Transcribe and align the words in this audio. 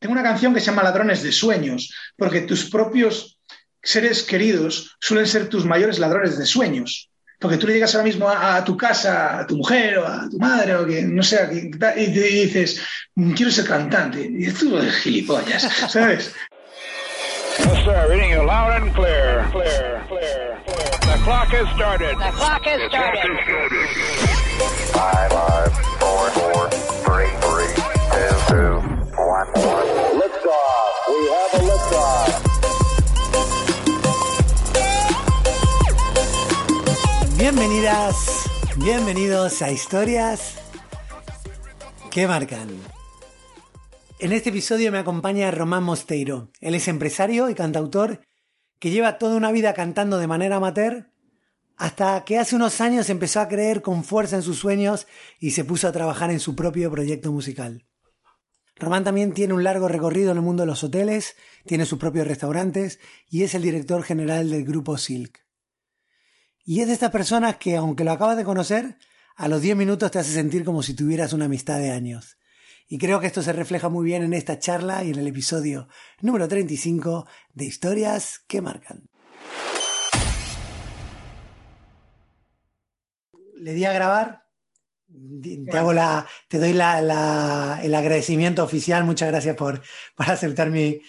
tengo 0.00 0.12
una 0.12 0.22
canción 0.22 0.54
que 0.54 0.60
se 0.60 0.66
llama 0.66 0.82
Ladrones 0.82 1.22
de 1.22 1.30
Sueños, 1.30 1.94
porque 2.16 2.40
tus 2.40 2.70
propios 2.70 3.38
seres 3.82 4.22
queridos 4.22 4.96
suelen 4.98 5.26
ser 5.26 5.48
tus 5.48 5.64
mayores 5.64 5.98
ladrones 5.98 6.38
de 6.38 6.46
sueños. 6.46 7.08
Porque 7.38 7.56
tú 7.56 7.66
le 7.66 7.74
llegas 7.74 7.94
ahora 7.94 8.04
mismo 8.04 8.28
a, 8.28 8.62
tu 8.64 8.76
casa, 8.76 9.38
a 9.38 9.46
tu 9.46 9.56
mujer 9.56 9.98
o 9.98 10.06
a 10.06 10.28
tu 10.28 10.38
madre 10.38 10.74
o 10.74 10.86
que 10.86 11.02
no 11.02 11.22
sé, 11.22 11.48
y 11.52 11.70
te 11.70 11.94
dices, 11.94 12.82
quiero 13.34 13.50
ser 13.50 13.66
cantante. 13.66 14.28
Y 14.30 14.50
tú 14.52 14.76
eres 14.76 14.96
gilipollas, 14.96 15.62
¿sabes? 15.88 16.34
Yes, 17.58 17.84
sir. 17.84 18.06
Reading 18.08 18.30
you 18.30 18.42
loud 18.42 18.82
and 18.82 18.94
clear. 18.94 19.46
Clear, 19.52 20.02
clear, 20.08 20.62
clear. 20.64 21.00
The 21.00 21.20
clock 21.24 21.48
has 21.48 21.68
started. 21.74 22.16
The 22.16 22.30
clock 22.32 22.64
has 22.64 22.80
started. 22.88 23.36
Five, 24.92 25.32
five, 25.32 25.72
four, 26.00 26.30
four, 26.30 26.70
three, 27.04 27.28
three, 27.40 27.74
two, 28.14 28.36
two, 28.48 28.99
Bienvenidas, 37.38 38.50
bienvenidos 38.76 39.62
a 39.62 39.70
Historias 39.70 40.56
que 42.10 42.26
marcan. 42.26 42.68
En 44.18 44.32
este 44.32 44.50
episodio 44.50 44.92
me 44.92 44.98
acompaña 44.98 45.50
Román 45.50 45.84
Mosteiro. 45.84 46.50
Él 46.60 46.74
es 46.74 46.86
empresario 46.88 47.48
y 47.48 47.54
cantautor 47.54 48.20
que 48.78 48.90
lleva 48.90 49.16
toda 49.16 49.36
una 49.36 49.52
vida 49.52 49.72
cantando 49.72 50.18
de 50.18 50.26
manera 50.26 50.56
amateur 50.56 51.10
hasta 51.78 52.24
que 52.24 52.38
hace 52.38 52.56
unos 52.56 52.82
años 52.82 53.08
empezó 53.08 53.40
a 53.40 53.48
creer 53.48 53.80
con 53.80 54.04
fuerza 54.04 54.36
en 54.36 54.42
sus 54.42 54.58
sueños 54.58 55.06
y 55.38 55.52
se 55.52 55.64
puso 55.64 55.88
a 55.88 55.92
trabajar 55.92 56.30
en 56.30 56.40
su 56.40 56.54
propio 56.54 56.90
proyecto 56.90 57.32
musical. 57.32 57.86
Román 58.80 59.04
también 59.04 59.34
tiene 59.34 59.52
un 59.52 59.62
largo 59.62 59.88
recorrido 59.88 60.30
en 60.30 60.38
el 60.38 60.42
mundo 60.42 60.62
de 60.62 60.66
los 60.66 60.82
hoteles, 60.82 61.36
tiene 61.66 61.84
sus 61.84 61.98
propios 61.98 62.26
restaurantes 62.26 62.98
y 63.28 63.42
es 63.42 63.54
el 63.54 63.60
director 63.60 64.02
general 64.02 64.48
del 64.48 64.64
grupo 64.64 64.96
Silk. 64.96 65.44
Y 66.64 66.80
es 66.80 66.86
de 66.86 66.94
estas 66.94 67.10
personas 67.10 67.56
que, 67.56 67.76
aunque 67.76 68.04
lo 68.04 68.12
acabas 68.12 68.38
de 68.38 68.44
conocer, 68.44 68.96
a 69.36 69.48
los 69.48 69.60
10 69.60 69.76
minutos 69.76 70.10
te 70.10 70.18
hace 70.18 70.32
sentir 70.32 70.64
como 70.64 70.82
si 70.82 70.94
tuvieras 70.94 71.34
una 71.34 71.44
amistad 71.44 71.78
de 71.78 71.90
años. 71.90 72.38
Y 72.88 72.96
creo 72.96 73.20
que 73.20 73.26
esto 73.26 73.42
se 73.42 73.52
refleja 73.52 73.90
muy 73.90 74.04
bien 74.04 74.22
en 74.22 74.32
esta 74.32 74.58
charla 74.58 75.04
y 75.04 75.10
en 75.10 75.18
el 75.18 75.26
episodio 75.26 75.86
número 76.22 76.48
35 76.48 77.26
de 77.52 77.64
Historias 77.66 78.40
que 78.48 78.62
Marcan. 78.62 79.10
Le 83.56 83.74
di 83.74 83.84
a 83.84 83.92
grabar. 83.92 84.49
Te, 85.42 85.78
hago 85.78 85.92
la, 85.92 86.26
te 86.48 86.58
doy 86.58 86.72
la, 86.72 87.80
el 87.82 87.94
agradecimiento 87.94 88.62
oficial. 88.62 89.04
Muchas 89.04 89.28
gracias 89.28 89.56
por, 89.56 89.80
por 90.14 90.30
aceptar 90.30 90.70
mi, 90.70 91.00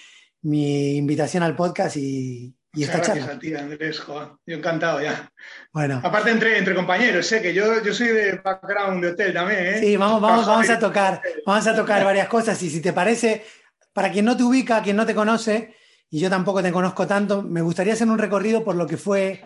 mi 0.41 0.95
invitación 0.97 1.43
al 1.43 1.55
podcast 1.55 1.97
y, 1.97 2.55
y 2.73 2.83
esta 2.83 2.97
gracias 2.97 3.27
a 3.27 3.37
ti, 3.37 3.53
Andrés, 3.53 4.01
Yo 4.07 4.55
encantado 4.55 5.01
ya. 5.01 5.31
Bueno. 5.73 6.01
Aparte 6.03 6.31
entre, 6.31 6.57
entre 6.57 6.73
compañeros, 6.73 7.25
sé 7.25 7.41
que 7.41 7.53
yo, 7.53 7.83
yo 7.83 7.93
soy 7.93 8.07
de 8.07 8.33
background 8.43 9.03
de 9.03 9.11
hotel 9.11 9.33
también, 9.33 9.65
¿eh? 9.65 9.79
Sí, 9.79 9.97
vamos, 9.97 10.21
vamos, 10.21 10.47
vamos 10.47 10.69
a 10.69 10.79
tocar, 10.79 11.21
vamos 11.45 11.67
a 11.67 11.75
tocar 11.75 12.03
varias 12.03 12.27
cosas 12.27 12.61
y 12.63 12.69
si 12.69 12.81
te 12.81 12.93
parece, 12.93 13.45
para 13.93 14.11
quien 14.11 14.25
no 14.25 14.37
te 14.37 14.43
ubica, 14.43 14.81
quien 14.81 14.95
no 14.95 15.05
te 15.05 15.13
conoce, 15.13 15.75
y 16.09 16.19
yo 16.19 16.29
tampoco 16.29 16.63
te 16.63 16.71
conozco 16.71 17.05
tanto, 17.05 17.43
me 17.43 17.61
gustaría 17.61 17.93
hacer 17.93 18.07
un 18.07 18.17
recorrido 18.17 18.63
por 18.63 18.75
lo 18.75 18.87
que 18.87 18.97
fue 18.97 19.43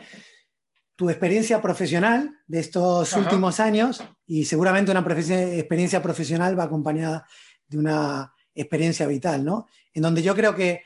tu 0.96 1.10
experiencia 1.10 1.62
profesional 1.62 2.40
de 2.48 2.60
estos 2.60 3.14
últimos 3.14 3.60
años 3.60 4.04
y 4.26 4.46
seguramente 4.46 4.92
una 4.92 5.02
experiencia 5.02 6.02
profesional 6.02 6.58
va 6.58 6.64
acompañada 6.64 7.28
de 7.68 7.78
una 7.78 8.34
experiencia 8.54 9.06
vital, 9.08 9.44
¿no? 9.44 9.68
En 9.94 10.04
donde 10.04 10.24
yo 10.24 10.36
creo 10.36 10.56
que 10.56 10.82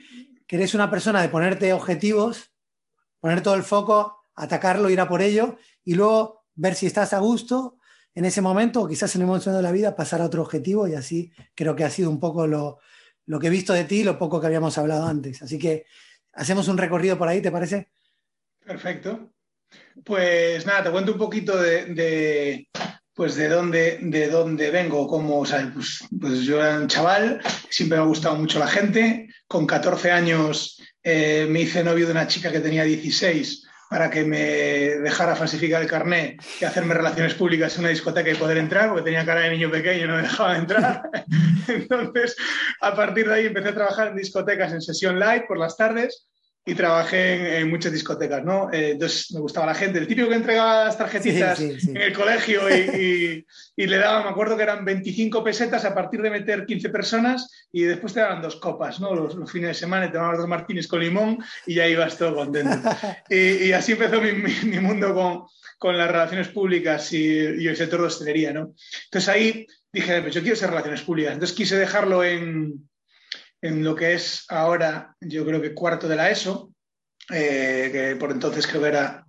que 0.50 0.56
eres 0.56 0.74
una 0.74 0.90
persona 0.90 1.22
de 1.22 1.30
ponerte 1.30 1.74
objetivos, 1.74 2.52
poner 3.20 3.44
todo 3.44 3.54
el 3.54 3.62
foco, 3.62 4.26
atacarlo, 4.34 4.90
ir 4.90 5.00
a 5.00 5.08
por 5.08 5.22
ello 5.22 5.60
y 5.86 5.94
luego 5.94 6.44
ver 6.56 6.74
si 6.74 6.88
estás 6.88 7.14
a 7.14 7.20
gusto 7.20 7.78
en 8.16 8.26
ese 8.26 8.42
momento 8.42 8.82
o 8.82 8.88
quizás 8.88 9.14
en 9.14 9.22
el 9.22 9.28
momento 9.28 9.54
de 9.54 9.62
la 9.62 9.72
vida 9.72 9.96
pasar 9.96 10.22
a 10.22 10.26
otro 10.26 10.42
objetivo 10.42 10.88
y 10.88 10.96
así 10.96 11.32
creo 11.54 11.76
que 11.76 11.84
ha 11.84 11.90
sido 11.92 12.10
un 12.10 12.20
poco 12.20 12.48
lo, 12.48 12.80
que 13.40 13.46
he 13.46 13.52
visto 13.52 13.74
de 13.74 13.84
ti, 13.84 14.04
lo 14.04 14.18
poco 14.18 14.42
que 14.42 14.48
habíamos 14.48 14.76
hablado 14.80 15.06
antes. 15.06 15.40
Así 15.44 15.60
que 15.60 15.86
hacemos 16.34 16.68
un 16.68 16.80
recorrido 16.80 17.16
por 17.16 17.28
ahí, 17.28 17.44
¿te 17.44 17.52
parece? 17.52 17.92
Perfecto. 18.66 19.32
Pues 20.04 20.66
nada, 20.66 20.84
te 20.84 20.92
cuento 20.92 21.14
un 21.14 21.18
poquito 21.18 21.58
de, 21.58 22.68
pues 23.14 23.36
de 23.36 23.50
dónde, 23.50 24.00
de 24.02 24.28
dónde 24.30 24.72
vengo, 24.72 25.08
como, 25.08 25.40
o 25.40 25.46
sea, 25.46 25.72
pues, 25.74 26.06
pues, 26.20 26.42
yo 26.42 26.60
era 26.60 26.80
un 26.80 26.88
chaval, 26.88 27.42
siempre 27.70 27.98
me 27.98 28.04
ha 28.04 28.08
gustado 28.08 28.36
mucho 28.36 28.60
la 28.60 28.68
gente, 28.68 29.28
con 29.48 29.68
14 29.68 30.12
años 30.12 30.82
eh, 31.04 31.48
me 31.50 31.62
hice 31.62 31.84
novio 31.84 32.06
de 32.06 32.12
una 32.12 32.28
chica 32.28 32.52
que 32.52 32.60
tenía 32.60 32.84
16 32.84 33.66
para 33.90 34.10
que 34.10 34.24
me 34.24 34.40
dejara 34.40 35.36
falsificar 35.36 35.82
el 35.82 35.88
carnet 35.88 36.40
y 36.62 36.66
hacerme 36.66 36.94
relaciones 36.94 37.34
públicas 37.34 37.74
en 37.76 37.82
una 37.82 37.90
discoteca 37.90 38.30
y 38.30 38.36
poder 38.36 38.58
entrar, 38.58 38.90
porque 38.90 39.04
tenía 39.04 39.26
cara 39.26 39.42
de 39.42 39.50
niño 39.50 39.72
pequeño 39.72 40.06
y 40.06 40.08
no 40.08 40.16
me 40.16 40.22
dejaba 40.22 40.58
entrar. 40.58 41.10
Entonces, 41.68 42.36
a 42.82 42.96
partir 42.96 43.28
de 43.28 43.34
ahí 43.34 43.46
empecé 43.48 43.70
a 43.70 43.76
trabajar 43.76 44.10
en 44.10 44.18
discotecas 44.18 44.72
en 44.74 44.82
sesión 44.82 45.20
live 45.20 45.46
por 45.48 45.58
las 45.58 45.76
tardes 45.76 46.30
y 46.70 46.76
trabajé 46.76 47.58
en, 47.60 47.70
muchas 47.70 47.92
discotecas, 47.92 48.44
¿no? 48.44 48.72
Eh, 48.72 48.92
entonces 48.92 49.32
me 49.32 49.40
gustaba 49.40 49.66
la 49.66 49.74
gente, 49.74 49.98
el 49.98 50.08
típico 50.08 50.30
que 50.30 50.36
entregaba 50.36 50.86
las 50.86 50.98
tarjetitas 50.98 51.60
en 51.60 51.98
el 51.98 52.14
colegio 52.14 52.70
y, 52.70 53.46
le 53.76 53.98
daba, 53.98 54.24
me 54.24 54.30
acuerdo 54.30 54.56
que 54.56 54.64
eran 54.64 54.86
25 54.86 55.44
pesetas 55.44 55.84
a 55.86 55.96
partir 55.96 56.22
de 56.22 56.30
meter 56.30 56.66
15 56.66 56.90
personas 56.90 57.68
y 57.72 57.84
después 57.84 58.14
te 58.14 58.20
daban 58.20 58.42
dos 58.42 58.58
copas, 58.58 59.00
¿no? 59.00 59.16
Los, 59.16 59.52
fines 59.52 59.70
de 59.70 59.74
semana 59.74 60.12
te 60.12 60.18
daban 60.18 60.38
dos 60.38 60.48
martines 60.48 60.88
con 60.88 61.00
limón 61.00 61.40
y 61.66 61.76
ya 61.76 61.88
ibas 61.88 62.18
todo 62.18 62.36
contento. 62.36 62.78
y, 63.30 63.72
así 63.72 63.94
empezó 63.94 64.22
mi, 64.22 64.80
mundo 64.80 65.14
con, 65.14 65.46
con, 65.80 65.98
las 65.98 66.12
relaciones 66.12 66.50
públicas 66.50 67.12
y, 67.14 67.68
el 67.68 67.76
sector 67.76 68.02
de 68.02 68.08
hostelería, 68.08 68.54
¿no? 68.54 68.76
Entonces 69.06 69.28
ahí 69.28 69.66
dije, 69.92 70.22
pues 70.22 70.36
yo 70.36 70.42
quiero 70.42 70.56
ser 70.56 70.70
relaciones 70.70 71.02
públicas. 71.02 71.34
Entonces 71.34 71.58
quise 71.58 71.78
dejarlo 71.78 72.24
en 72.24 72.88
en 73.62 73.84
lo 73.84 73.96
que 73.96 74.14
es 74.14 74.46
ahora, 74.50 75.16
yo 75.20 75.46
creo 75.46 75.62
que 75.62 75.74
cuarto 75.74 76.08
de 76.08 76.16
la 76.16 76.30
ESO, 76.30 76.72
eh, 77.32 77.90
que 77.92 78.16
por 78.16 78.32
entonces 78.32 78.66
creo 78.68 78.82
que 78.82 78.88
era 78.90 79.26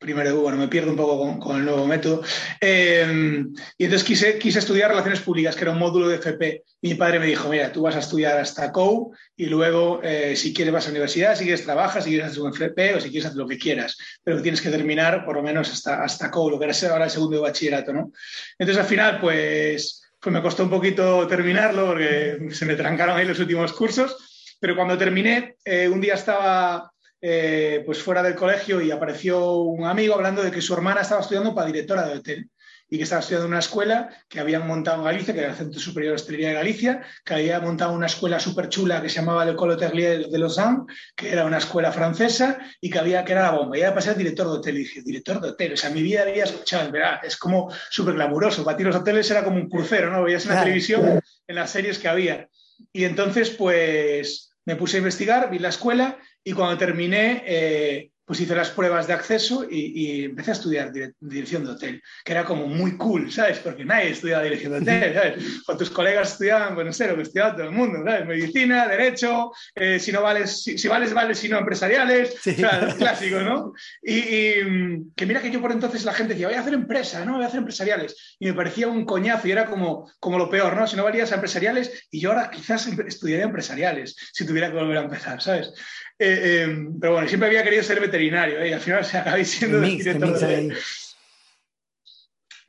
primero, 0.00 0.40
bueno, 0.40 0.56
me 0.56 0.68
pierdo 0.68 0.90
un 0.90 0.96
poco 0.96 1.38
con, 1.38 1.58
el 1.58 1.64
nuevo 1.66 1.86
método. 1.86 2.22
Eh, 2.58 3.44
y 3.76 3.84
entonces 3.84 4.06
quise, 4.06 4.38
quise 4.38 4.58
estudiar 4.58 4.90
Relaciones 4.90 5.20
Públicas, 5.20 5.54
que 5.54 5.62
era 5.62 5.72
un 5.72 5.78
módulo 5.78 6.08
de 6.08 6.16
FP. 6.16 6.64
Mi 6.80 6.94
padre 6.94 7.18
me 7.20 7.26
dijo, 7.26 7.50
mira, 7.50 7.70
tú 7.70 7.82
vas 7.82 7.96
a 7.96 7.98
estudiar 7.98 8.38
hasta 8.38 8.72
COU 8.72 9.12
y 9.36 9.46
luego, 9.46 10.00
eh, 10.02 10.34
si 10.36 10.54
quieres, 10.54 10.72
vas 10.72 10.84
a 10.84 10.88
la 10.88 10.92
universidad, 10.92 11.36
si 11.36 11.44
quieres, 11.44 11.64
trabajas, 11.64 12.04
si 12.04 12.10
quieres 12.10 12.28
hacer 12.28 12.40
un 12.40 12.48
FP 12.48 12.94
o 12.94 13.00
si 13.00 13.10
quieres 13.10 13.26
hacer 13.26 13.38
lo 13.38 13.46
que 13.46 13.58
quieras. 13.58 13.98
Pero 14.24 14.40
tienes 14.40 14.62
que 14.62 14.70
terminar 14.70 15.26
por 15.26 15.36
lo 15.36 15.42
menos 15.42 15.70
hasta, 15.70 16.02
hasta 16.02 16.30
COU, 16.30 16.50
lo 16.50 16.58
que 16.58 16.64
era 16.64 16.74
ahora 16.90 17.04
el 17.04 17.10
segundo 17.10 17.36
de 17.36 17.42
bachillerato, 17.42 17.92
¿no? 17.92 18.10
Entonces, 18.58 18.82
al 18.82 18.88
final, 18.88 19.20
pues 19.20 20.02
pues 20.20 20.32
me 20.32 20.42
costó 20.42 20.64
un 20.64 20.70
poquito 20.70 21.26
terminarlo 21.26 21.86
porque 21.86 22.48
se 22.50 22.66
me 22.66 22.76
trancaron 22.76 23.16
ahí 23.16 23.26
los 23.26 23.38
últimos 23.38 23.72
cursos, 23.72 24.56
pero 24.60 24.76
cuando 24.76 24.98
terminé, 24.98 25.56
eh, 25.64 25.88
un 25.88 26.00
día 26.00 26.14
estaba 26.14 26.92
eh, 27.20 27.82
pues 27.86 28.02
fuera 28.02 28.22
del 28.22 28.34
colegio 28.34 28.80
y 28.80 28.90
apareció 28.90 29.62
un 29.62 29.86
amigo 29.86 30.14
hablando 30.14 30.42
de 30.42 30.50
que 30.50 30.60
su 30.60 30.74
hermana 30.74 31.00
estaba 31.00 31.22
estudiando 31.22 31.54
para 31.54 31.66
directora 31.66 32.06
de 32.06 32.18
hotel 32.18 32.50
y 32.90 32.96
que 32.96 33.04
estaba 33.04 33.20
estudiando 33.20 33.46
en 33.46 33.52
una 33.52 33.60
escuela 33.60 34.10
que 34.28 34.40
habían 34.40 34.66
montado 34.66 34.98
en 34.98 35.04
Galicia, 35.04 35.32
que 35.32 35.40
era 35.40 35.50
el 35.50 35.56
Centro 35.56 35.78
Superior 35.78 36.10
de 36.10 36.16
Hostelería 36.16 36.48
de 36.48 36.54
Galicia, 36.54 37.02
que 37.24 37.34
había 37.34 37.60
montado 37.60 37.92
una 37.92 38.06
escuela 38.06 38.40
súper 38.40 38.68
chula 38.68 39.00
que 39.00 39.08
se 39.08 39.16
llamaba 39.16 39.44
Le 39.44 39.52
École 39.52 39.74
Hôtelier 39.74 40.26
de 40.26 40.38
Lausanne, 40.38 40.86
que 41.14 41.32
era 41.32 41.46
una 41.46 41.58
escuela 41.58 41.92
francesa 41.92 42.58
y 42.80 42.90
que, 42.90 42.98
había, 42.98 43.24
que 43.24 43.32
era 43.32 43.42
la 43.42 43.52
bomba. 43.52 43.78
Y 43.78 43.80
ya 43.82 43.94
pasé 43.94 44.12
director 44.14 44.48
de 44.48 44.52
hotel 44.54 44.76
y 44.76 44.80
dije, 44.80 45.02
director 45.02 45.40
de 45.40 45.50
hotel, 45.50 45.74
o 45.74 45.76
sea, 45.76 45.90
mi 45.90 46.02
vida 46.02 46.22
había 46.22 46.44
escuchado, 46.44 46.90
¿verdad? 46.90 47.20
es 47.22 47.36
como 47.36 47.72
súper 47.90 48.14
glamuroso. 48.14 48.64
Para 48.64 48.76
ti 48.76 48.82
los 48.82 48.96
hoteles 48.96 49.30
era 49.30 49.44
como 49.44 49.56
un 49.56 49.68
crucero, 49.68 50.10
¿no? 50.10 50.24
Veías 50.24 50.44
en 50.46 50.54
la 50.54 50.64
televisión, 50.64 51.20
en 51.46 51.54
las 51.54 51.70
series 51.70 52.00
que 52.00 52.08
había. 52.08 52.48
Y 52.92 53.04
entonces, 53.04 53.50
pues, 53.50 54.50
me 54.64 54.74
puse 54.74 54.96
a 54.96 54.98
investigar, 54.98 55.48
vi 55.48 55.60
la 55.60 55.68
escuela 55.68 56.18
y 56.42 56.52
cuando 56.52 56.76
terminé... 56.76 57.44
Eh, 57.46 58.09
pues 58.30 58.42
hice 58.42 58.54
las 58.54 58.70
pruebas 58.70 59.08
de 59.08 59.12
acceso 59.12 59.66
y, 59.68 60.26
empecé 60.26 60.52
a 60.52 60.54
estudiar 60.54 60.92
dirección 61.18 61.64
de 61.64 61.72
hotel, 61.72 62.00
que 62.24 62.30
era 62.30 62.44
como 62.44 62.68
muy 62.68 62.96
cool, 62.96 63.32
¿sabes? 63.32 63.58
Porque 63.58 63.84
nadie 63.84 64.10
estudiaba 64.10 64.44
dirección 64.44 64.72
de 64.72 64.78
hotel, 64.82 65.14
¿sabes? 65.14 65.44
O 65.66 65.76
tus 65.76 65.90
colegas 65.90 66.30
estudiaban, 66.30 66.76
bueno, 66.76 66.92
sé, 66.92 67.08
lo 67.08 67.16
que 67.16 67.22
estudiaba 67.22 67.56
todo 67.56 67.64
el 67.64 67.72
mundo, 67.72 68.04
¿sabes? 68.04 68.28
Medicina, 68.28 68.86
derecho, 68.86 69.50
eh, 69.74 69.98
si 69.98 70.12
no 70.12 70.22
vales, 70.22 70.62
si, 70.62 70.86
vales, 70.86 71.12
vales, 71.12 71.40
si 71.40 71.48
no 71.48 71.58
empresariales, 71.58 72.36
o 72.46 72.52
sea, 72.52 72.94
clásico, 72.96 73.40
¿no? 73.40 73.72
Y, 74.00 75.10
que 75.16 75.26
mira 75.26 75.42
que 75.42 75.50
yo 75.50 75.60
por 75.60 75.72
entonces 75.72 76.04
la 76.04 76.12
gente 76.12 76.34
decía, 76.34 76.46
voy 76.46 76.56
a 76.56 76.60
hacer 76.60 76.74
empresa, 76.74 77.24
¿no? 77.24 77.34
Voy 77.34 77.42
a 77.42 77.48
hacer 77.48 77.58
empresariales. 77.58 78.36
Y 78.38 78.46
me 78.46 78.54
parecía 78.54 78.86
un 78.86 79.04
coñazo 79.06 79.48
y 79.48 79.50
era 79.50 79.66
como, 79.66 80.08
como 80.20 80.38
lo 80.38 80.48
peor, 80.48 80.76
¿no? 80.76 80.86
Si 80.86 80.94
no 80.94 81.02
valías 81.02 81.32
a 81.32 81.34
empresariales 81.34 82.06
y 82.12 82.20
yo 82.20 82.30
ahora 82.30 82.48
quizás 82.48 82.86
estudiaría 82.86 83.46
empresariales 83.46 84.14
si 84.32 84.46
tuviera 84.46 84.68
que 84.68 84.76
volver 84.76 84.98
a 84.98 85.02
empezar, 85.02 85.42
¿sabes? 85.42 85.72
Eh, 86.22 86.66
eh, 86.66 86.88
pero 87.00 87.14
bueno, 87.14 87.26
siempre 87.26 87.48
había 87.48 87.64
querido 87.64 87.82
ser 87.82 87.98
veterinario 87.98 88.60
¿eh? 88.60 88.68
y 88.68 88.72
al 88.74 88.80
final 88.80 89.02
se 89.06 89.16
acabé 89.16 89.42
siendo 89.42 89.80
director 89.80 90.38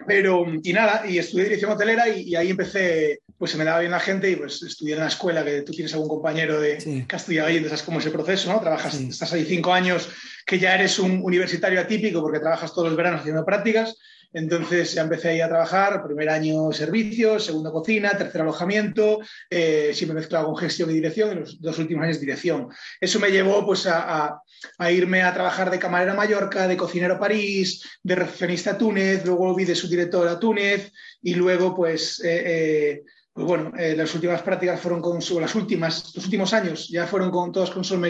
Pero, 0.08 0.46
y 0.64 0.72
nada, 0.72 1.04
y 1.06 1.18
estudié 1.18 1.44
dirección 1.44 1.74
hotelera 1.74 2.08
y, 2.08 2.34
ahí 2.34 2.52
empecé, 2.52 3.20
pues 3.38 3.52
se 3.52 3.58
me 3.58 3.66
daba 3.66 3.82
bien 3.82 3.92
la 3.92 4.00
gente 4.00 4.32
y 4.32 4.38
pues 4.38 4.64
estudié 4.64 4.94
en 4.94 5.02
la 5.02 5.08
escuela, 5.08 5.44
que 5.44 5.64
tú 5.64 5.74
tienes 5.74 5.94
algún 5.94 6.08
compañero 6.08 6.62
de, 6.62 6.78
que 7.06 7.14
ha 7.14 7.18
estudiado 7.18 7.50
ahí, 7.50 7.58
entonces 7.58 7.86
es 7.86 8.06
el 8.06 8.12
proceso, 8.14 8.54
¿no? 8.54 8.62
Trabajas, 8.62 8.96
estás 8.96 9.34
ahí 9.34 9.44
cinco 9.44 9.74
años, 9.74 10.08
que 10.46 10.58
ya 10.58 10.74
eres 10.74 10.98
un 10.98 11.20
universitario 11.22 11.82
atípico 11.82 12.22
porque 12.22 12.40
trabajas 12.40 12.74
todos 12.74 12.88
los 12.88 12.96
veranos 12.96 13.20
haciendo 13.20 13.44
prácticas, 13.44 13.98
entonces 14.34 14.94
ya 14.94 15.02
empecé 15.02 15.30
ahí 15.30 15.42
a 15.42 15.50
trabajar, 15.50 16.04
primer 16.04 16.30
año 16.30 16.72
servicios, 16.72 17.46
segundo 17.46 17.72
cocina, 17.72 18.18
tercer 18.18 18.42
alojamiento, 18.42 19.20
eh, 19.50 19.92
siempre 19.94 20.16
mezclado 20.16 20.46
con 20.46 20.58
gestión 20.58 20.90
y 20.90 20.94
dirección, 20.94 21.32
y 21.32 21.36
los 21.42 21.62
dos 21.62 21.80
últimos 21.80 22.06
años 22.06 22.20
dirección. 22.20 22.70
Eso 23.00 23.20
me 23.20 23.32
llevó 23.32 23.66
pues 23.66 23.88
a, 23.88 24.42
irme 24.92 25.24
a 25.24 25.34
trabajar 25.34 25.70
de 25.70 25.80
camarera 25.80 26.14
a 26.14 26.16
Mallorca, 26.16 26.68
de 26.68 26.78
cocinero 26.78 27.16
a 27.16 27.20
París, 27.20 27.84
de 28.04 28.16
recepcionista 28.16 28.72
a 28.72 28.78
Túnez, 28.78 29.26
luego 29.26 29.48
volví 29.48 29.66
de 29.66 29.76
subdirector 29.76 30.28
a 30.28 30.40
Túnez 30.40 30.92
y 31.22 31.36
luego 31.36 31.76
pues... 31.76 32.20
Eh, 32.24 32.44
eh, 32.46 33.04
pues 33.34 33.48
bueno, 33.48 33.72
las 33.78 34.14
últimas 34.14 34.42
prácticas 34.42 34.82
fueron 34.82 35.02
con 35.02 35.20
las 35.40 35.56
últimas, 35.56 36.14
los 36.14 36.26
últimos 36.26 36.52
años 36.52 36.90
ya 36.90 37.08
fueron 37.08 37.32
con, 37.32 37.54
todos 37.54 37.72
con 37.72 37.86
Sol 37.86 38.06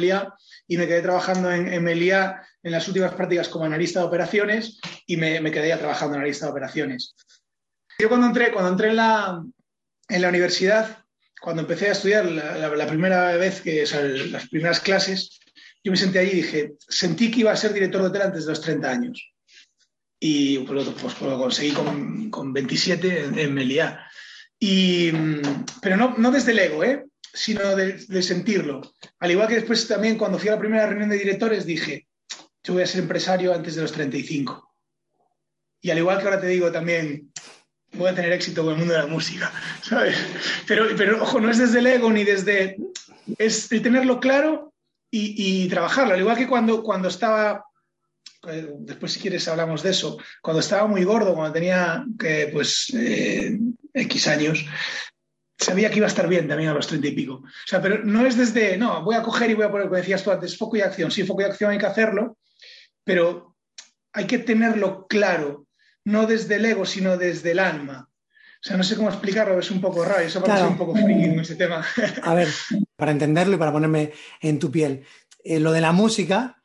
y 0.68 0.78
me 0.78 0.88
quedé 0.88 1.02
trabajando 1.04 1.52
en, 1.52 1.72
en 1.72 1.84
Meliá 1.84 2.42
en 2.64 2.72
las 2.72 2.88
últimas 2.88 3.14
prácticas 3.14 3.50
como 3.50 3.66
analista 3.66 4.00
de 4.00 4.06
operaciones 4.06 4.80
y 5.06 5.18
me, 5.18 5.52
quedé 5.52 5.70
ya 5.70 5.80
trabajando 5.80 6.16
en 6.16 6.22
analista 6.22 6.46
de 6.46 6.52
operaciones. 6.52 7.16
Yo 8.00 8.10
cuando 8.10 8.28
entré, 8.28 8.52
cuando 8.52 8.72
entré 8.72 8.90
en, 8.90 8.96
la, 8.98 9.44
en 10.10 10.22
la 10.22 10.30
universidad, 10.30 11.04
cuando 11.42 11.64
empecé 11.64 11.90
a 11.90 11.94
estudiar 11.94 12.26
la, 12.26 12.88
primera 12.88 13.36
vez, 13.36 13.62
que, 13.62 13.84
o 13.84 14.28
las 14.28 14.48
primeras 14.50 14.80
clases, 14.80 15.40
yo 15.84 15.92
me 15.92 15.98
senté 15.98 16.20
allí 16.20 16.32
y 16.32 16.42
dije, 16.44 16.74
sentí 16.88 17.32
que 17.32 17.40
iba 17.40 17.52
a 17.52 17.58
ser 17.58 17.74
director 17.74 18.02
de 18.02 18.08
hotel 18.08 18.22
antes 18.22 18.46
de 18.46 18.52
los 18.52 18.62
30 18.62 18.90
años. 18.90 19.34
Y 20.20 20.60
pues, 20.60 20.88
pues, 21.02 21.20
lo 21.22 21.40
conseguí 21.40 21.72
con, 21.72 22.30
con 22.30 22.54
27 22.54 23.26
en, 23.26 23.40
en 23.40 23.54
Meliá. 23.54 24.08
Y, 24.60 25.12
pero 25.82 25.98
no, 25.98 26.16
no 26.18 26.30
desde 26.30 26.52
el 26.52 26.60
ego, 26.60 26.84
¿eh? 26.84 27.06
sino 27.34 27.76
de, 27.76 27.94
de, 27.94 28.22
sentirlo. 28.22 28.82
Al 29.20 29.32
igual 29.32 29.48
que 29.48 29.56
después 29.56 29.88
también 29.88 30.20
cuando 30.20 30.38
fui 30.38 30.50
a 30.50 30.54
la 30.54 30.60
primera 30.60 30.86
reunión 30.86 31.10
de 31.10 31.18
directores 31.18 31.66
dije, 31.66 32.08
yo 32.64 32.74
voy 32.74 32.84
a 32.84 32.88
ser 32.88 33.02
empresario 33.02 33.54
antes 33.54 33.76
de 33.76 33.82
los 33.82 33.92
35. 33.92 34.72
Y 35.82 35.90
al 35.90 35.98
igual 35.98 36.20
que 36.20 36.26
ahora 36.26 36.42
te 36.42 36.48
digo 36.48 36.72
también, 36.72 37.32
voy 37.94 38.10
a 38.10 38.16
tener 38.16 38.32
éxito 38.32 38.64
con 38.64 38.74
el 38.74 38.80
mundo 38.80 38.94
de 38.94 39.00
la 39.00 39.08
música, 39.08 39.52
¿sabes? 39.82 40.16
Pero, 40.68 40.86
pero 40.96 41.24
ojo, 41.24 41.40
no 41.40 41.50
es 41.50 41.58
desde 41.58 41.80
el 41.80 41.88
ego 41.88 42.12
ni 42.12 42.24
desde... 42.24 42.78
Es 43.38 43.72
el 43.72 43.82
tenerlo 43.82 44.20
claro 44.20 44.74
y, 45.10 45.68
trabajarlo. 45.70 46.14
Al 46.14 46.20
igual 46.20 46.38
que 46.38 46.48
cuando, 46.48 46.84
cuando 46.84 47.10
estaba 47.10 47.66
eh, 48.48 48.68
después 48.80 49.12
si 49.12 49.20
quieres 49.20 49.48
hablamos 49.48 49.84
de 49.84 49.92
eso, 49.92 50.18
cuando 50.42 50.62
estaba 50.62 50.88
muy 50.88 51.04
gordo, 51.04 51.36
cuando 51.36 51.54
tenía 51.54 52.06
pues 52.52 52.92
eh, 52.96 53.60
X 53.94 54.28
años, 54.28 54.66
sabía 55.58 55.90
que 55.90 55.98
iba 55.98 56.08
a 56.08 56.10
estar 56.10 56.28
bien 56.28 56.48
también 56.48 56.70
a 56.70 56.74
los 56.74 56.88
treinta 56.88 57.08
y 57.08 57.12
pico. 57.12 57.36
O 57.36 57.68
sea, 57.68 57.82
pero 57.82 58.04
no 58.04 58.26
es 58.26 58.38
desde, 58.38 58.78
no, 58.78 59.04
voy 59.04 59.16
a 59.16 59.22
coger 59.22 59.52
y 59.52 59.54
voy 59.54 59.66
a 59.66 59.72
poner, 59.72 59.88
como 59.88 59.98
decías 59.98 60.24
tú 60.24 60.32
antes, 60.32 60.58
foco 60.58 60.78
y 60.78 60.82
acción. 60.82 61.12
Sí, 61.12 61.24
foco 61.24 61.42
y 61.42 61.46
acción 61.46 61.72
hay 61.72 61.78
que 61.78 61.86
hacerlo, 61.86 62.38
pero 63.04 63.56
hay 64.14 64.28
que 64.28 64.40
tenerlo 64.40 65.08
claro, 65.08 65.68
no 66.04 66.28
desde 66.28 66.56
el 66.56 66.66
ego, 66.66 66.86
sino 66.86 67.18
desde 67.18 67.52
el 67.52 67.60
alma. 67.60 68.10
O 68.64 68.64
sea, 68.64 68.78
no 68.78 68.84
sé 68.84 68.96
cómo 68.96 69.10
explicarlo, 69.10 69.60
es 69.60 69.72
un 69.72 69.82
poco 69.82 70.06
raro, 70.06 70.22
eso 70.22 70.44
parece 70.44 70.68
un 70.68 70.78
poco 70.78 70.94
friki 70.94 71.24
en 71.24 71.40
ese 71.40 71.56
tema. 71.56 71.84
A 72.24 72.34
ver, 72.36 72.48
para 72.96 73.12
entenderlo 73.12 73.56
y 73.56 73.60
para 73.60 73.72
ponerme 73.72 74.12
en 74.40 74.60
tu 74.60 74.70
piel, 74.70 75.04
eh, 75.44 75.60
lo 75.60 75.72
de 75.72 75.82
la 75.82 75.92
música, 75.92 76.62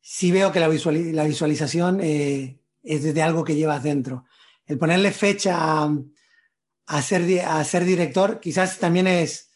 sí 0.00 0.30
veo 0.30 0.52
que 0.52 0.60
la, 0.60 0.68
la 0.68 1.24
visualización 1.24 2.00
eh, 2.02 2.60
es 2.82 3.02
desde 3.02 3.22
algo 3.22 3.44
que 3.44 3.56
llevas 3.56 3.82
dentro. 3.82 4.26
El 4.64 4.78
ponerle 4.78 5.10
fecha 5.10 5.56
a, 5.58 5.92
a, 6.86 7.02
ser, 7.02 7.40
a 7.40 7.64
ser 7.64 7.84
director 7.84 8.38
quizás 8.38 8.78
también 8.78 9.08
es, 9.08 9.50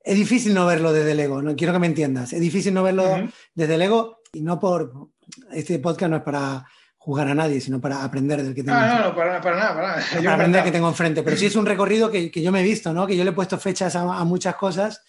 es 0.00 0.16
difícil 0.16 0.52
no 0.52 0.66
verlo 0.66 0.92
desde 0.92 1.12
el 1.12 1.20
ego, 1.20 1.40
no 1.40 1.56
quiero 1.56 1.72
que 1.72 1.78
me 1.78 1.86
entiendas, 1.86 2.34
es 2.34 2.40
difícil 2.40 2.74
no 2.74 2.82
verlo 2.82 3.30
desde 3.54 3.76
el 3.76 3.82
ego 3.82 4.20
y 4.32 4.42
no 4.42 4.60
por, 4.60 5.10
este 5.52 5.78
podcast 5.78 6.10
no 6.10 6.16
es 6.16 6.22
para 6.22 6.66
jugar 6.96 7.28
a 7.28 7.34
nadie, 7.34 7.60
sino 7.60 7.80
para 7.80 8.02
aprender 8.02 8.42
del 8.42 8.54
que 8.54 8.62
tengo. 8.62 8.78
Ah, 8.78 8.98
no, 8.98 9.08
no, 9.08 9.14
para, 9.14 9.40
para 9.40 9.56
nada, 9.56 9.74
para 9.74 9.88
nada. 9.88 10.04
Para 10.16 10.34
aprender 10.34 10.64
que 10.64 10.70
tengo 10.70 10.88
enfrente. 10.88 11.22
Pero 11.22 11.36
sí 11.36 11.46
es 11.46 11.56
un 11.56 11.66
recorrido 11.66 12.10
que, 12.10 12.30
que 12.30 12.40
yo 12.40 12.50
me 12.50 12.60
he 12.60 12.64
visto, 12.64 12.94
¿no? 12.94 13.06
Que 13.06 13.16
yo 13.16 13.24
le 13.24 13.30
he 13.30 13.34
puesto 13.34 13.58
fechas 13.58 13.94
a, 13.94 14.24
muchas 14.24 14.56
cosas 14.56 15.02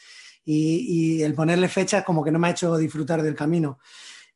y, 0.44 1.19
y, 1.19 1.23
el 1.23 1.33
ponerle 1.33 1.69
fechas 1.69 2.03
como 2.03 2.23
que 2.23 2.31
no 2.31 2.39
me 2.39 2.50
ha 2.50 2.51
hecho 2.51 2.75
disfrutar 2.77 3.23
del 3.23 3.33
camino. 3.33 3.79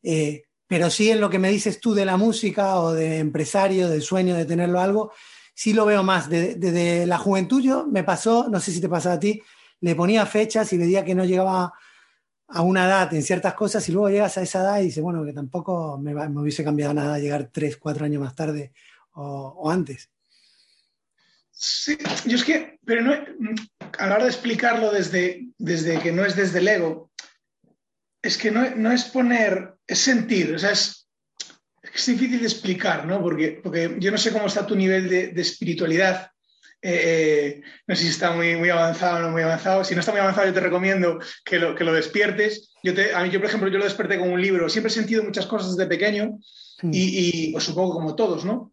Eh, 0.02 0.44
pero 0.68 0.90
sí 0.90 1.10
en 1.10 1.20
lo 1.20 1.30
que 1.30 1.40
me 1.40 1.50
dices 1.50 1.82
tú 1.82 1.94
de 1.94 2.06
la 2.06 2.16
música 2.16 2.80
o 2.80 2.94
de 2.94 3.18
empresario, 3.18 3.90
del 3.90 4.04
sueño 4.04 4.36
de 4.36 4.46
tenerlo 4.46 4.80
algo, 4.80 5.12
sí 5.54 5.74
lo 5.74 5.86
veo 5.86 6.04
más. 6.04 6.30
Desde 6.30 6.56
de, 6.56 7.06
la 7.06 7.18
juventud 7.18 7.62
yo 7.62 7.86
me 7.88 8.04
pasó, 8.04 8.48
no 8.50 8.60
sé 8.60 8.72
si 8.72 8.80
te 8.80 8.88
pasaba 8.88 9.16
a 9.16 9.20
ti, 9.20 9.42
le 9.82 9.96
ponía 9.96 10.26
fechas 10.26 10.72
y 10.72 10.78
veía 10.78 11.04
que 11.04 11.16
no 11.16 11.26
llegaba 11.26 11.74
a 12.52 12.62
una 12.62 12.86
edad 12.86 13.14
en 13.14 13.24
ciertas 13.24 13.54
cosas 13.54 13.88
y 13.88 13.92
luego 13.92 14.10
llegas 14.10 14.38
a 14.38 14.42
esa 14.42 14.62
edad 14.62 14.80
y 14.80 14.86
dices, 14.86 15.04
bueno, 15.04 15.24
que 15.24 15.34
tampoco 15.34 15.98
me, 15.98 16.14
hubiese 16.40 16.64
cambiado 16.64 16.94
nada 16.94 17.20
llegar 17.20 17.50
tres, 17.52 17.78
cuatro 17.78 18.06
años 18.06 18.22
más 18.22 18.36
tarde 18.36 18.74
o, 19.14 19.70
antes. 19.70 20.10
Sí, 21.52 21.98
yo 22.26 22.38
es 22.38 22.44
que, 22.44 22.80
pero 22.86 23.02
no, 23.02 23.14
a 23.14 24.08
la 24.08 24.16
hora 24.16 24.24
de 24.24 24.30
explicarlo 24.30 24.92
desde, 24.92 25.50
desde 25.58 26.00
que 26.00 26.12
no 26.12 26.26
es 26.26 26.36
desde 26.36 26.60
el 26.60 26.68
ego, 26.70 27.12
es 28.22 28.38
que 28.38 28.50
no, 28.50 28.76
no 28.76 28.92
es 28.92 29.04
poner, 29.06 29.76
es 29.86 30.00
sentir, 30.00 30.56
o 30.56 30.60
sea, 30.60 30.72
es, 30.72 31.08
es 31.82 32.06
difícil 32.06 32.40
de 32.40 32.48
explicar, 32.48 33.06
¿no? 33.06 33.22
Porque, 33.22 33.60
porque 33.62 33.98
yo 34.00 34.12
no 34.12 34.18
sé 34.18 34.32
cómo 34.32 34.48
está 34.48 34.66
tu 34.66 34.76
nivel 34.76 35.10
de 35.10 35.42
espiritualidad, 35.42 36.32
eh, 36.82 37.62
no 37.88 37.96
sé 37.96 38.04
si 38.04 38.10
está 38.10 38.32
muy, 38.32 38.56
muy 38.56 38.70
avanzado 38.70 39.18
o 39.18 39.22
no 39.22 39.32
muy 39.32 39.42
avanzado. 39.42 39.84
Si 39.84 39.94
no 39.94 40.00
está 40.00 40.12
muy 40.12 40.22
avanzado, 40.22 40.48
yo 40.48 40.54
te 40.54 40.60
recomiendo 40.60 41.20
que 41.44 41.60
lo, 41.60 41.76
que 41.76 41.84
lo 41.84 41.94
despiertes. 41.94 42.72
Yo, 42.84 42.94
te, 42.94 43.14
a 43.14 43.24
mí, 43.24 43.30
yo, 43.30 43.40
por 43.40 43.50
ejemplo, 43.50 43.70
yo 43.70 43.78
lo 43.78 43.84
desperté 43.84 44.18
con 44.18 44.32
un 44.32 44.42
libro. 44.42 44.70
Siempre 44.70 44.92
he 44.92 44.94
sentido 44.94 45.24
muchas 45.24 45.46
cosas 45.46 45.76
desde 45.76 45.90
pequeño 45.90 46.40
hmm. 46.82 46.92
y, 46.94 47.52
pues, 47.52 47.64
supongo 47.64 47.94
como 47.94 48.16
todos, 48.16 48.46
¿no? 48.46 48.72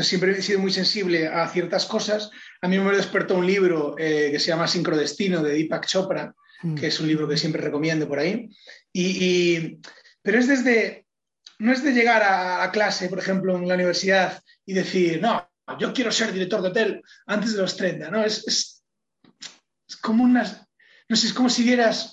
siempre 0.00 0.32
he 0.32 0.42
sido 0.42 0.58
muy 0.58 0.72
sensible 0.72 1.28
a 1.28 1.46
ciertas 1.48 1.86
cosas. 1.86 2.30
A 2.60 2.66
mí 2.66 2.76
me 2.80 2.96
despertó 2.96 3.36
un 3.36 3.46
libro 3.46 3.94
eh, 3.96 4.30
que 4.32 4.40
se 4.40 4.48
llama 4.48 4.66
Sincrodestino 4.66 5.40
de 5.40 5.52
Deepak 5.52 5.86
Chopra, 5.86 6.34
hmm. 6.62 6.74
que 6.74 6.88
es 6.88 6.98
un 6.98 7.06
libro 7.06 7.28
que 7.28 7.36
siempre 7.36 7.62
recomiendo 7.62 8.08
por 8.08 8.18
ahí. 8.18 8.48
Y, 8.92 9.78
pero 10.20 10.38
es 10.38 10.48
desde, 10.48 11.06
no 11.60 11.72
es 11.72 11.84
de 11.84 11.92
llegar 11.92 12.22
a, 12.24 12.64
a 12.64 12.72
clase, 12.72 13.08
por 13.08 13.20
ejemplo, 13.20 13.56
en 13.56 13.68
la 13.68 13.74
universidad 13.74 14.42
y 14.66 14.72
decir, 14.72 15.20
no, 15.20 15.48
yo 15.78 15.92
quiero 15.92 16.12
ser 16.12 16.32
director 16.32 16.62
de 16.62 16.68
hotel 16.68 17.02
antes 17.26 17.54
de 17.54 17.62
los 17.62 17.76
30, 17.76 18.10
¿no? 18.10 18.24
Es, 18.24 18.82
como 20.00 20.24
unas, 20.24 20.66
no 21.08 21.16
sé, 21.16 21.28
es 21.28 21.32
como 21.32 21.48
si 21.48 21.62
vieras, 21.62 22.12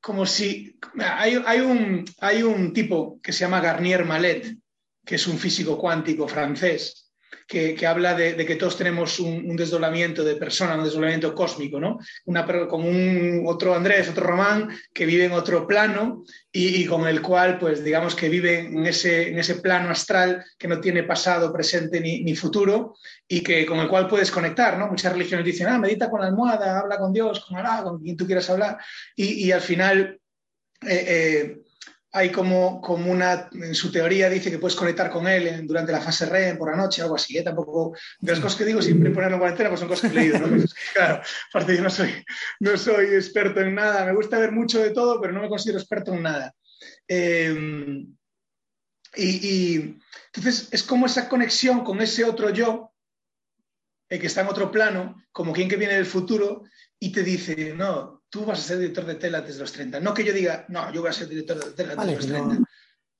como 0.00 0.24
si, 0.24 0.78
hay, 0.98 1.42
hay, 1.44 1.60
un, 1.60 2.04
hay 2.18 2.42
un 2.42 2.72
tipo 2.72 3.20
que 3.20 3.32
se 3.32 3.40
llama 3.40 3.60
Garnier 3.60 4.04
Malet, 4.04 4.56
que 5.04 5.16
es 5.16 5.26
un 5.26 5.38
físico 5.38 5.76
cuántico 5.76 6.26
francés, 6.26 7.09
que, 7.46 7.86
habla 7.86 8.14
de, 8.14 8.36
que 8.46 8.56
todos 8.56 8.76
tenemos 8.76 9.18
un, 9.18 9.56
desdoblamiento 9.56 10.22
de 10.22 10.36
persona, 10.36 10.76
un 10.76 10.84
desdoblamiento 10.84 11.34
cósmico, 11.34 11.80
¿no? 11.80 11.98
Una, 12.26 12.46
como 12.68 12.88
un 12.88 13.42
otro 13.46 13.74
Andrés, 13.74 14.08
otro 14.08 14.26
Román, 14.26 14.68
que 14.92 15.06
vive 15.06 15.24
en 15.24 15.32
otro 15.32 15.66
plano 15.66 16.24
y, 16.52 16.84
con 16.86 17.08
el 17.08 17.20
cual, 17.20 17.58
pues 17.58 17.82
digamos 17.82 18.14
que 18.14 18.28
vive 18.28 18.60
en 18.60 18.86
ese, 18.86 19.30
en 19.30 19.38
ese 19.38 19.56
plano 19.56 19.90
astral 19.90 20.44
que 20.56 20.68
no 20.68 20.80
tiene 20.80 21.02
pasado, 21.02 21.52
presente 21.52 22.00
ni, 22.00 22.34
futuro 22.36 22.94
y 23.26 23.42
que 23.42 23.66
con 23.66 23.80
el 23.80 23.88
cual 23.88 24.06
puedes 24.06 24.30
conectar, 24.30 24.78
¿no? 24.78 24.86
Muchas 24.86 25.12
religiones 25.12 25.44
dicen, 25.44 25.66
ah, 25.68 25.78
medita 25.78 26.08
con 26.08 26.20
la 26.20 26.28
almohada, 26.28 26.78
habla 26.78 26.98
con 26.98 27.12
Dios, 27.12 27.44
con 27.44 27.58
Alá, 27.58 27.82
con 27.82 28.00
quien 28.00 28.16
tú 28.16 28.26
quieras 28.26 28.48
hablar 28.50 28.78
y, 29.16 29.50
al 29.50 29.60
final... 29.60 30.18
Eh, 30.82 31.04
eh, 31.08 31.69
hay 32.12 32.30
como, 32.30 32.80
como 32.80 33.10
una, 33.10 33.48
en 33.52 33.74
su 33.74 33.92
teoría 33.92 34.28
dice 34.28 34.50
que 34.50 34.58
puedes 34.58 34.76
conectar 34.76 35.10
con 35.10 35.28
él 35.28 35.66
durante 35.66 35.92
la 35.92 36.00
fase 36.00 36.26
REM 36.26 36.58
por 36.58 36.70
la 36.70 36.76
noche, 36.76 37.02
algo 37.02 37.14
así. 37.14 37.38
¿eh? 37.38 37.42
Tampoco, 37.42 37.96
de 38.18 38.32
las 38.32 38.40
cosas 38.40 38.58
que 38.58 38.64
digo, 38.64 38.82
siempre 38.82 39.10
ponerlo 39.10 39.36
en 39.36 39.40
cuarentena, 39.40 39.68
pues 39.68 39.80
son 39.80 39.88
cosas 39.88 40.10
que 40.10 40.18
he 40.18 40.20
leído. 40.20 40.38
¿no? 40.38 40.64
claro, 40.94 41.22
aparte 41.50 41.76
yo 41.76 41.82
no 41.82 41.90
soy, 41.90 42.24
no 42.58 42.76
soy 42.76 43.14
experto 43.14 43.60
en 43.60 43.74
nada, 43.74 44.04
me 44.04 44.14
gusta 44.14 44.38
ver 44.38 44.50
mucho 44.50 44.82
de 44.82 44.90
todo, 44.90 45.20
pero 45.20 45.32
no 45.32 45.40
me 45.40 45.48
considero 45.48 45.78
experto 45.78 46.12
en 46.12 46.22
nada. 46.22 46.54
Eh, 47.06 48.06
y, 49.16 49.96
entonces 50.26 50.68
es 50.70 50.82
como 50.82 51.06
esa 51.06 51.28
conexión 51.28 51.84
con 51.84 52.00
ese 52.00 52.24
otro 52.24 52.50
yo, 52.50 52.92
eh, 54.08 54.18
que 54.18 54.26
está 54.26 54.40
en 54.40 54.48
otro 54.48 54.72
plano, 54.72 55.22
como 55.30 55.52
quien 55.52 55.68
que 55.68 55.76
viene 55.76 55.94
del 55.94 56.06
futuro, 56.06 56.64
y 56.98 57.12
te 57.12 57.22
dice, 57.22 57.74
no, 57.74 58.19
tú 58.30 58.44
vas 58.46 58.60
a 58.60 58.62
ser 58.62 58.78
director 58.78 59.04
de 59.04 59.16
tela 59.16 59.38
antes 59.38 59.56
de 59.56 59.60
los 59.62 59.72
30. 59.72 60.00
No 60.00 60.14
que 60.14 60.24
yo 60.24 60.32
diga, 60.32 60.64
no, 60.68 60.92
yo 60.92 61.00
voy 61.02 61.10
a 61.10 61.12
ser 61.12 61.28
director 61.28 61.62
de 61.62 61.72
tela 61.72 61.92
antes 61.92 62.06
de 62.06 62.14
los 62.16 62.26
30. 62.26 62.58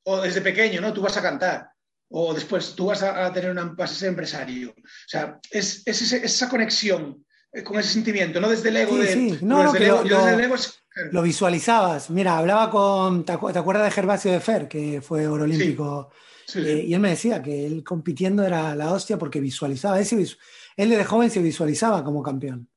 O 0.05 0.21
desde 0.21 0.41
pequeño, 0.41 0.81
¿no? 0.81 0.93
Tú 0.95 1.03
vas 1.03 1.17
a 1.17 1.23
cantar. 1.23 1.69
O 2.09 2.33
después 2.35 2.75
tú 2.75 2.87
vas 2.87 3.03
a, 3.03 3.33
tener 3.33 3.51
una, 3.51 3.65
vas 3.65 3.93
a 3.93 3.95
ser 3.95 4.09
empresario. 4.09 4.71
O 4.71 4.83
sea, 5.09 5.39
es, 5.51 5.83
esa 5.87 6.49
conexión 6.49 7.25
eh, 7.53 7.63
con 7.63 7.79
ese 7.79 7.93
sentimiento, 7.93 8.41
no 8.41 8.49
desde 8.49 8.69
el 8.71 8.77
ego 8.79 8.93
Sí, 8.97 9.01
de... 9.03 9.13
sí. 9.13 9.39
No, 9.43 9.63
desde 9.73 9.79
el 9.79 9.85
ego- 9.91 10.05
yo 10.05 10.11
lo- 10.19 10.25
desde 10.25 10.35
el 10.39 10.45
ego 10.45 10.55
es- 10.55 10.75
Lo 11.13 11.23
visualizabas. 11.23 12.11
Mira, 12.11 12.39
hablaba 12.39 12.71
con. 12.71 13.25
¿Te 13.25 13.33
acu- 13.35 13.53
te 13.53 13.59
acuerdas 13.59 13.85
de 13.85 13.91
Gervasio 13.93 14.33
de 14.33 14.41
Fer, 14.41 14.67
que 14.69 15.01
fue 15.01 15.27
oro 15.29 15.45
olímpico? 15.45 16.11
sí. 16.47 16.59
Eh, 16.61 16.85
y 16.89 16.95
él 16.95 17.01
me 17.01 17.11
decía 17.11 17.41
que 17.41 17.65
él 17.67 17.85
compitiendo 17.85 18.45
era 18.45 18.75
la 18.75 18.93
hostia 18.93 19.17
porque 19.19 19.39
visualizaba. 19.41 20.01
Él, 20.01 20.29
él 20.77 20.89
desde 20.91 21.05
joven 21.05 21.31
se 21.31 21.41
visualizaba 21.43 22.03
como 22.03 22.23
campeón. 22.25 22.69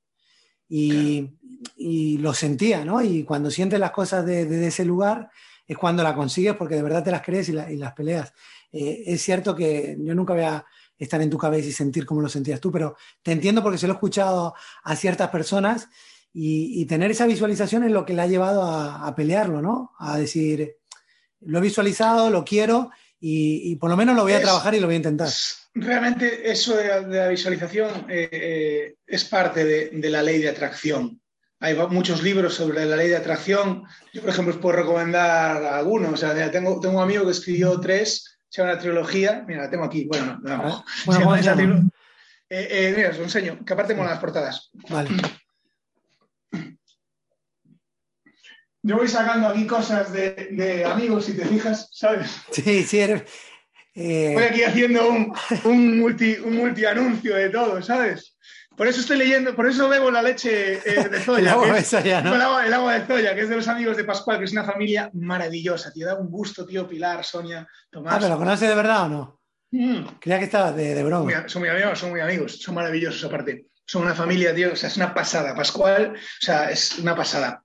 Y, 0.70 1.28
y 1.78 2.18
lo 2.18 2.34
sentía, 2.34 2.84
¿no? 2.86 3.02
Y 3.02 3.24
cuando 3.24 3.50
sientes 3.52 3.80
las 3.80 3.92
cosas 3.92 4.26
de- 4.26 4.46
desde 4.46 4.68
ese 4.68 4.86
lugar 4.86 5.30
es 5.68 5.78
cuando 5.78 6.04
la 6.04 6.14
consigues 6.16 6.56
porque 6.56 6.76
de 6.76 6.82
verdad 6.82 7.04
te 7.04 7.12
las 7.12 7.22
crees 7.22 7.50
y, 7.50 7.54
la- 7.54 7.72
y 7.72 7.78
las 7.78 7.94
peleas. 7.94 8.34
Eh, 8.72 9.04
es 9.08 9.22
cierto 9.22 9.56
que 9.56 9.96
yo 10.00 10.14
nunca 10.16 10.34
voy 10.34 10.44
a 10.44 10.66
estar 10.98 11.22
en 11.22 11.30
tu 11.30 11.38
cabeza 11.38 11.68
y 11.70 11.72
sentir 11.72 12.06
como 12.06 12.22
lo 12.22 12.30
sentías 12.30 12.60
tú, 12.60 12.72
pero 12.72 12.96
te 13.22 13.32
entiendo 13.32 13.62
porque 13.64 13.78
se 13.78 13.88
lo 13.88 13.94
he 13.94 13.96
escuchado 13.96 14.54
a 14.84 14.96
ciertas 14.96 15.30
personas 15.30 15.90
y, 16.34 16.82
y 16.82 16.86
tener 16.86 17.12
esa 17.12 17.26
visualización 17.28 17.84
es 17.84 17.92
lo 17.92 18.06
que 18.06 18.14
le 18.14 18.22
ha 18.22 18.28
llevado 18.28 18.64
a, 18.64 19.06
a 19.08 19.16
pelearlo, 19.16 19.62
¿no? 19.62 19.92
A 20.00 20.18
decir, 20.18 20.78
lo 21.42 21.60
he 21.60 21.62
visualizado, 21.62 22.30
lo 22.30 22.44
quiero 22.46 22.90
y, 23.20 23.72
y 23.72 23.76
por 23.76 23.90
lo 23.90 23.98
menos 23.98 24.16
lo 24.16 24.24
voy 24.24 24.34
a 24.34 24.38
trabajar 24.42 24.76
y 24.76 24.80
lo 24.80 24.88
voy 24.88 24.96
a 24.96 24.98
intentar. 24.98 25.30
Realmente 25.76 26.52
eso 26.52 26.76
de 26.76 26.88
la, 26.88 27.02
de 27.02 27.18
la 27.18 27.28
visualización 27.30 28.06
eh, 28.10 28.30
eh, 28.32 28.96
es 29.08 29.26
parte 29.26 29.64
de, 29.66 29.90
de 29.90 30.10
la 30.10 30.22
ley 30.22 30.40
de 30.40 30.50
atracción. 30.50 31.20
Hay 31.64 31.76
muchos 31.76 32.22
libros 32.22 32.56
sobre 32.56 32.84
la 32.86 32.98
ley 32.98 33.08
de 33.08 33.16
atracción. 33.16 33.84
Yo, 34.12 34.20
por 34.20 34.32
ejemplo, 34.32 34.54
os 34.54 34.60
puedo 34.60 34.76
recomendar 34.76 35.64
algunos. 35.64 36.12
O 36.12 36.18
sea, 36.18 36.52
tengo, 36.52 36.78
tengo 36.82 36.98
un 36.98 37.04
amigo 37.04 37.24
que 37.24 37.32
escribió 37.32 37.80
tres, 37.80 38.38
se 38.50 38.62
llama 38.62 38.74
una 38.74 38.82
trilogía. 38.82 39.46
Mira, 39.48 39.62
la 39.62 39.70
tengo 39.70 39.86
aquí. 39.86 40.06
Bueno, 40.06 40.38
no, 40.44 40.58
no. 40.58 40.64
Ah, 40.68 40.86
Bueno, 41.06 41.22
llama 41.22 41.32
¿cómo 41.38 41.44
se 41.44 41.50
esa 41.52 41.56
Eh, 42.50 42.68
eh, 42.70 42.94
mira, 42.98 43.10
os 43.12 43.18
lo 43.18 43.24
enseño, 43.24 43.64
que 43.66 43.72
aparte 43.72 43.96
mola 43.96 44.10
las 44.10 44.20
portadas. 44.20 44.72
Vale. 44.90 45.10
Yo 48.82 48.98
voy 48.98 49.08
sacando 49.08 49.48
aquí 49.48 49.66
cosas 49.66 50.12
de, 50.12 50.50
de 50.52 50.84
amigos, 50.84 51.24
si 51.24 51.38
te 51.38 51.46
fijas, 51.46 51.88
¿sabes? 51.94 52.30
Sí, 52.52 52.84
sí, 52.84 53.00
eres. 53.00 53.24
eh, 53.96 54.32
Voy 54.34 54.44
aquí 54.44 54.64
haciendo 54.64 55.10
un, 55.10 55.34
un 55.64 56.00
multi, 56.02 56.34
un 56.44 56.58
multianuncio 56.58 57.36
de 57.38 57.50
todo, 57.50 57.82
¿sabes? 57.82 58.33
Por 58.76 58.88
eso 58.88 59.02
estoy 59.02 59.18
leyendo, 59.18 59.56
por 59.56 59.68
eso 59.68 59.88
bebo 59.88 60.10
la 60.10 60.22
leche 60.22 60.74
eh, 60.74 61.08
de 61.10 61.18
el 61.18 61.22
Zoya. 61.24 61.52
agua 61.54 61.78
es- 61.78 61.88
soya, 61.88 62.22
¿no? 62.22 62.34
el, 62.36 62.42
agua, 62.42 62.66
el 62.66 62.74
agua 62.74 62.94
de 63.00 63.06
Zoya, 63.06 63.36
que 63.36 63.42
es 63.42 63.50
de 63.50 63.56
los 63.56 63.68
amigos 63.68 63.98
de 63.98 64.04
Pascual, 64.04 64.40
que 64.40 64.46
es 64.46 64.52
una 64.52 64.64
familia 64.64 65.10
maravillosa, 65.14 65.92
tío. 65.92 66.08
Da 66.08 66.16
un 66.16 66.30
gusto, 66.32 66.66
tío, 66.66 66.88
Pilar, 66.88 67.24
Sonia, 67.24 67.68
Tomás. 67.92 68.16
Ah, 68.16 68.18
pero 68.20 68.34
¿lo 68.34 68.40
conoces 68.40 68.68
de 68.70 68.76
verdad 68.76 69.04
o 69.04 69.10
no? 69.10 69.40
Mm. 69.72 70.06
Creía 70.20 70.40
que 70.40 70.46
estabas 70.46 70.76
de, 70.76 70.94
de 70.96 71.02
Muy- 71.04 71.10
broma. 71.12 71.48
son 71.50 71.62
muy 71.62 71.70
amigos, 71.70 72.00
son 72.00 72.10
muy 72.12 72.22
amigos, 72.22 72.60
son 72.60 72.76
maravillosos 72.76 73.24
aparte. 73.24 73.68
Son 73.86 74.02
una 74.04 74.16
familia, 74.16 74.56
tío, 74.56 74.74
o 74.74 74.76
sea, 74.76 74.90
es 74.90 74.98
una 74.98 75.14
pasada. 75.14 75.54
Pascual, 75.56 76.14
o 76.16 76.18
sea, 76.46 76.70
es 76.72 76.98
una 77.00 77.16
pasada. 77.16 77.64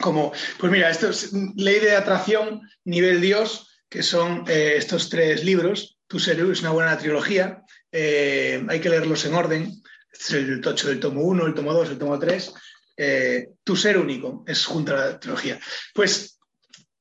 Como, 0.00 0.32
pues 0.60 0.70
mira, 0.70 0.88
esto 0.90 1.08
es 1.10 1.32
Ley 1.56 1.80
de 1.80 1.96
Atracción, 1.96 2.60
Nivel 2.84 3.20
Dios, 3.20 3.82
que 3.88 4.02
son 4.02 4.44
eh, 4.46 4.74
estos 4.76 5.08
tres 5.10 5.42
libros. 5.44 5.98
Tu 6.06 6.18
ser 6.20 6.38
es 6.40 6.60
una 6.60 6.70
buena 6.70 6.96
trilogía, 6.96 7.62
eh, 7.92 8.64
hay 8.68 8.80
que 8.80 8.88
leerlos 8.88 9.24
en 9.24 9.34
orden. 9.34 9.72
Es 10.12 10.30
el 10.32 10.60
tocho 10.60 10.88
del 10.88 11.00
tomo 11.00 11.22
1, 11.22 11.46
el 11.46 11.54
tomo 11.54 11.72
2, 11.72 11.90
el 11.90 11.98
tomo 11.98 12.18
3. 12.18 12.54
Eh, 12.96 13.50
tu 13.62 13.76
ser 13.76 13.98
único 13.98 14.44
es 14.46 14.64
junto 14.66 14.94
a 14.94 14.96
la 14.96 15.20
trilogía. 15.20 15.58
Pues 15.94 16.38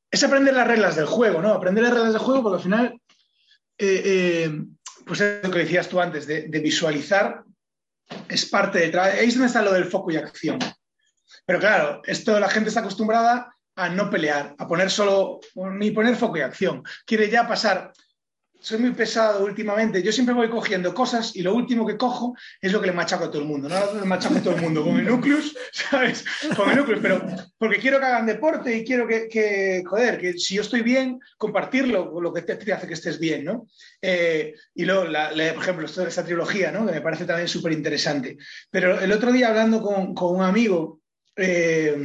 es 0.10 0.24
aprender 0.24 0.54
las 0.54 0.68
reglas 0.68 0.96
del 0.96 1.06
juego, 1.06 1.42
¿no? 1.42 1.54
Aprender 1.54 1.84
las 1.84 1.94
reglas 1.94 2.14
del 2.14 2.22
juego 2.22 2.44
porque 2.44 2.58
al 2.58 2.64
final 2.64 3.02
eh, 3.78 4.02
eh, 4.06 4.62
pues 5.06 5.22
es 5.22 5.44
lo 5.44 5.52
que 5.52 5.60
decías 5.60 5.88
tú 5.88 6.00
antes, 6.00 6.28
de, 6.28 6.48
de 6.48 6.60
visualizar, 6.60 7.44
es 8.30 8.46
parte 8.46 8.88
trabajo. 8.90 9.18
Ahí 9.18 9.28
es 9.28 9.34
donde 9.34 9.48
está 9.48 9.62
lo 9.62 9.74
del 9.74 9.86
foco 9.86 10.12
y 10.12 10.18
acción. 10.18 10.60
Pero 11.46 11.60
claro, 11.60 12.02
esto 12.06 12.40
la 12.40 12.50
gente 12.50 12.70
está 12.70 12.82
acostumbrada 12.82 13.54
a 13.76 13.90
no 13.90 14.10
pelear, 14.10 14.56
a 14.58 14.68
poner 14.68 14.90
solo, 14.90 15.40
ni 15.56 15.92
poner 15.92 16.16
foco 16.16 16.38
y 16.38 16.42
acción. 16.42 16.84
Quiere 17.06 17.30
ya 17.30 17.48
pasar. 17.48 17.92
Soy 18.68 18.80
muy 18.80 18.92
pesado 18.92 19.46
últimamente. 19.46 20.04
Yo 20.04 20.12
siempre 20.12 20.36
voy 20.36 20.50
cogiendo 20.50 20.94
cosas 20.94 21.34
y 21.38 21.42
lo 21.42 21.56
último 21.56 21.88
que 21.88 21.96
cojo 21.96 22.36
es 22.60 22.74
lo 22.74 22.82
que 22.82 22.88
le 22.88 22.92
machaco 22.92 23.24
a 23.24 23.32
todo 23.32 23.42
el 23.42 23.48
mundo. 23.48 23.70
No 23.70 23.94
le 23.94 24.06
machaco 24.06 24.36
a 24.36 24.42
todo 24.42 24.56
el 24.56 24.62
mundo 24.62 24.84
con 24.84 24.98
el 25.00 25.06
núcleus, 25.06 25.56
¿sabes? 25.72 26.26
Con 26.54 26.72
el 26.72 26.76
núcleus, 26.76 27.00
pero 27.02 27.26
porque 27.58 27.78
quiero 27.78 27.98
que 27.98 28.08
hagan 28.08 28.26
deporte 28.26 28.76
y 28.76 28.84
quiero 28.84 29.08
que, 29.08 29.30
que, 29.30 29.84
joder, 29.88 30.20
que 30.20 30.34
si 30.34 30.56
yo 30.56 30.64
estoy 30.64 30.82
bien, 30.82 31.18
compartirlo 31.38 32.12
con 32.12 32.22
lo 32.22 32.34
que 32.34 32.42
te, 32.42 32.74
hace 32.74 32.88
que 32.88 32.94
estés 32.94 33.18
bien, 33.20 33.46
¿no? 33.46 33.68
Eh, 34.02 34.54
y 34.76 34.84
luego, 34.84 35.06
la, 35.06 35.30
por 35.30 35.64
ejemplo, 35.64 35.86
esto, 35.86 36.06
esta 36.06 36.26
trilogía, 36.26 36.70
¿no? 36.70 36.86
Que 36.86 36.92
me 36.92 37.02
parece 37.02 37.24
también 37.24 37.48
súper 37.48 37.72
interesante. 37.72 38.38
Pero 38.70 39.00
el 39.00 39.14
otro 39.14 39.32
día 39.32 39.48
hablando 39.48 39.82
con, 39.82 40.14
con 40.14 40.36
un 40.36 40.44
amigo, 40.44 41.00
eh, 41.38 41.96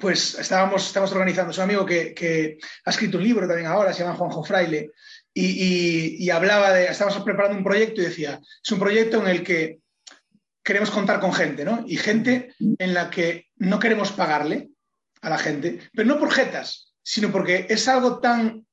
pues 0.00 0.38
estábamos, 0.38 0.86
estábamos 0.86 1.12
organizando, 1.12 1.50
es 1.50 1.58
un 1.58 1.64
amigo 1.64 1.84
que, 1.84 2.14
que, 2.14 2.58
ha 2.84 2.90
escrito 2.90 3.18
un 3.18 3.24
libro 3.24 3.46
también 3.46 3.66
ahora, 3.66 3.92
se 3.92 4.02
llama 4.02 4.16
Juanjo 4.16 4.44
Fraile, 4.44 4.90
y, 5.34 6.28
hablaba 6.30 6.72
de, 6.72 6.86
estábamos 6.86 7.22
preparando 7.22 7.56
un 7.56 7.64
proyecto 7.64 8.00
y 8.00 8.04
decía, 8.04 8.40
es 8.62 8.72
un 8.72 8.78
proyecto 8.78 9.20
en 9.20 9.28
el 9.28 9.42
que 9.42 9.80
queremos 10.62 10.90
contar 10.90 11.20
con 11.20 11.32
gente, 11.32 11.64
¿no? 11.64 11.84
Y 11.86 11.96
gente 11.96 12.54
en 12.60 12.94
la 12.94 13.10
que 13.10 13.46
no 13.56 13.78
queremos 13.78 14.12
pagarle 14.12 14.70
a 15.22 15.30
la 15.30 15.38
gente, 15.38 15.80
pero 15.94 16.08
no 16.08 16.18
por 16.18 16.30
jetas, 16.30 16.94
sino 17.02 17.32
porque 17.32 17.66
es 17.68 17.88
algo 17.88 18.20
tan 18.20 18.66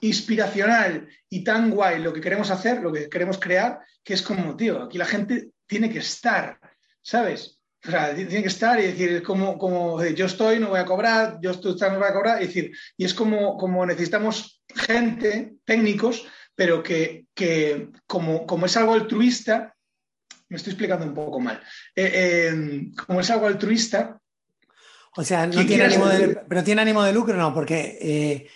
inspiracional 0.00 1.08
y 1.28 1.44
tan 1.44 1.70
guay 1.70 2.00
lo 2.00 2.12
que 2.12 2.20
queremos 2.20 2.50
hacer, 2.50 2.80
lo 2.80 2.92
que 2.92 3.08
queremos 3.08 3.38
crear, 3.38 3.80
que 4.02 4.14
es 4.14 4.22
como, 4.22 4.56
tío, 4.56 4.82
aquí 4.82 4.98
la 4.98 5.06
gente 5.06 5.50
tiene 5.66 5.90
que 5.90 5.98
estar, 5.98 6.58
¿sabes? 7.02 7.59
O 7.86 7.90
sea, 7.90 8.14
tiene 8.14 8.42
que 8.42 8.48
estar 8.48 8.78
y 8.78 8.88
decir, 8.88 9.22
como, 9.22 9.56
como 9.56 10.04
yo 10.04 10.26
estoy, 10.26 10.58
no 10.58 10.68
voy 10.68 10.80
a 10.80 10.84
cobrar, 10.84 11.38
yo 11.40 11.52
estoy, 11.52 11.74
no 11.80 11.98
voy 11.98 12.08
a 12.08 12.12
cobrar, 12.12 12.42
y 12.42 12.46
decir, 12.46 12.72
y 12.96 13.04
es 13.04 13.14
como, 13.14 13.56
como 13.56 13.86
necesitamos 13.86 14.62
gente, 14.74 15.54
técnicos, 15.64 16.26
pero 16.54 16.82
que, 16.82 17.24
que 17.34 17.88
como, 18.06 18.46
como, 18.46 18.66
es 18.66 18.76
algo 18.76 18.92
altruista, 18.92 19.74
me 20.50 20.58
estoy 20.58 20.72
explicando 20.72 21.06
un 21.06 21.14
poco 21.14 21.40
mal, 21.40 21.58
eh, 21.96 22.50
eh, 22.52 22.90
como 23.06 23.20
es 23.20 23.30
algo 23.30 23.46
altruista. 23.46 24.20
O 25.16 25.24
sea, 25.24 25.46
no 25.46 25.64
tiene 25.64 25.84
ánimo 25.84 26.06
de, 26.06 26.38
pero 26.48 26.62
tiene 26.62 26.82
ánimo 26.82 27.02
de 27.02 27.14
lucro, 27.14 27.36
no, 27.36 27.54
porque 27.54 27.98
eh, 28.00 28.48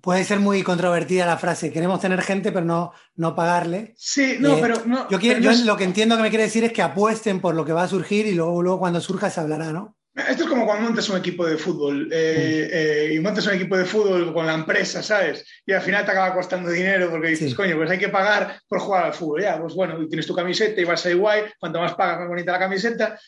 puede 0.00 0.24
ser 0.24 0.40
muy 0.40 0.62
controvertida 0.62 1.26
la 1.26 1.36
frase, 1.36 1.72
queremos 1.72 2.00
tener 2.00 2.22
gente, 2.22 2.52
pero 2.52 2.64
no, 2.64 2.92
no 3.16 3.34
pagarle. 3.34 3.94
Sí, 3.96 4.36
no, 4.40 4.56
eh, 4.56 4.58
pero 4.60 4.82
no. 4.86 5.08
Yo, 5.08 5.18
quiero, 5.18 5.40
pero 5.40 5.52
yo 5.52 5.64
lo 5.64 5.76
que 5.76 5.84
entiendo 5.84 6.16
que 6.16 6.22
me 6.22 6.30
quiere 6.30 6.44
decir 6.44 6.64
es 6.64 6.72
que 6.72 6.82
apuesten 6.82 7.40
por 7.40 7.54
lo 7.54 7.64
que 7.64 7.72
va 7.72 7.84
a 7.84 7.88
surgir 7.88 8.26
y 8.26 8.34
luego, 8.34 8.62
luego 8.62 8.78
cuando 8.78 9.00
surja 9.00 9.30
se 9.30 9.40
hablará, 9.40 9.72
¿no? 9.72 9.98
Esto 10.26 10.44
es 10.44 10.48
como 10.48 10.66
cuando 10.66 10.84
montas 10.84 11.08
un 11.10 11.18
equipo 11.18 11.46
de 11.46 11.56
fútbol 11.56 12.08
eh, 12.12 12.68
eh, 12.72 13.14
y 13.14 13.20
montas 13.20 13.46
un 13.46 13.54
equipo 13.54 13.76
de 13.76 13.84
fútbol 13.84 14.32
con 14.32 14.46
la 14.46 14.54
empresa, 14.54 15.00
¿sabes? 15.00 15.44
Y 15.64 15.72
al 15.72 15.80
final 15.80 16.04
te 16.04 16.10
acaba 16.10 16.34
costando 16.34 16.70
dinero 16.70 17.08
porque 17.08 17.28
dices, 17.28 17.50
sí. 17.50 17.56
coño, 17.56 17.76
pues 17.76 17.88
hay 17.90 17.98
que 17.98 18.08
pagar 18.08 18.60
por 18.66 18.80
jugar 18.80 19.04
al 19.04 19.14
fútbol. 19.14 19.42
Ya, 19.42 19.60
pues 19.60 19.74
bueno, 19.74 19.96
tienes 20.08 20.26
tu 20.26 20.34
camiseta 20.34 20.80
y 20.80 20.84
vas 20.84 21.06
a 21.06 21.10
ir 21.10 21.18
guay, 21.18 21.42
cuanto 21.60 21.80
más 21.80 21.94
pagas, 21.94 22.18
más 22.18 22.28
bonita 22.28 22.50
la 22.50 22.58
camiseta. 22.58 23.18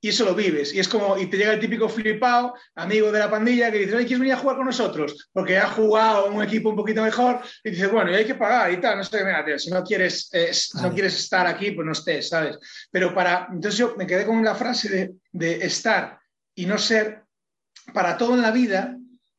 Y 0.00 0.10
eso 0.10 0.24
lo 0.24 0.34
vives. 0.34 0.72
Y 0.72 0.78
es 0.78 0.88
como, 0.88 1.18
y 1.18 1.26
te 1.26 1.36
llega 1.36 1.52
el 1.52 1.60
típico 1.60 1.88
flipado, 1.88 2.54
amigo 2.76 3.10
de 3.10 3.18
la 3.18 3.30
pandilla, 3.30 3.72
que 3.72 3.78
dice, 3.78 3.96
oye, 3.96 4.06
¿quieres 4.06 4.20
venir 4.20 4.34
a 4.34 4.38
jugar 4.38 4.56
con 4.56 4.66
nosotros? 4.66 5.28
Porque 5.32 5.58
ha 5.58 5.68
jugado 5.68 6.26
un 6.30 6.42
equipo 6.42 6.70
un 6.70 6.76
poquito 6.76 7.02
mejor. 7.02 7.40
Y 7.64 7.70
dices, 7.70 7.90
bueno, 7.90 8.12
y 8.12 8.14
hay 8.14 8.24
que 8.24 8.36
pagar 8.36 8.72
y 8.72 8.80
tal. 8.80 8.98
No 8.98 9.04
sé, 9.04 9.24
mira, 9.24 9.44
tío, 9.44 9.58
si 9.58 9.70
no 9.70 9.82
quieres, 9.82 10.28
eh, 10.32 10.52
no 10.80 10.92
quieres 10.92 11.18
estar 11.18 11.46
aquí, 11.46 11.72
pues 11.72 11.84
no 11.84 11.92
estés, 11.92 12.28
¿sabes? 12.28 12.58
Pero 12.90 13.12
para. 13.14 13.48
Entonces 13.50 13.78
yo 13.78 13.94
me 13.96 14.06
quedé 14.06 14.24
con 14.24 14.44
la 14.44 14.54
frase 14.54 14.88
de, 14.88 15.14
de 15.32 15.66
estar 15.66 16.18
y 16.58 16.66
no 16.66 16.76
ser, 16.76 17.22
para 17.94 18.18
todo 18.18 18.34
en 18.34 18.42
la 18.42 18.50
vida, 18.50 18.98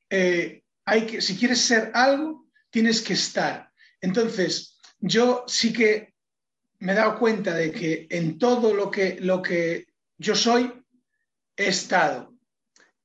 eh, 0.10 0.64
hay 0.86 1.06
que, 1.06 1.22
si 1.22 1.36
quieres 1.36 1.60
ser 1.60 1.92
algo, 1.94 2.48
tienes 2.70 3.02
que 3.02 3.12
estar. 3.12 3.70
Entonces, 4.00 4.80
yo 5.00 5.44
sí 5.46 5.74
que 5.74 6.14
me 6.80 6.94
he 6.94 6.96
dado 6.96 7.20
cuenta 7.20 7.54
de 7.54 7.74
que 7.74 8.08
en 8.10 8.40
todo 8.40 8.74
lo 8.74 8.90
que, 8.90 9.18
lo 9.20 9.42
que 9.42 9.89
yo 10.20 10.36
soy, 10.36 10.72
estado. 11.56 12.36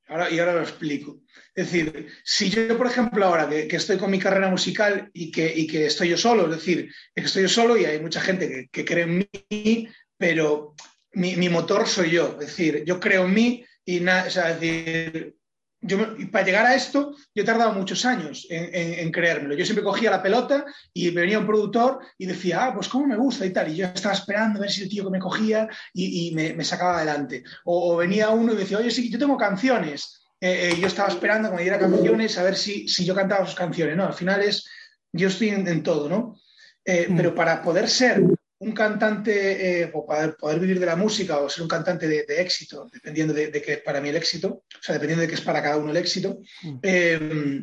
Ahora, 0.07 0.29
y 0.29 0.37
ahora 0.37 0.53
lo 0.53 0.61
explico. 0.61 1.21
Es 1.55 1.71
decir, 1.71 2.07
si 2.23 2.49
yo, 2.49 2.77
por 2.77 2.87
ejemplo, 2.87 3.25
ahora 3.25 3.49
que, 3.49 3.75
estoy 3.75 3.97
con 3.97 4.11
mi 4.11 4.19
carrera 4.19 4.49
musical 4.49 5.09
y 5.13 5.31
que, 5.31 5.85
estoy 5.85 6.09
yo 6.09 6.17
solo, 6.17 6.45
es 6.45 6.57
decir, 6.57 6.91
que 7.15 7.23
estoy 7.23 7.43
yo 7.43 7.49
solo 7.49 7.75
y 7.77 7.85
hay 7.85 7.99
mucha 7.99 8.21
gente 8.21 8.69
que, 8.71 8.85
cree 8.85 9.03
en 9.03 9.17
mí, 9.17 9.89
pero 10.17 10.75
mi, 11.13 11.35
mi, 11.35 11.49
motor 11.49 11.87
soy 11.87 12.11
yo. 12.11 12.37
Es 12.39 12.47
decir, 12.47 12.83
yo 12.85 12.99
creo 12.99 13.25
en 13.25 13.33
mí 13.33 13.65
y 13.83 13.99
nada, 14.01 14.27
o 14.27 14.29
sea, 14.29 14.51
es 14.51 14.59
decir, 14.59 15.35
yo, 15.85 15.97
para 16.31 16.45
llegar 16.45 16.65
a 16.65 16.75
esto, 16.75 17.15
yo 17.33 17.43
he 17.43 17.45
tardado 17.45 17.73
muchos 17.73 18.05
años 18.05 18.47
en, 18.49 18.63
en, 18.73 18.99
en, 18.99 19.11
creérmelo. 19.11 19.55
Yo 19.55 19.65
siempre 19.65 19.83
cogía 19.83 20.11
la 20.11 20.23
pelota 20.23 20.65
y 20.93 21.09
venía 21.11 21.39
un 21.39 21.45
productor 21.45 21.99
y 22.17 22.25
decía, 22.25 22.65
ah, 22.65 22.73
pues 22.73 22.87
cómo 22.87 23.07
me 23.07 23.15
gusta 23.15 23.45
y 23.45 23.51
tal. 23.51 23.71
Y 23.71 23.77
yo 23.77 23.85
estaba 23.85 24.15
esperando 24.15 24.59
a 24.59 24.61
ver 24.61 24.71
si 24.71 24.83
el 24.83 24.89
tío 24.89 25.03
que 25.03 25.11
me 25.11 25.19
cogía 25.19 25.67
y, 25.93 26.27
y 26.27 26.35
me, 26.35 26.53
me, 26.53 26.63
sacaba 26.63 26.97
adelante. 26.97 27.43
O, 27.65 27.93
o, 27.93 27.97
venía 27.97 28.29
uno 28.29 28.53
y 28.53 28.57
decía, 28.57 28.77
oye, 28.77 28.91
sí, 28.91 29.09
yo 29.09 29.19
tengo 29.19 29.37
canciones. 29.37 30.21
Eh, 30.41 30.71
eh, 30.71 30.79
yo 30.79 30.87
estaba 30.87 31.09
esperando 31.09 31.49
que 31.49 31.55
me 31.55 31.61
diera 31.61 31.79
canciones 31.79 32.37
a 32.37 32.43
ver 32.43 32.55
si, 32.55 32.87
si 32.87 33.05
yo 33.05 33.15
cantaba 33.15 33.45
sus 33.45 33.55
canciones. 33.55 33.95
No, 33.95 34.05
al 34.05 34.13
final 34.13 34.41
es, 34.41 34.67
yo 35.11 35.27
estoy 35.27 35.49
en, 35.49 35.67
en 35.67 35.83
todo, 35.83 36.09
¿no? 36.09 36.35
Eh, 36.83 37.07
mm. 37.09 37.15
Pero 37.17 37.35
para 37.35 37.61
poder 37.61 37.89
ser 37.89 38.21
un, 38.65 38.73
cantante, 38.73 39.81
eh, 39.81 39.91
o 39.93 40.05
poder, 40.05 40.35
poder, 40.35 40.59
vivir 40.59 40.79
de 40.79 40.85
la 40.85 40.95
música 40.95 41.39
o 41.39 41.49
ser 41.49 41.63
un 41.63 41.69
cantante 41.69 42.07
de, 42.07 42.25
éxito, 42.41 42.89
dependiendo 42.91 43.33
de, 43.33 43.47
de, 43.47 43.61
qué 43.61 43.73
es 43.73 43.81
para 43.81 44.01
mí 44.01 44.09
el 44.09 44.15
éxito, 44.15 44.47
o 44.49 44.83
sea, 44.83 44.93
dependiendo 44.93 45.21
de 45.21 45.27
qué 45.27 45.35
es 45.35 45.41
para 45.41 45.61
cada 45.61 45.77
uno 45.77 45.91
el 45.91 45.97
éxito, 45.97 46.39
mm. 46.63 46.79
eh, 46.83 47.61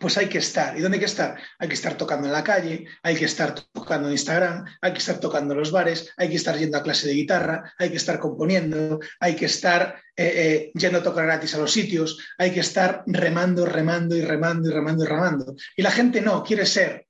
pues 0.00 0.16
hay 0.18 0.28
que 0.28 0.38
estar. 0.38 0.76
¿Y 0.76 0.80
dónde 0.80 0.96
hay 0.96 1.00
que 1.00 1.06
estar? 1.06 1.36
Hay 1.58 1.68
que 1.68 1.74
estar 1.74 1.96
tocando 1.96 2.26
en 2.26 2.32
la 2.32 2.44
calle, 2.44 2.86
hay 3.02 3.16
que 3.16 3.24
estar 3.24 3.54
tocando 3.72 4.08
en 4.08 4.12
Instagram, 4.12 4.64
hay 4.80 4.92
que 4.92 4.98
estar 4.98 5.20
tocando 5.20 5.54
en 5.54 5.60
los 5.60 5.70
bares, 5.70 6.12
hay 6.16 6.28
que 6.28 6.36
estar 6.36 6.58
yendo 6.58 6.78
a 6.78 6.82
clase 6.82 7.08
de 7.08 7.14
guitarra, 7.14 7.72
hay 7.78 7.90
que 7.90 7.96
estar 7.96 8.18
componiendo, 8.18 9.00
hay 9.20 9.36
que 9.36 9.46
estar 9.46 9.96
eh, 10.16 10.32
eh, 10.34 10.72
yendo 10.74 10.98
a 10.98 11.02
tocar 11.02 11.26
gratis 11.26 11.54
a 11.54 11.58
los 11.58 11.72
sitios, 11.72 12.18
hay 12.38 12.52
que 12.52 12.60
estar 12.60 13.04
remando, 13.06 13.64
remando 13.64 14.16
y 14.16 14.22
remando 14.22 14.68
y 14.68 14.72
remando 14.72 15.04
y 15.04 15.06
remando. 15.06 15.56
Y 15.76 15.82
la 15.82 15.90
gente 15.90 16.20
no, 16.20 16.42
quiere 16.42 16.66
ser 16.66 17.05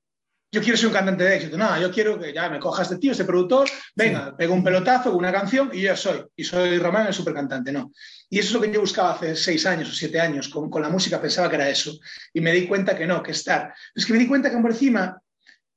yo 0.57 0.63
quiero 0.63 0.79
ser 0.79 0.87
un 0.87 0.95
cantante 0.95 1.23
de 1.23 1.37
éxito. 1.37 1.59
No, 1.59 1.79
yo 1.79 1.91
quiero 1.91 2.19
que 2.19 2.33
ya 2.33 2.49
me 2.49 2.59
cojas 2.59 2.89
de 2.89 2.97
tío, 2.97 3.13
este 3.13 3.27
productor, 3.27 3.69
venga, 3.95 4.35
pego 4.35 4.55
un 4.55 4.65
pelotazo 4.65 5.11
con 5.11 5.19
una 5.19 5.31
canción 5.31 5.69
y 5.71 5.83
yo 5.83 5.95
soy. 5.95 6.25
Y 6.35 6.45
soy 6.45 6.79
Román, 6.79 7.09
el 7.09 7.13
supercantante. 7.13 7.71
No. 7.71 7.93
Y 8.31 8.39
eso 8.39 8.49
es 8.49 8.55
lo 8.55 8.61
que 8.63 8.73
yo 8.73 8.81
buscaba 8.81 9.13
hace 9.13 9.37
seis 9.37 9.67
años 9.67 9.91
o 9.91 9.93
siete 9.93 10.19
años. 10.19 10.49
Con, 10.49 10.71
la 10.81 10.89
música 10.89 11.21
pensaba 11.21 11.51
que 11.51 11.57
era 11.57 11.69
eso. 11.69 11.93
Y 12.33 12.41
me 12.41 12.53
di 12.53 12.67
cuenta 12.67 12.97
que 12.97 13.07
no, 13.07 13.23
que 13.23 13.33
estar. 13.33 13.75
Es 13.95 14.07
que 14.07 14.15
me 14.15 14.19
di 14.19 14.27
cuenta 14.27 14.51
que 14.51 14.57
por 14.57 14.71
encima 14.71 15.21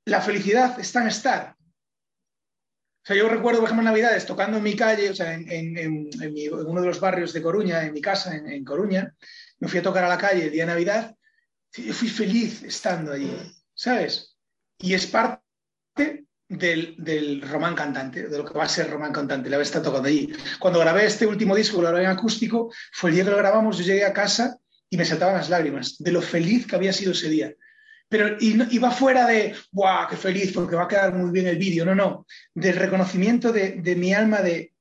la 0.05 0.21
felicidad 0.21 0.79
está 0.79 1.01
en 1.01 1.09
estar. 1.09 1.55
O 1.59 3.05
sea, 3.05 3.17
yo 3.17 3.27
recuerdo, 3.27 3.59
por 3.59 3.67
ejemplo, 3.67 3.83
Navidades 3.83 4.25
tocando 4.25 4.59
en 4.59 4.63
mi 4.63 4.77
calle, 4.77 5.09
o 5.09 5.13
sea, 5.13 5.33
en, 5.33 6.09
uno 6.53 6.79
de 6.79 6.88
los 6.88 7.01
barrios 7.01 7.33
de 7.33 7.41
Coruña, 7.41 7.83
en 7.83 7.91
mi 7.91 8.00
casa, 8.00 8.33
en, 8.33 8.63
Coruña. 8.63 9.13
Me 9.59 9.67
fui 9.67 9.79
a 9.79 9.83
tocar 9.83 10.05
a 10.05 10.07
la 10.07 10.17
calle 10.17 10.45
el 10.45 10.51
día 10.51 10.63
de 10.63 10.71
Navidad. 10.71 11.13
Y 11.75 11.83
yo 11.83 11.93
fui 11.93 12.07
feliz 12.07 12.63
estando 12.63 13.12
allí, 13.12 13.29
¿sabes? 13.74 14.28
Y 14.79 14.93
es 14.93 15.05
parte 15.07 16.25
del, 16.48 17.41
román 17.41 17.75
cantante, 17.75 18.27
de 18.27 18.38
lo 18.38 18.45
que 18.45 18.57
va 18.57 18.63
a 18.63 18.69
ser 18.69 18.89
román 18.89 19.13
cantante, 19.13 19.50
la 19.50 19.57
vez 19.57 19.67
está 19.67 19.81
tocando 19.81 20.07
allí. 20.07 20.31
Cuando 20.57 20.79
grabé 20.79 21.05
este 21.05 21.27
último 21.27 21.55
disco, 21.55 21.81
lo 21.81 21.89
grabé 21.89 22.05
en 22.05 22.09
acústico, 22.09 22.71
fue 22.91 23.09
el 23.09 23.17
día 23.17 23.25
que 23.25 23.31
lo 23.31 23.38
grabamos, 23.38 23.77
yo 23.77 23.83
llegué 23.83 24.05
a 24.05 24.13
casa 24.13 24.57
y 24.89 24.98
me 24.98 25.05
saltaban 25.05 25.36
las 25.36 25.50
lágrimas 25.50 25.98
de 26.00 26.12
lo 26.12 26.21
feliz 26.21 26.65
que 26.65 26.75
había 26.75 26.93
sido 26.93 27.12
ese 27.12 27.29
día. 27.29 27.53
Pero 28.07 28.38
y, 28.39 28.79
va 28.79 28.89
fuera 28.89 29.27
de, 29.27 29.55
¡guau, 29.71 30.07
qué 30.09 30.17
feliz! 30.17 30.51
Porque 30.51 30.75
va 30.75 30.86
a 30.86 30.88
quedar 30.88 31.13
muy 31.13 31.29
bien 31.29 31.45
el 31.45 31.59
vídeo. 31.59 31.86
No, 31.86 31.93
no. 31.93 32.25
Del 32.55 32.75
reconocimiento 32.75 33.51
de, 33.51 33.74
de 33.74 33.95
mi 33.95 34.15
alma 34.15 34.41
de, 34.41 34.74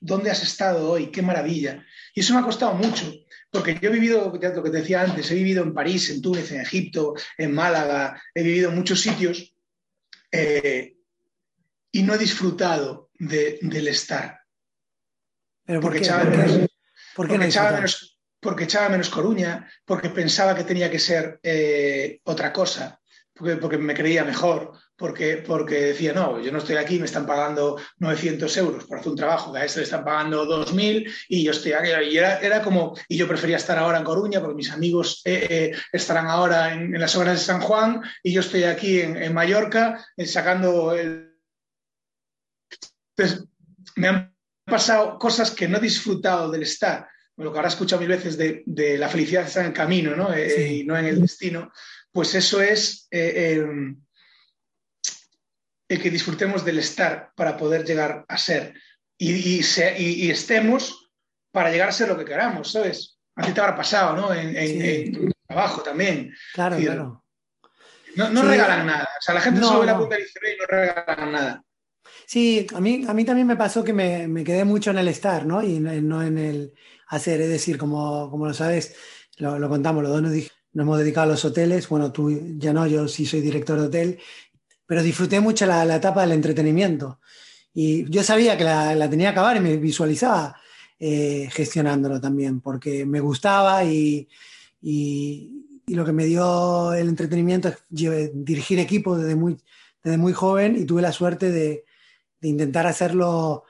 ¿dónde 0.00 0.32
has 0.32 0.42
estado 0.42 0.90
hoy? 0.90 1.06
¡Qué 1.12 1.22
maravilla! 1.22 1.86
Y 2.12 2.20
eso 2.20 2.34
me 2.34 2.40
ha 2.40 2.42
costado 2.42 2.74
mucho. 2.74 3.12
Porque 3.52 3.78
yo 3.78 3.90
he 3.90 3.92
vivido, 3.92 4.32
lo 4.32 4.40
que 4.40 4.70
te 4.70 4.78
decía 4.78 5.02
antes, 5.02 5.30
he 5.30 5.34
vivido 5.34 5.62
en 5.62 5.74
París, 5.74 6.08
en 6.08 6.22
Túnez, 6.22 6.50
en 6.52 6.62
Egipto, 6.62 7.14
en 7.36 7.54
Málaga, 7.54 8.20
he 8.34 8.42
vivido 8.42 8.70
en 8.70 8.76
muchos 8.76 9.02
sitios 9.02 9.54
eh, 10.32 10.96
y 11.92 12.02
no 12.02 12.14
he 12.14 12.18
disfrutado 12.18 13.10
del 13.18 13.88
estar. 13.88 14.40
¿Pero 15.66 15.82
porque, 15.82 15.98
echaba, 15.98 16.24
menos, 16.24 16.66
porque, 17.14 18.64
echaba 18.64 18.88
menos, 18.88 19.10
Coruña, 19.10 19.70
porque 19.84 20.08
pensaba 20.08 20.54
que 20.54 20.64
tenía 20.64 20.90
que 20.90 20.98
ser 20.98 21.38
eh, 21.42 22.20
otra 22.24 22.54
cosa, 22.54 22.98
porque, 23.34 23.76
me 23.76 23.94
creía 23.94 24.24
mejor, 24.24 24.72
porque, 25.02 25.38
porque 25.44 25.80
decía, 25.80 26.12
no, 26.12 26.40
yo 26.40 26.52
no 26.52 26.58
estoy 26.58 26.76
aquí, 26.76 27.00
me 27.00 27.06
están 27.06 27.26
pagando 27.26 27.76
900 27.98 28.56
euros 28.58 28.84
por 28.84 29.00
hacer 29.00 29.10
un 29.10 29.16
trabajo, 29.16 29.52
que 29.52 29.58
a 29.58 29.64
este 29.64 29.80
le 29.80 29.84
están 29.84 30.04
pagando 30.04 30.46
2.000 30.46 31.12
y 31.28 31.42
yo 31.42 31.50
estoy 31.50 31.72
aquí. 31.72 31.88
Y 32.08 32.16
era, 32.16 32.38
era, 32.38 32.62
como, 32.62 32.96
y 33.08 33.16
yo 33.16 33.26
prefería 33.26 33.56
estar 33.56 33.76
ahora 33.76 33.98
en 33.98 34.04
Coruña 34.04 34.38
porque 34.38 34.54
mis 34.54 34.70
amigos 34.70 35.20
eh, 35.24 35.48
eh, 35.50 35.76
estarán 35.90 36.28
ahora 36.28 36.72
en, 36.72 36.92
las 37.00 37.16
obras 37.16 37.34
de 37.34 37.44
San 37.44 37.60
Juan 37.60 38.00
y 38.22 38.32
yo 38.32 38.42
estoy 38.42 38.62
aquí 38.62 39.00
en, 39.00 39.34
Mallorca 39.34 40.06
eh, 40.16 40.24
sacando 40.24 40.94
el... 40.94 41.36
Entonces, 43.16 43.48
me 43.96 44.06
han 44.06 44.36
pasado 44.64 45.18
cosas 45.18 45.50
que 45.50 45.66
no 45.66 45.78
he 45.78 45.80
disfrutado 45.80 46.48
del 46.48 46.62
estar, 46.62 47.08
lo 47.38 47.50
que 47.50 47.58
ahora 47.58 47.70
he 47.70 47.72
escuchado 47.72 47.98
mil 47.98 48.08
veces 48.08 48.36
de, 48.36 48.62
de 48.66 48.96
la 48.98 49.08
felicidad 49.08 49.42
está 49.42 49.62
en 49.62 49.66
el 49.66 49.72
camino 49.72 50.14
¿no? 50.14 50.28
y 50.38 50.84
no 50.84 50.96
en 50.96 51.06
el 51.06 51.20
destino, 51.20 51.72
pues 52.12 52.36
eso 52.36 52.62
es 52.62 53.08
el 53.10 53.96
que 55.98 56.10
disfrutemos 56.10 56.64
del 56.64 56.78
estar 56.78 57.32
para 57.34 57.56
poder 57.56 57.84
llegar 57.84 58.24
a 58.28 58.38
ser 58.38 58.74
y, 59.18 60.30
estemos 60.30 61.10
para 61.50 61.70
llegar 61.70 61.88
a 61.88 61.92
ser 61.92 62.08
lo 62.08 62.18
que 62.18 62.24
queramos, 62.24 62.72
¿sabes? 62.72 63.18
A 63.36 63.42
ti 63.42 63.52
te 63.52 63.60
habrá 63.60 63.76
pasado, 63.76 64.16
¿no? 64.16 64.34
En, 64.34 65.32
trabajo 65.46 65.82
también. 65.82 66.34
Claro, 66.54 66.76
claro. 66.78 67.24
No, 68.16 68.42
regalan 68.42 68.86
nada. 68.86 69.08
O 69.18 69.22
sea, 69.22 69.34
la 69.34 69.40
gente 69.40 69.60
sube 69.60 69.86
la 69.86 69.98
punta 69.98 70.18
y 70.18 70.22
no 70.58 70.66
regalan 70.66 71.32
nada. 71.32 71.64
Sí, 72.26 72.66
a 72.74 72.80
mí, 72.80 73.04
a 73.06 73.14
mí 73.14 73.24
también 73.24 73.46
me 73.46 73.56
pasó 73.56 73.84
que 73.84 73.92
me, 73.92 74.44
quedé 74.44 74.64
mucho 74.64 74.90
en 74.90 74.98
el 74.98 75.08
estar, 75.08 75.46
¿no? 75.46 75.62
Y 75.62 75.78
no 75.78 76.22
en 76.22 76.38
el 76.38 76.74
hacer. 77.08 77.40
Es 77.40 77.48
decir, 77.48 77.78
como, 77.78 78.30
como 78.30 78.46
lo 78.46 78.54
sabes, 78.54 78.96
lo, 79.36 79.68
contamos, 79.68 80.02
los 80.02 80.12
dos 80.12 80.22
nos, 80.22 80.32
nos, 80.32 80.50
hemos 80.74 80.98
dedicado 80.98 81.24
a 81.24 81.30
los 81.32 81.44
hoteles. 81.44 81.88
Bueno, 81.88 82.12
tú 82.12 82.56
ya 82.58 82.72
no, 82.72 82.86
yo 82.86 83.08
sí 83.08 83.26
soy 83.26 83.40
director 83.40 83.78
de 83.78 83.86
hotel 83.86 84.20
pero 84.86 85.02
disfruté 85.02 85.40
mucho 85.40 85.66
la, 85.66 85.96
etapa 85.96 86.22
del 86.22 86.32
entretenimiento. 86.32 87.20
Y 87.74 88.08
yo 88.10 88.22
sabía 88.22 88.56
que 88.56 88.64
la, 88.64 89.08
tenía 89.08 89.28
que 89.28 89.38
acabar 89.38 89.56
y 89.56 89.60
me 89.60 89.76
visualizaba 89.76 90.56
eh, 90.98 91.48
gestionándolo 91.50 92.20
también, 92.20 92.60
porque 92.60 93.06
me 93.06 93.20
gustaba 93.20 93.84
y, 93.84 94.28
y, 94.80 95.58
lo 95.86 96.04
que 96.06 96.12
me 96.12 96.24
dio 96.24 96.94
el 96.94 97.08
entretenimiento 97.08 97.68
es 97.68 97.76
dirigir 98.32 98.78
equipos 98.78 99.20
desde 99.20 99.34
muy, 99.34 99.58
desde 100.02 100.16
muy 100.16 100.32
joven 100.32 100.74
y 100.76 100.86
tuve 100.86 101.02
la 101.02 101.12
suerte 101.12 101.50
de, 101.50 101.84
de 102.40 102.48
intentar 102.48 102.86
hacerlo 102.86 103.64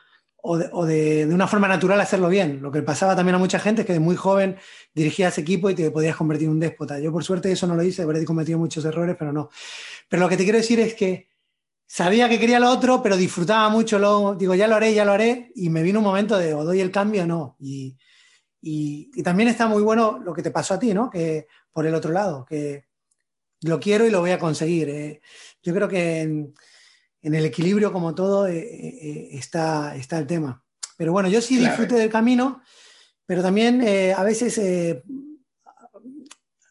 o, 0.44 0.87
de, 0.87 1.26
una 1.33 1.46
forma 1.46 1.68
natural 1.68 2.00
hacerlo 2.00 2.28
bien. 2.28 2.61
Lo 2.61 2.72
que 2.72 2.83
pasaba 2.83 3.14
también 3.14 3.37
a 3.37 3.38
mucha 3.38 3.61
gente 3.61 3.83
es 3.83 3.87
que 3.87 3.92
de 3.92 4.00
muy 4.00 4.16
joven 4.16 4.57
dirigías 4.92 5.38
equipo 5.38 5.70
y 5.70 5.74
te 5.74 5.90
podías 5.90 6.16
convertir 6.16 6.46
en 6.46 6.55
un 6.55 6.61
déspota. 6.61 6.98
Yo 6.98 7.12
por 7.12 7.22
suerte 7.22 7.52
eso 7.52 7.66
no 7.66 7.76
lo 7.76 7.83
hice, 7.83 8.02
habré 8.02 8.24
cometido 8.24 8.59
muchos 8.59 8.85
errores, 8.85 9.16
pero 9.18 9.33
no. 9.33 9.50
Pero 10.09 10.22
lo 10.22 10.28
que 10.28 10.37
te 10.37 10.42
quiero 10.42 10.59
decir 10.59 10.81
es 10.81 10.94
que 10.94 11.28
sabía 11.87 12.28
que 12.28 12.40
quería 12.40 12.59
lo 12.59 12.70
otro, 12.70 13.02
pero 13.02 13.16
disfrutaba 13.16 13.68
mucho, 13.68 13.98
lo, 14.00 14.35
digo, 14.35 14.55
ya 14.55 14.66
lo 14.66 14.74
haré, 14.74 14.94
ya 14.94 15.05
lo 15.05 15.12
haré, 15.12 15.52
y 15.55 15.70
me 15.70 15.83
vino 15.83 16.00
un 16.00 16.05
momento 16.05 16.37
de 16.37 16.55
o 16.55 16.64
doy 16.64 16.81
el 16.81 16.90
cambio 16.90 17.22
o 17.22 17.26
no. 17.26 17.57
Y, 17.61 17.96
y, 18.61 19.22
también 19.22 19.48
está 19.48 19.68
muy 19.68 19.83
bueno 19.83 20.20
lo 20.24 20.35
que 20.35 20.42
te 20.42 20.50
pasó 20.50 20.74
a 20.74 20.78
ti, 20.78 20.92
¿no? 20.92 21.09
Que 21.09 21.46
por 21.70 21.87
el 21.87 21.94
otro 21.94 22.11
lado, 22.11 22.44
que 22.44 22.87
lo 23.62 23.78
quiero 23.78 24.07
y 24.07 24.11
lo 24.11 24.20
voy 24.20 24.33
a 24.33 24.38
conseguir. 24.38 24.88
Eh. 24.88 25.20
Yo 25.62 25.72
creo 25.72 25.88
que 25.88 26.52
en 27.23 27.35
el 27.35 27.45
equilibrio, 27.45 27.93
como 27.93 28.15
todo, 28.15 28.49
eh, 28.49 28.59
eh, 28.59 29.29
está, 29.33 29.95
está 29.97 30.19
el 30.19 30.27
tema. 30.27 30.65
Pero 30.97 31.13
bueno, 31.13 31.29
yo 31.29 31.41
sí 31.41 31.57
disfruté 31.57 31.95
del 31.95 32.11
camino, 32.11 32.63
pero 33.25 33.43
también 33.43 33.81
eh, 33.83 34.13
a 34.13 34.23
veces 34.25 34.61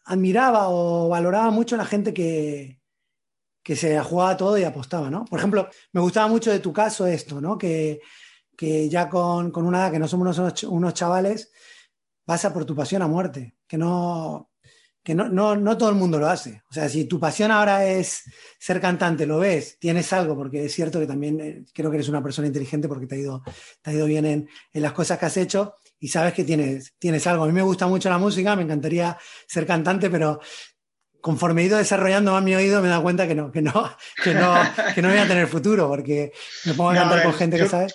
admiraba 0.04 0.68
o 0.68 1.08
valoraba 1.08 1.50
mucho 1.50 1.74
a 1.74 1.78
la 1.78 1.84
gente 1.86 2.12
que, 2.12 2.80
que 3.62 3.76
se 3.76 3.98
jugaba 4.00 4.36
todo 4.36 4.58
y 4.58 4.64
apostaba, 4.64 5.10
¿no? 5.10 5.24
Por 5.24 5.38
ejemplo, 5.38 5.68
me 5.92 6.00
gustaba 6.00 6.28
mucho 6.28 6.50
de 6.50 6.60
tu 6.60 6.72
caso 6.72 7.06
esto, 7.06 7.40
¿no? 7.40 7.56
Que, 7.56 8.00
que 8.56 8.88
ya 8.88 9.08
con, 9.08 9.50
con, 9.50 9.66
una 9.66 9.78
edad 9.78 9.92
que 9.92 9.98
no 9.98 10.06
somos 10.06 10.38
unos, 10.38 10.62
unos 10.64 10.94
chavales, 10.94 11.50
vas 12.26 12.44
a 12.44 12.52
por 12.52 12.64
tu 12.64 12.76
pasión 12.76 13.02
a 13.02 13.08
muerte, 13.08 13.56
que 13.66 13.78
no, 13.78 14.51
que 15.02 15.14
no, 15.14 15.28
no, 15.28 15.56
no, 15.56 15.76
todo 15.76 15.88
el 15.88 15.96
mundo 15.96 16.18
lo 16.18 16.28
hace. 16.28 16.62
O 16.70 16.72
sea, 16.72 16.88
si 16.88 17.06
tu 17.06 17.18
pasión 17.18 17.50
ahora 17.50 17.84
es 17.86 18.22
ser 18.58 18.80
cantante, 18.80 19.26
lo 19.26 19.38
ves, 19.38 19.76
tienes 19.78 20.12
algo, 20.12 20.36
porque 20.36 20.64
es 20.66 20.72
cierto 20.72 21.00
que 21.00 21.06
también 21.06 21.40
eh, 21.40 21.64
creo 21.74 21.90
que 21.90 21.96
eres 21.96 22.08
una 22.08 22.22
persona 22.22 22.46
inteligente 22.46 22.88
porque 22.88 23.06
te 23.06 23.16
ha 23.16 23.18
ido, 23.18 23.42
te 23.82 23.90
ha 23.90 23.94
ido 23.94 24.06
bien 24.06 24.24
en, 24.26 24.48
en, 24.72 24.82
las 24.82 24.92
cosas 24.92 25.18
que 25.18 25.26
has 25.26 25.36
hecho 25.36 25.74
y 25.98 26.08
sabes 26.08 26.34
que 26.34 26.44
tienes, 26.44 26.94
tienes 26.98 27.26
algo. 27.26 27.44
A 27.44 27.46
mí 27.46 27.52
me 27.52 27.62
gusta 27.62 27.86
mucho 27.86 28.08
la 28.08 28.18
música, 28.18 28.54
me 28.54 28.62
encantaría 28.62 29.18
ser 29.46 29.66
cantante, 29.66 30.08
pero 30.08 30.40
conforme 31.22 31.62
he 31.62 31.66
ido 31.66 31.78
desarrollando 31.78 32.32
más 32.32 32.42
mi 32.42 32.54
oído 32.54 32.82
me 32.82 32.88
he 32.88 32.90
dado 32.90 33.02
cuenta 33.02 33.26
que 33.26 33.34
no, 33.34 33.50
que 33.50 33.62
no, 33.62 33.96
que 34.22 34.34
no, 34.34 34.54
que 34.94 35.00
no 35.00 35.08
voy 35.08 35.18
a 35.18 35.28
tener 35.28 35.46
futuro 35.46 35.88
porque 35.88 36.32
me 36.64 36.74
pongo 36.74 36.90
a 36.90 36.94
cantar 36.94 37.22
con 37.22 37.32
gente 37.32 37.56
que 37.56 37.68
sabe. 37.68 37.86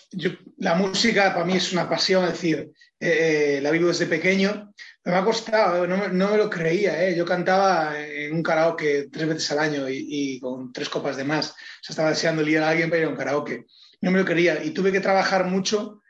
la 0.57 0.75
música 0.75 1.33
para 1.33 1.45
mí 1.45 1.57
es 1.57 1.71
una 1.73 1.87
pasión, 1.87 2.23
es 2.23 2.31
decir, 2.31 2.71
eh, 2.99 3.59
la 3.61 3.69
vivo 3.69 3.89
desde 3.89 4.07
pequeño 4.07 4.73
me 5.11 5.15
ha 5.15 5.23
costado, 5.23 5.87
no 5.87 5.95
me, 5.95 6.09
no 6.09 6.31
me 6.31 6.37
lo 6.37 6.49
creía. 6.49 7.07
¿eh? 7.07 7.15
Yo 7.15 7.25
cantaba 7.25 7.97
en 7.97 8.33
un 8.33 8.43
karaoke 8.43 9.07
tres 9.09 9.27
veces 9.27 9.51
al 9.51 9.59
año 9.59 9.87
y, 9.87 10.37
con 10.41 10.73
tres 10.73 10.89
copas 10.89 11.15
de 11.15 11.23
más. 11.23 11.51
O 11.51 11.53
sea, 11.81 11.93
estaba 11.93 12.09
deseando 12.09 12.41
liar 12.41 12.63
a 12.63 12.69
alguien 12.69 12.89
para 12.89 13.01
ir 13.01 13.07
a 13.07 13.09
un 13.09 13.15
karaoke. 13.15 13.65
No 14.01 14.11
me 14.11 14.19
lo 14.19 14.25
creía. 14.25 14.61
Y 14.63 14.71
tuve 14.71 14.91
que 14.91 14.99
trabajar 14.99 15.45
mucho 15.45 16.01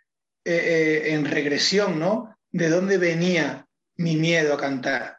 eh, 0.44 0.56
eh, 0.56 1.14
en 1.14 1.26
regresión, 1.26 2.00
¿no? 2.00 2.36
De 2.52 2.70
dónde 2.70 2.98
venía 2.98 3.68
mi 3.98 4.16
miedo 4.16 4.56
a 4.56 4.58
cantar. 4.58 5.18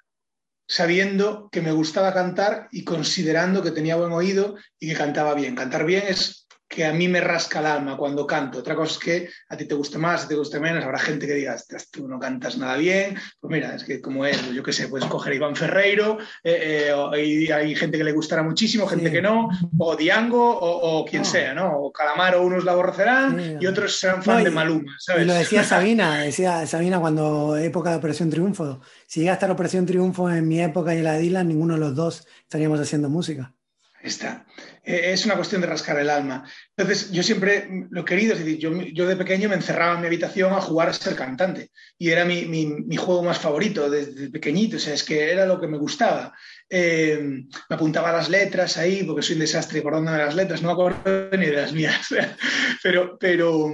Sabiendo 0.66 1.48
que 1.50 1.62
me 1.62 1.70
gustaba 1.70 2.12
cantar 2.12 2.68
y 2.72 2.82
considerando 2.82 3.62
que 3.62 3.70
tenía 3.70 3.94
buen 3.94 4.12
oído 4.12 4.56
y 4.80 4.88
que 4.88 4.96
cantaba 4.96 5.34
bien. 5.34 5.54
Cantar 5.54 5.86
bien 5.86 6.02
es 6.08 6.47
que 6.68 6.84
a 6.84 6.92
mí 6.92 7.08
me 7.08 7.20
rasca 7.20 7.60
el 7.60 7.66
alma 7.66 7.96
cuando 7.96 8.26
canto. 8.26 8.58
Otra 8.58 8.76
cosa 8.76 8.92
es 8.92 8.98
que 8.98 9.30
a 9.48 9.56
ti 9.56 9.64
te 9.64 9.74
guste 9.74 9.96
más, 9.96 10.24
a 10.24 10.28
ti 10.28 10.34
te 10.34 10.38
guste 10.38 10.60
menos. 10.60 10.84
Habrá 10.84 10.98
gente 10.98 11.26
que 11.26 11.34
diga, 11.34 11.56
tú 11.90 12.06
no 12.06 12.18
cantas 12.18 12.58
nada 12.58 12.76
bien. 12.76 13.16
Pues 13.40 13.50
mira, 13.50 13.74
es 13.74 13.84
que 13.84 14.02
como 14.02 14.26
es, 14.26 14.52
yo 14.52 14.62
qué 14.62 14.74
sé, 14.74 14.88
puedes 14.88 15.08
coger 15.08 15.32
a 15.32 15.36
Iván 15.36 15.56
Ferreiro 15.56 16.18
eh, 16.44 16.92
eh, 16.92 17.24
y 17.24 17.50
hay 17.50 17.74
gente 17.74 17.96
que 17.96 18.04
le 18.04 18.12
gustará 18.12 18.42
muchísimo, 18.42 18.86
gente 18.86 19.10
que 19.10 19.22
no, 19.22 19.48
o 19.78 19.96
Diango, 19.96 20.58
o, 20.60 21.04
quien 21.06 21.24
sea, 21.24 21.54
¿no? 21.54 21.78
O 21.78 21.92
Calamaro, 21.92 22.42
unos 22.42 22.64
la 22.64 22.72
aborrecerán 22.72 23.58
y 23.60 23.66
otros 23.66 23.98
serán 23.98 24.22
fan 24.22 24.44
de 24.44 24.50
Maluma, 24.50 24.94
¿sabes? 24.98 25.22
Y 25.22 25.26
lo 25.26 25.34
decía 25.34 25.64
Sabina, 25.64 26.18
decía 26.18 26.66
Sabina 26.66 27.00
cuando 27.00 27.56
época 27.56 27.90
de 27.90 27.96
Operación 27.96 28.28
Triunfo. 28.28 28.80
Si 29.06 29.20
llega 29.20 29.32
a 29.32 29.34
estar 29.34 29.50
Operación 29.50 29.86
Triunfo 29.86 30.30
en 30.30 30.46
mi 30.46 30.60
época 30.60 30.94
y 30.94 31.00
la 31.00 31.14
de 31.14 31.20
Dylan, 31.20 31.48
ninguno 31.48 31.74
de 31.74 31.80
los 31.80 31.94
dos 31.94 32.26
estaríamos 32.42 32.78
haciendo 32.78 33.08
música. 33.08 33.54
Está. 34.02 34.46
Eh, 34.88 35.12
es 35.12 35.26
una 35.26 35.36
cuestión 35.36 35.60
de 35.60 35.66
rascar 35.66 35.98
el 35.98 36.08
alma. 36.08 36.50
Entonces, 36.74 37.10
yo 37.12 37.22
siempre 37.22 37.68
lo 37.90 38.00
he 38.00 38.04
querido, 38.06 38.32
es 38.32 38.38
decir, 38.38 38.56
yo, 38.58 39.06
de 39.06 39.16
pequeño 39.16 39.50
me 39.50 39.56
encerraba 39.56 39.94
en 39.94 40.00
mi 40.00 40.06
habitación 40.06 40.54
a 40.54 40.62
jugar 40.62 40.88
a 40.88 40.94
ser 40.94 41.14
cantante 41.14 41.72
y 41.98 42.08
era 42.08 42.24
mi, 42.24 42.96
juego 42.96 43.22
más 43.22 43.38
favorito 43.38 43.90
desde 43.90 44.30
pequeñito, 44.30 44.78
o 44.78 44.80
sea, 44.80 44.94
es 44.94 45.04
que 45.04 45.30
era 45.30 45.44
lo 45.44 45.60
que 45.60 45.68
me 45.68 45.76
gustaba. 45.76 46.32
Eh, 46.70 47.18
me 47.20 47.76
apuntaba 47.76 48.12
las 48.12 48.30
letras 48.30 48.78
ahí, 48.78 49.04
porque 49.04 49.20
soy 49.20 49.34
un 49.34 49.40
desastre 49.40 49.80
acordándome 49.80 50.16
de 50.16 50.24
las 50.24 50.34
letras, 50.34 50.62
no 50.62 50.68
me 50.68 50.72
acuerdo 50.72 51.36
ni 51.36 51.46
de 51.46 51.52
las 51.52 51.72
mías, 51.74 52.08
pero, 52.82 53.18
pero, 53.18 53.70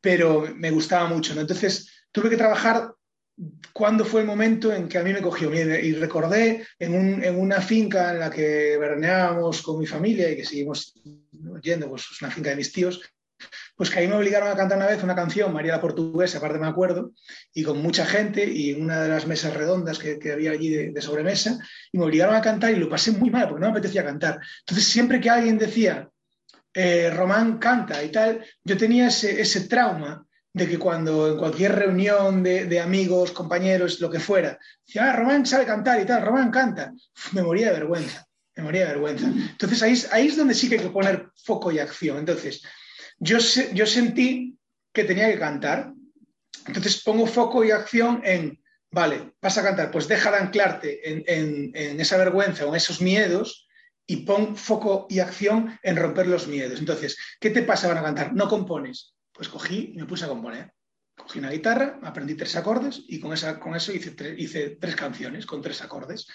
pero 0.00 0.54
me 0.54 0.70
gustaba 0.70 1.08
mucho. 1.08 1.38
Entonces, 1.38 2.06
tuve 2.12 2.30
que 2.30 2.36
trabajar 2.36 2.92
cuándo 3.72 4.04
fue 4.04 4.22
el 4.22 4.26
momento 4.26 4.72
en 4.72 4.88
que 4.88 4.98
a 4.98 5.02
mí 5.02 5.12
me 5.12 5.22
cogió 5.22 5.52
y 5.54 5.92
recordé 5.94 6.66
en, 6.78 7.36
una 7.36 7.60
finca 7.60 8.12
en 8.12 8.20
la 8.20 8.30
que 8.30 8.76
veraneábamos 8.76 9.62
con 9.62 9.78
mi 9.78 9.86
familia 9.86 10.30
y 10.30 10.36
que 10.36 10.44
seguimos 10.44 10.94
yendo, 11.62 11.88
pues 11.88 12.06
es 12.10 12.20
una 12.20 12.30
finca 12.30 12.50
de 12.50 12.56
mis 12.56 12.72
tíos, 12.72 13.00
pues 13.76 13.90
que 13.90 14.00
ahí 14.00 14.08
me 14.08 14.16
obligaron 14.16 14.48
a 14.48 14.56
cantar 14.56 14.78
una 14.78 14.88
vez 14.88 15.02
una 15.04 15.14
canción, 15.14 15.52
María 15.52 15.72
la 15.72 15.80
Portuguesa, 15.80 16.38
aparte 16.38 16.58
me 16.58 16.66
acuerdo, 16.66 17.12
y 17.54 17.62
con 17.62 17.80
mucha 17.80 18.04
gente 18.04 18.44
y 18.44 18.72
en 18.72 18.82
una 18.82 19.02
de 19.02 19.08
las 19.08 19.28
mesas 19.28 19.54
redondas 19.54 20.00
que, 20.00 20.18
había 20.32 20.50
allí 20.50 20.70
de, 20.70 21.00
sobremesa, 21.00 21.58
y 21.92 21.98
me 21.98 22.04
obligaron 22.04 22.34
a 22.34 22.40
cantar 22.40 22.72
y 22.72 22.76
lo 22.76 22.88
pasé 22.88 23.12
muy 23.12 23.30
mal 23.30 23.48
porque 23.48 23.60
no 23.60 23.68
me 23.68 23.78
apetecía 23.78 24.04
cantar. 24.04 24.40
Entonces 24.60 24.84
siempre 24.84 25.20
que 25.20 25.30
alguien 25.30 25.56
decía, 25.58 26.08
eh, 26.74 27.10
Román 27.10 27.58
canta 27.58 28.02
y 28.02 28.10
tal, 28.10 28.44
yo 28.64 28.76
tenía 28.76 29.06
ese 29.06 29.60
trauma 29.68 30.26
de 30.58 30.68
que 30.68 30.78
cuando 30.78 31.28
en 31.28 31.38
cualquier 31.38 31.74
reunión 31.74 32.42
de, 32.42 32.80
amigos, 32.80 33.30
compañeros, 33.30 34.00
lo 34.00 34.10
que 34.10 34.18
fuera, 34.18 34.58
decía, 34.84 35.10
ah, 35.10 35.16
Román 35.16 35.46
sabe 35.46 35.64
cantar 35.64 36.00
y 36.00 36.04
tal, 36.04 36.24
Román 36.24 36.50
canta, 36.50 36.92
me 37.32 37.42
moría 37.42 37.68
de 37.68 37.74
vergüenza, 37.74 38.26
me 38.56 38.64
moría 38.64 38.82
de 38.82 38.94
vergüenza. 38.94 39.26
Entonces 39.26 39.82
ahí, 39.82 39.94
ahí 40.12 40.26
es 40.26 40.36
donde 40.36 40.54
sí 40.54 40.68
que 40.68 40.76
hay 40.76 40.82
que 40.82 40.90
poner 40.90 41.28
foco 41.44 41.70
y 41.70 41.78
acción. 41.78 42.18
Entonces, 42.18 42.62
yo, 43.18 43.38
yo 43.72 43.86
sentí 43.86 44.58
que 44.92 45.04
tenía 45.04 45.30
que 45.30 45.38
cantar, 45.38 45.92
entonces 46.66 47.02
pongo 47.02 47.26
foco 47.26 47.64
y 47.64 47.70
acción 47.70 48.20
en, 48.24 48.60
vale, 48.90 49.32
vas 49.40 49.56
a 49.58 49.62
cantar, 49.62 49.90
pues 49.90 50.08
deja 50.08 50.30
de 50.32 50.38
anclarte 50.38 51.08
en, 51.08 51.70
en 51.74 52.00
esa 52.00 52.16
vergüenza 52.16 52.66
o 52.66 52.70
en 52.70 52.74
esos 52.74 53.00
miedos 53.00 53.68
y 54.06 54.16
pon 54.16 54.56
foco 54.56 55.06
y 55.08 55.20
acción 55.20 55.78
en 55.82 55.96
romper 55.96 56.26
los 56.26 56.48
miedos. 56.48 56.80
Entonces, 56.80 57.16
¿qué 57.38 57.50
te 57.50 57.62
pasa 57.62 57.88
para 57.88 58.02
cantar? 58.02 58.34
No 58.34 58.48
compones, 58.48 59.14
pues 59.38 59.48
cogí 59.48 59.92
y 59.94 59.96
me 59.96 60.04
puse 60.04 60.24
a 60.24 60.28
componer. 60.28 60.72
Cogí 61.16 61.38
una 61.38 61.50
guitarra, 61.50 62.00
aprendí 62.02 62.34
tres 62.34 62.56
acordes 62.56 63.04
y 63.06 63.20
con, 63.20 63.32
esa, 63.32 63.60
con 63.60 63.76
eso 63.76 63.92
hice, 63.92 64.14
hice 64.36 64.70
tres 64.80 64.96
canciones 64.96 65.46
con 65.46 65.62
tres 65.62 65.80
acordes. 65.80 66.26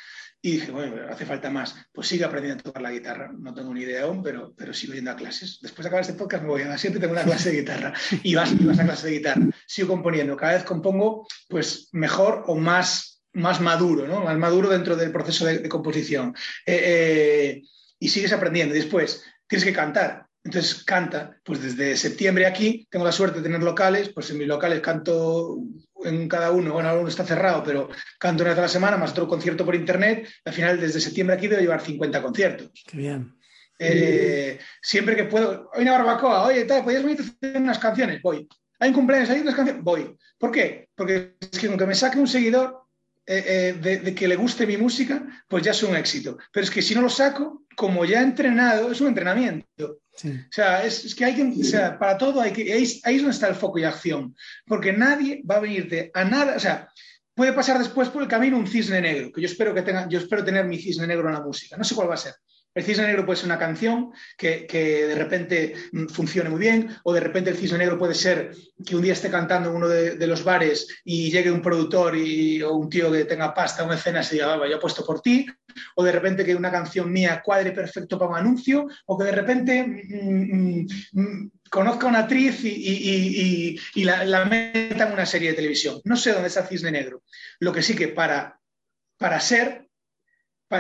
Y 0.41 0.51
dije, 0.53 0.71
bueno, 0.71 0.95
hace 1.09 1.25
falta 1.25 1.49
más. 1.49 1.75
Pues 1.91 2.07
sigue 2.07 2.23
aprendiendo 2.23 2.61
a 2.61 2.63
tocar 2.63 2.81
la 2.81 2.91
guitarra. 2.91 3.31
No 3.37 3.53
tengo 3.53 3.73
ni 3.73 3.81
idea 3.81 4.03
aún, 4.03 4.23
pero, 4.23 4.53
pero 4.55 4.73
sigo 4.73 4.93
yendo 4.93 5.11
a 5.11 5.17
clases. 5.17 5.59
Después 5.61 5.83
de 5.83 5.89
acabar 5.89 6.01
este 6.01 6.13
podcast 6.13 6.43
me 6.43 6.49
voy 6.49 6.61
a 6.61 6.77
siempre 6.77 7.01
tengo 7.01 7.13
una 7.13 7.23
clase 7.23 7.51
de 7.51 7.59
guitarra. 7.59 7.93
Y 8.23 8.35
vas, 8.35 8.53
y 8.53 8.63
vas 8.63 8.79
a 8.79 8.85
clase 8.85 9.07
de 9.07 9.13
guitarra. 9.13 9.47
Sigo 9.67 9.89
componiendo. 9.89 10.37
Cada 10.37 10.53
vez 10.53 10.63
compongo 10.63 11.27
pues 11.49 11.89
mejor 11.91 12.43
o 12.47 12.55
más, 12.55 13.21
más 13.33 13.59
maduro, 13.59 14.07
¿no? 14.07 14.21
Más 14.21 14.37
maduro 14.37 14.69
dentro 14.69 14.95
del 14.95 15.11
proceso 15.11 15.45
de, 15.45 15.67
composición. 15.67 16.33
Eh, 16.65 16.81
eh, 16.85 17.61
y 17.99 18.07
sigues 18.07 18.31
aprendiendo. 18.31 18.73
Después 18.73 19.23
tienes 19.47 19.65
que 19.65 19.73
cantar. 19.73 20.22
Entonces 20.43 20.83
canta, 20.83 21.37
pues 21.43 21.61
desde 21.61 21.95
septiembre 21.95 22.45
aquí 22.45 22.85
tengo 22.89 23.05
la 23.05 23.13
suerte 23.13 23.37
de 23.37 23.43
tener 23.43 23.63
locales, 23.63 24.09
pues 24.09 24.29
en 24.29 24.37
mis 24.37 24.47
locales 24.47 24.81
canto 24.81 25.57
en 26.03 26.27
cada 26.27 26.51
uno, 26.51 26.73
bueno, 26.73 26.99
uno 26.99 27.07
está 27.07 27.25
cerrado, 27.25 27.63
pero 27.63 27.89
canto 28.19 28.43
una 28.43 28.51
vez 28.51 28.59
a 28.59 28.63
la 28.63 28.67
semana, 28.67 28.97
más 28.97 29.11
otro 29.11 29.27
concierto 29.27 29.63
por 29.63 29.73
internet, 29.73 30.27
al 30.43 30.53
final 30.53 30.79
desde 30.79 30.99
septiembre 30.99 31.37
aquí 31.37 31.47
debo 31.47 31.61
llevar 31.61 31.81
50 31.81 32.21
conciertos. 32.21 32.71
Qué 32.85 32.97
bien. 32.97 33.33
Eh, 33.79 34.59
siempre 34.81 35.15
que 35.15 35.25
puedo, 35.25 35.69
hay 35.73 35.83
una 35.83 35.93
barbacoa, 35.93 36.45
oye, 36.45 36.65
tal, 36.65 36.83
¿podrías 36.83 37.03
venir 37.03 37.19
a 37.19 37.23
hacer 37.23 37.61
unas 37.61 37.79
canciones? 37.79 38.21
Voy. 38.21 38.47
Hay 38.79 38.89
un 38.89 38.95
cumpleaños, 38.95 39.29
hay 39.29 39.41
unas 39.41 39.55
canciones, 39.55 39.83
voy. 39.83 40.15
¿Por 40.37 40.51
qué? 40.51 40.89
Porque 40.93 41.35
es 41.39 41.57
que 41.57 41.67
aunque 41.67 41.85
me 41.85 41.95
saque 41.95 42.19
un 42.19 42.27
seguidor, 42.27 42.83
eh, 43.25 43.73
eh, 43.81 43.99
de, 44.03 44.13
que 44.13 44.27
le 44.27 44.35
guste 44.35 44.67
mi 44.67 44.75
música, 44.75 45.25
pues 45.47 45.63
ya 45.63 45.71
es 45.71 45.81
un 45.83 45.95
éxito. 45.95 46.37
Pero 46.51 46.65
es 46.65 46.69
que 46.69 46.81
si 46.81 46.93
no 46.93 47.01
lo 47.01 47.09
saco, 47.09 47.63
como 47.75 48.03
ya 48.03 48.19
he 48.19 48.23
entrenado, 48.23 48.91
es 48.91 48.99
un 48.99 49.07
entrenamiento. 49.07 49.99
O 50.15 50.51
sea, 50.51 50.83
es, 50.85 51.15
que 51.15 51.25
hay 51.25 51.35
que, 51.35 51.43
o 51.43 51.65
sea, 51.65 51.97
para 51.97 52.17
todo 52.17 52.39
hay 52.39 52.53
que, 52.53 52.71
ahí, 52.71 53.01
ahí, 53.03 53.15
es 53.15 53.21
donde 53.21 53.33
está 53.33 53.47
el 53.47 53.55
foco 53.55 53.79
y 53.79 53.83
acción, 53.83 54.35
porque 54.65 54.93
nadie 54.93 55.41
va 55.49 55.55
a 55.55 55.61
venirte 55.61 56.11
a 56.13 56.23
nada, 56.23 56.55
o 56.55 56.59
sea, 56.59 56.87
puede 57.33 57.53
pasar 57.53 57.79
después 57.79 58.09
por 58.09 58.21
el 58.21 58.27
camino 58.27 58.57
un 58.57 58.67
cisne 58.67 59.01
negro, 59.01 59.31
que 59.31 59.41
yo 59.41 59.47
espero 59.47 59.73
que 59.73 59.81
tenga, 59.81 60.07
yo 60.07 60.19
espero 60.19 60.43
tener 60.43 60.65
mi 60.65 60.77
cisne 60.77 61.07
negro 61.07 61.27
en 61.27 61.33
la 61.33 61.41
música, 61.41 61.77
no 61.77 61.83
sé 61.83 61.95
cuál 61.95 62.09
va 62.09 62.13
a 62.13 62.17
ser, 62.17 62.35
el 62.75 62.83
cisne 62.83 63.07
negro 63.07 63.25
puede 63.25 63.37
ser 63.37 63.45
una 63.45 63.59
canción 63.59 64.11
que, 64.37 64.67
de 64.71 65.15
repente 65.15 65.75
mm, 65.91 66.07
funcione 66.07 66.49
muy 66.49 66.59
bien, 66.59 66.89
o 67.03 67.13
de 67.13 67.19
repente 67.19 67.49
el 67.49 67.57
cisne 67.57 67.77
negro 67.77 67.97
puede 67.97 68.15
ser 68.15 68.55
que 68.85 68.95
un 68.95 69.01
día 69.01 69.13
esté 69.13 69.29
cantando 69.29 69.69
en 69.69 69.75
uno 69.75 69.87
de, 69.87 70.27
los 70.27 70.43
bares 70.43 70.87
y 71.03 71.29
llegue 71.29 71.51
un 71.51 71.61
productor 71.61 72.15
y, 72.15 72.61
o 72.61 72.73
un 72.73 72.89
tío 72.89 73.11
que 73.11 73.25
tenga 73.25 73.53
pasta, 73.53 73.83
una 73.83 73.95
escena, 73.95 74.21
y 74.21 74.23
se 74.23 74.35
diga, 74.35 74.57
yo 74.67 74.77
apuesto 74.77 75.05
por 75.05 75.21
ti, 75.21 75.45
o 75.95 76.03
de 76.03 76.11
repente 76.11 76.43
que 76.43 76.55
una 76.55 76.71
canción 76.71 77.11
mía 77.11 77.41
cuadre 77.43 77.71
perfecto 77.71 78.17
para 78.17 78.31
un 78.31 78.37
anuncio, 78.37 78.87
o 79.05 79.17
que 79.17 79.25
de 79.25 79.31
repente 79.31 79.83
mm, 79.83 80.87
mm, 81.11 81.51
conozca 81.69 82.07
a 82.07 82.09
una 82.09 82.19
actriz 82.19 82.61
y, 82.63 83.77
la, 84.03 84.45
meta 84.45 85.07
en 85.07 85.13
una 85.13 85.25
serie 85.25 85.49
de 85.49 85.55
televisión. 85.55 86.01
No 86.05 86.15
sé 86.15 86.31
dónde 86.31 86.47
está 86.47 86.61
el 86.61 86.67
cisne 86.67 86.91
negro. 86.91 87.23
Lo 87.59 87.71
que 87.71 87.83
sí 87.83 87.95
que 87.95 88.07
para, 88.07 88.59
para 89.17 89.39
ser 89.39 89.87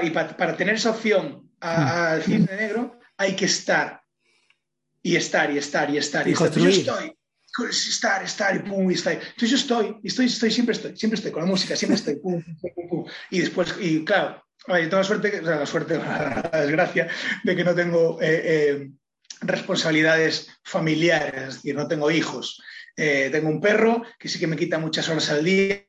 y 0.01 0.09
para 0.09 0.57
tener 0.57 0.75
esa 0.75 0.89
opción 0.89 1.42
al 1.63 2.21
cisne 2.23 2.55
negro, 2.55 2.99
hay 3.17 3.35
que 3.35 3.45
estar 3.45 4.01
y 5.01 5.15
estar 5.15 5.51
y 5.51 5.57
estar 5.57 5.89
y 5.89 5.97
estar. 5.97 6.27
Y, 6.27 6.31
estar. 6.31 6.51
Yo 6.51 6.69
estoy, 6.69 7.15
estar, 7.69 8.23
estar 8.23 8.55
y 8.55 8.59
pum, 8.59 8.89
y 8.89 8.95
estar. 8.95 9.13
Entonces 9.13 9.49
yo 9.49 9.57
estoy, 9.57 9.97
estoy, 10.03 10.25
estoy, 10.25 10.51
siempre 10.51 10.73
estoy, 10.73 10.97
siempre 10.97 11.17
estoy 11.17 11.31
con 11.31 11.43
la 11.43 11.49
música, 11.49 11.75
siempre 11.75 11.95
estoy, 11.95 12.15
pum, 12.15 12.41
pum, 12.43 12.89
pum, 12.89 13.05
Y 13.29 13.39
después, 13.39 13.75
y 13.79 14.03
claro, 14.03 14.43
yo 14.67 14.75
tengo 14.75 14.97
la 14.97 15.03
suerte, 15.03 15.39
o 15.39 15.45
sea, 15.45 15.55
la 15.57 15.65
suerte, 15.65 15.97
la 16.51 16.61
desgracia 16.61 17.07
de 17.43 17.55
que 17.55 17.63
no 17.63 17.75
tengo 17.75 18.21
eh, 18.21 18.41
eh, 18.43 18.91
responsabilidades 19.41 20.49
familiares, 20.63 21.33
es 21.35 21.55
decir, 21.55 21.75
no 21.75 21.87
tengo 21.87 22.11
hijos. 22.11 22.61
Eh, 22.95 23.29
tengo 23.31 23.49
un 23.49 23.59
perro 23.59 24.03
que 24.19 24.29
sí 24.29 24.39
que 24.39 24.45
me 24.45 24.55
quita 24.55 24.77
muchas 24.77 25.09
horas 25.09 25.29
al 25.31 25.43
día, 25.43 25.83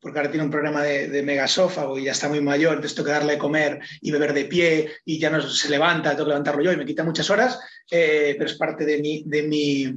porque 0.00 0.18
ahora 0.18 0.30
tiene 0.30 0.44
un 0.44 0.50
problema 0.50 0.82
de, 0.82 1.22
megasófago 1.22 1.98
y 1.98 2.04
ya 2.04 2.12
está 2.12 2.28
muy 2.28 2.42
mayor, 2.42 2.74
entonces 2.74 2.94
tengo 2.94 3.06
que 3.06 3.12
darle 3.12 3.32
de 3.34 3.38
comer 3.38 3.80
y 4.02 4.10
beber 4.10 4.34
de 4.34 4.44
pie 4.44 4.90
y 5.04 5.18
ya 5.18 5.30
no 5.30 5.40
se 5.40 5.70
levanta, 5.70 6.10
tengo 6.10 6.24
que 6.24 6.30
levantarlo 6.30 6.62
yo 6.62 6.72
y 6.72 6.76
me 6.76 6.84
quita 6.84 7.04
muchas 7.04 7.30
horas, 7.30 7.58
eh, 7.90 8.34
pero 8.36 8.50
es 8.50 8.56
parte 8.58 8.84
de 8.84 8.98
mi, 8.98 9.22
de 9.26 9.42
mi 9.44 9.94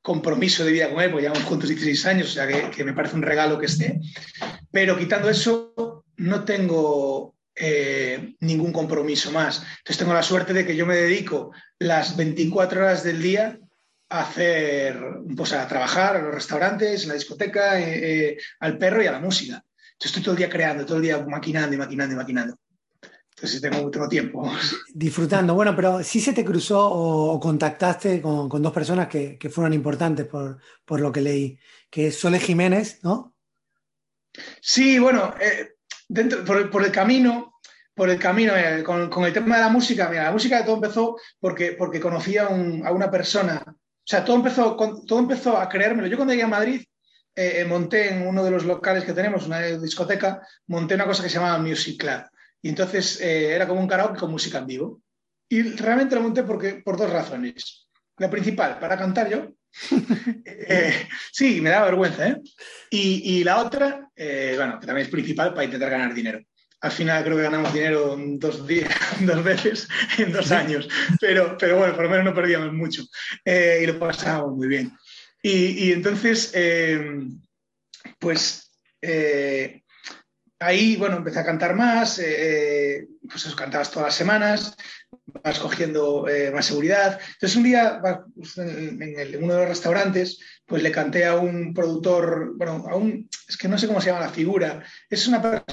compromiso 0.00 0.64
de 0.64 0.72
vida 0.72 0.90
con 0.90 1.02
él, 1.02 1.10
porque 1.10 1.22
llevamos 1.22 1.44
juntos 1.44 1.68
16 1.68 2.06
años, 2.06 2.28
o 2.28 2.32
sea 2.34 2.46
que, 2.46 2.84
me 2.84 2.92
parece 2.92 3.16
un 3.16 3.22
regalo 3.22 3.58
que 3.58 3.66
esté. 3.66 4.00
Pero 4.70 4.98
quitando 4.98 5.30
eso, 5.30 6.04
no 6.18 6.44
tengo 6.44 7.34
eh, 7.56 8.34
ningún 8.40 8.70
compromiso 8.70 9.32
más. 9.32 9.62
Entonces 9.78 9.96
tengo 9.96 10.12
la 10.12 10.22
suerte 10.22 10.52
de 10.52 10.66
que 10.66 10.76
yo 10.76 10.84
me 10.84 10.96
dedico 10.96 11.52
las 11.78 12.16
24 12.16 12.80
horas 12.82 13.02
del 13.02 13.22
día 13.22 13.58
hacer, 14.08 15.00
pues 15.36 15.52
a 15.52 15.66
trabajar 15.66 16.16
a 16.16 16.22
los 16.22 16.34
restaurantes, 16.34 17.02
en 17.02 17.08
la 17.08 17.14
discoteca, 17.14 17.80
eh, 17.80 18.28
eh, 18.28 18.38
al 18.60 18.78
perro 18.78 19.02
y 19.02 19.06
a 19.06 19.12
la 19.12 19.20
música. 19.20 19.64
Yo 19.98 20.06
estoy 20.06 20.22
todo 20.22 20.32
el 20.32 20.38
día 20.38 20.50
creando, 20.50 20.84
todo 20.84 20.98
el 20.98 21.02
día 21.02 21.24
maquinando 21.24 21.74
y 21.74 21.78
maquinando 21.78 22.14
y 22.14 22.18
maquinando. 22.18 22.56
Entonces 23.36 23.60
tengo, 23.60 23.90
tengo 23.90 24.08
tiempo. 24.08 24.50
Disfrutando. 24.94 25.54
Bueno, 25.54 25.74
pero 25.74 26.02
sí 26.02 26.20
se 26.20 26.32
te 26.32 26.44
cruzó 26.44 26.88
o, 26.88 27.40
contactaste 27.40 28.20
con, 28.20 28.48
dos 28.48 28.72
personas 28.72 29.08
que, 29.08 29.38
fueron 29.50 29.72
importantes 29.72 30.26
por, 30.26 30.58
por, 30.84 31.00
lo 31.00 31.10
que 31.10 31.20
leí, 31.20 31.58
que 31.90 32.08
es 32.08 32.18
Sole 32.18 32.38
Jiménez, 32.38 33.00
¿no? 33.02 33.34
Sí, 34.60 34.98
bueno, 34.98 35.34
eh, 35.40 35.74
dentro, 36.08 36.44
por, 36.44 36.84
el 36.84 36.92
camino, 36.92 37.54
por 37.94 38.10
el 38.10 38.18
camino, 38.18 38.52
con, 38.84 39.24
el 39.24 39.32
tema 39.32 39.56
de 39.56 39.62
la 39.62 39.68
música, 39.68 40.08
mira, 40.08 40.24
la 40.24 40.32
música 40.32 40.64
todo 40.64 40.76
empezó 40.76 41.16
porque, 41.40 41.72
porque 41.72 42.00
conocí 42.00 42.36
a, 42.36 42.46
a 42.46 42.92
una 42.92 43.10
persona 43.10 43.64
o 44.04 44.06
sea, 44.06 44.22
todo 44.22 44.36
empezó, 44.36 44.76
todo 44.76 45.18
empezó 45.18 45.56
a 45.56 45.68
creérmelo. 45.68 46.08
Yo 46.08 46.16
cuando 46.16 46.34
llegué 46.34 46.44
a 46.44 46.48
Madrid, 46.48 46.82
eh, 47.34 47.60
eh, 47.60 47.64
monté 47.64 48.12
en 48.12 48.26
uno 48.26 48.44
de 48.44 48.50
los 48.50 48.64
locales 48.64 49.04
que 49.04 49.14
tenemos, 49.14 49.46
una 49.46 49.60
discoteca, 49.60 50.46
monté 50.66 50.94
una 50.94 51.06
cosa 51.06 51.22
que 51.22 51.30
se 51.30 51.36
llamaba 51.36 51.58
Music 51.58 51.98
Club. 51.98 52.22
Y 52.60 52.68
entonces 52.68 53.20
eh, 53.20 53.54
era 53.54 53.66
como 53.66 53.80
un 53.80 53.88
karaoke 53.88 54.20
con 54.20 54.30
música 54.30 54.58
en 54.58 54.66
vivo. 54.66 55.00
Y 55.48 55.62
realmente 55.62 56.14
lo 56.14 56.22
monté 56.22 56.42
porque, 56.42 56.82
por 56.84 56.98
dos 56.98 57.10
razones. 57.10 57.88
La 58.18 58.30
principal, 58.30 58.78
para 58.78 58.96
cantar 58.96 59.28
yo. 59.28 59.54
Eh, 60.66 61.08
sí, 61.30 61.60
me 61.60 61.68
da 61.68 61.84
vergüenza, 61.84 62.26
¿eh? 62.26 62.40
Y, 62.88 63.44
la 63.44 63.58
otra, 63.58 64.08
eh, 64.16 64.54
bueno, 64.56 64.78
que 64.80 64.86
también 64.86 65.04
es 65.04 65.12
principal 65.12 65.52
para 65.52 65.64
intentar 65.64 65.90
ganar 65.90 66.14
dinero. 66.14 66.40
Al 66.84 66.92
final 66.92 67.24
creo 67.24 67.36
que 67.36 67.42
ganamos 67.42 67.72
dinero 67.72 68.16
dos, 68.18 68.66
días, 68.66 68.92
dos 69.20 69.42
veces 69.42 69.88
en 70.18 70.32
dos 70.32 70.52
años, 70.52 70.88
pero, 71.20 71.56
pero 71.58 71.78
bueno, 71.78 71.94
por 71.94 72.04
lo 72.04 72.10
menos 72.10 72.26
no 72.26 72.34
perdíamos 72.34 72.72
mucho 72.72 73.02
eh, 73.44 73.80
y 73.82 73.86
lo 73.86 73.98
pasábamos 73.98 74.56
muy 74.56 74.68
bien. 74.68 74.92
Y, 75.42 75.88
y 75.88 75.92
entonces, 75.92 76.52
pues 78.18 78.70
ahí, 80.58 80.96
bueno, 80.96 81.16
empecé 81.16 81.40
a 81.40 81.44
cantar 81.44 81.74
más, 81.74 82.16
pues 82.16 83.46
eso, 83.46 83.56
cantabas 83.56 83.90
todas 83.90 84.08
las 84.08 84.14
semanas, 84.14 84.76
vas 85.42 85.58
cogiendo 85.58 86.28
eh, 86.28 86.50
más 86.50 86.66
seguridad. 86.66 87.18
Entonces 87.34 87.56
un 87.56 87.64
día 87.64 88.00
pues, 88.34 88.58
en, 88.58 89.42
uno 89.42 89.54
de 89.54 89.60
los 89.60 89.68
restaurantes 89.68 90.38
pues 90.66 90.82
le 90.82 90.92
canté 90.92 91.24
a 91.26 91.36
un 91.36 91.74
productor, 91.74 92.56
bueno, 92.56 92.86
a 92.88 92.96
un, 92.96 93.28
es 93.48 93.56
que 93.56 93.68
no 93.68 93.78
sé 93.78 93.86
cómo 93.86 94.00
se 94.00 94.10
llama 94.10 94.26
la 94.26 94.30
figura, 94.30 94.82
es 95.10 95.26
una 95.26 95.42
persona 95.42 95.64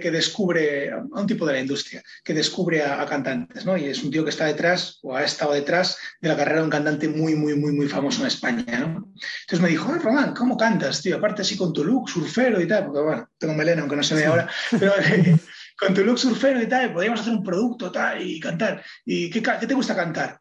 que, 0.00 0.10
descubre, 0.10 0.90
a 0.90 0.98
un 0.98 1.26
tipo 1.26 1.46
de 1.46 1.54
la 1.54 1.60
industria, 1.60 2.02
que 2.24 2.34
descubre 2.34 2.82
a, 2.82 3.04
cantantes, 3.06 3.64
¿no? 3.64 3.76
Y 3.76 3.86
es 3.86 4.02
un 4.02 4.10
tío 4.10 4.24
que 4.24 4.30
está 4.30 4.46
detrás 4.46 4.98
o 5.02 5.16
ha 5.16 5.24
estado 5.24 5.52
detrás 5.52 5.98
de 6.20 6.28
la 6.28 6.36
carrera 6.36 6.58
de 6.58 6.64
un 6.64 6.70
cantante 6.70 7.08
muy, 7.08 7.34
muy, 7.34 7.54
muy, 7.56 7.72
muy 7.72 7.88
famoso 7.88 8.22
en 8.22 8.28
España, 8.28 8.80
¿no? 8.80 9.12
Entonces 9.42 9.60
me 9.60 9.68
dijo, 9.68 9.92
Román, 9.94 10.34
¿cómo 10.34 10.56
cantas, 10.56 11.02
tío? 11.02 11.16
Aparte 11.16 11.42
así 11.42 11.56
con 11.56 11.72
tu 11.72 11.84
look, 11.84 12.08
surfero 12.08 12.60
y 12.60 12.66
tal, 12.66 12.86
porque 12.86 13.00
bueno, 13.00 13.28
tengo 13.38 13.54
melena, 13.54 13.82
aunque 13.82 13.96
no 13.96 14.02
se 14.02 14.14
ve 14.14 14.26
ahora, 14.26 14.48
pero 14.78 14.92
con 15.78 15.94
tu 15.94 16.04
look 16.04 16.18
surfero 16.18 16.62
y 16.62 16.68
tal, 16.68 16.92
podríamos 16.92 17.20
hacer 17.20 17.32
un 17.32 17.42
producto 17.42 17.90
tal 17.90 18.22
y 18.22 18.38
cantar. 18.40 18.84
¿Y 19.04 19.30
qué, 19.30 19.40
te 19.40 19.74
gusta 19.74 19.96
cantar? 19.96 20.40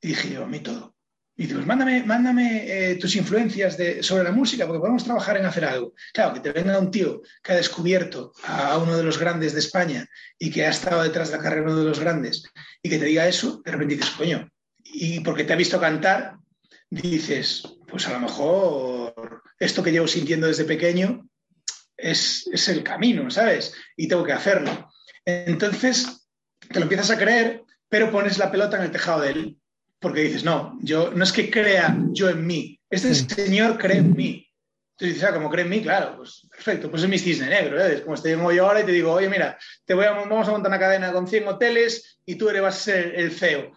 Y 0.00 0.08
dije 0.08 0.30
yo, 0.32 0.44
a 0.44 0.46
mí 0.46 0.60
todo. 0.60 0.93
Y 1.36 1.46
digo, 1.46 1.58
pues 1.58 1.66
mándame, 1.66 2.04
mándame 2.04 2.64
eh, 2.66 2.94
tus 2.94 3.16
influencias 3.16 3.76
de, 3.76 4.02
sobre 4.02 4.22
la 4.22 4.30
música, 4.30 4.66
porque 4.66 4.80
podemos 4.80 5.02
trabajar 5.02 5.36
en 5.36 5.46
hacer 5.46 5.64
algo. 5.64 5.94
Claro, 6.12 6.34
que 6.34 6.40
te 6.40 6.52
venga 6.52 6.78
un 6.78 6.90
tío 6.90 7.22
que 7.42 7.52
ha 7.52 7.56
descubierto 7.56 8.32
a 8.44 8.78
uno 8.78 8.96
de 8.96 9.02
los 9.02 9.18
grandes 9.18 9.52
de 9.52 9.60
España 9.60 10.06
y 10.38 10.50
que 10.50 10.64
ha 10.64 10.70
estado 10.70 11.02
detrás 11.02 11.30
de 11.30 11.36
la 11.36 11.42
carrera 11.42 11.66
de 11.66 11.72
uno 11.72 11.80
de 11.80 11.88
los 11.88 12.00
grandes 12.00 12.44
y 12.82 12.88
que 12.88 12.98
te 12.98 13.06
diga 13.06 13.26
eso, 13.26 13.60
de 13.64 13.72
repente 13.72 13.96
dices, 13.96 14.10
coño, 14.10 14.48
y 14.84 15.20
porque 15.20 15.44
te 15.44 15.52
ha 15.52 15.56
visto 15.56 15.80
cantar, 15.80 16.36
dices, 16.88 17.64
pues 17.88 18.06
a 18.06 18.12
lo 18.12 18.20
mejor 18.20 19.42
esto 19.58 19.82
que 19.82 19.90
llevo 19.90 20.06
sintiendo 20.06 20.46
desde 20.46 20.64
pequeño 20.64 21.28
es, 21.96 22.68
el 22.68 22.82
camino, 22.82 23.30
¿sabes? 23.30 23.74
Y 23.96 24.08
tengo 24.08 24.24
que 24.24 24.32
hacerlo. 24.32 24.90
Entonces, 25.24 26.28
te 26.60 26.78
lo 26.78 26.82
empiezas 26.82 27.10
a 27.10 27.18
creer, 27.18 27.62
pero 27.88 28.10
pones 28.10 28.38
la 28.38 28.50
pelota 28.50 28.76
en 28.76 28.84
el 28.84 28.90
tejado 28.90 29.22
de 29.22 29.30
él, 29.30 29.58
porque 30.04 30.20
dices, 30.20 30.44
no, 30.44 30.78
yo 30.82 31.10
no 31.12 31.24
es 31.24 31.32
que 31.32 31.50
crea 31.50 31.96
yo 32.12 32.28
en 32.28 32.46
mí, 32.46 32.78
este 32.90 33.14
señor 33.14 33.78
cree 33.78 33.96
en 33.96 34.14
mí. 34.14 34.46
Entonces 34.92 35.14
dices, 35.14 35.24
ah, 35.24 35.34
como 35.34 35.50
cree 35.50 35.64
en 35.64 35.70
mí, 35.70 35.82
claro, 35.82 36.18
pues 36.18 36.46
perfecto, 36.48 36.90
pues 36.90 37.02
es 37.02 37.08
mi 37.08 37.18
cisne 37.18 37.48
negro, 37.48 37.82
¿eh? 37.82 37.94
es 37.94 38.00
como 38.02 38.14
estoy 38.14 38.32
yo 38.32 38.66
ahora 38.66 38.82
y 38.82 38.84
te 38.84 38.92
digo, 38.92 39.10
oye, 39.10 39.28
mira, 39.28 39.58
te 39.84 39.94
voy 39.94 40.04
a, 40.04 40.12
vamos 40.12 40.46
a 40.46 40.52
montar 40.52 40.70
una 40.70 40.78
cadena 40.78 41.12
con 41.12 41.26
100 41.26 41.48
hoteles 41.48 42.18
y 42.26 42.36
tú 42.36 42.48
eres, 42.50 42.62
vas 42.62 42.76
a 42.76 42.80
ser 42.80 43.14
el 43.16 43.32
CEO 43.32 43.72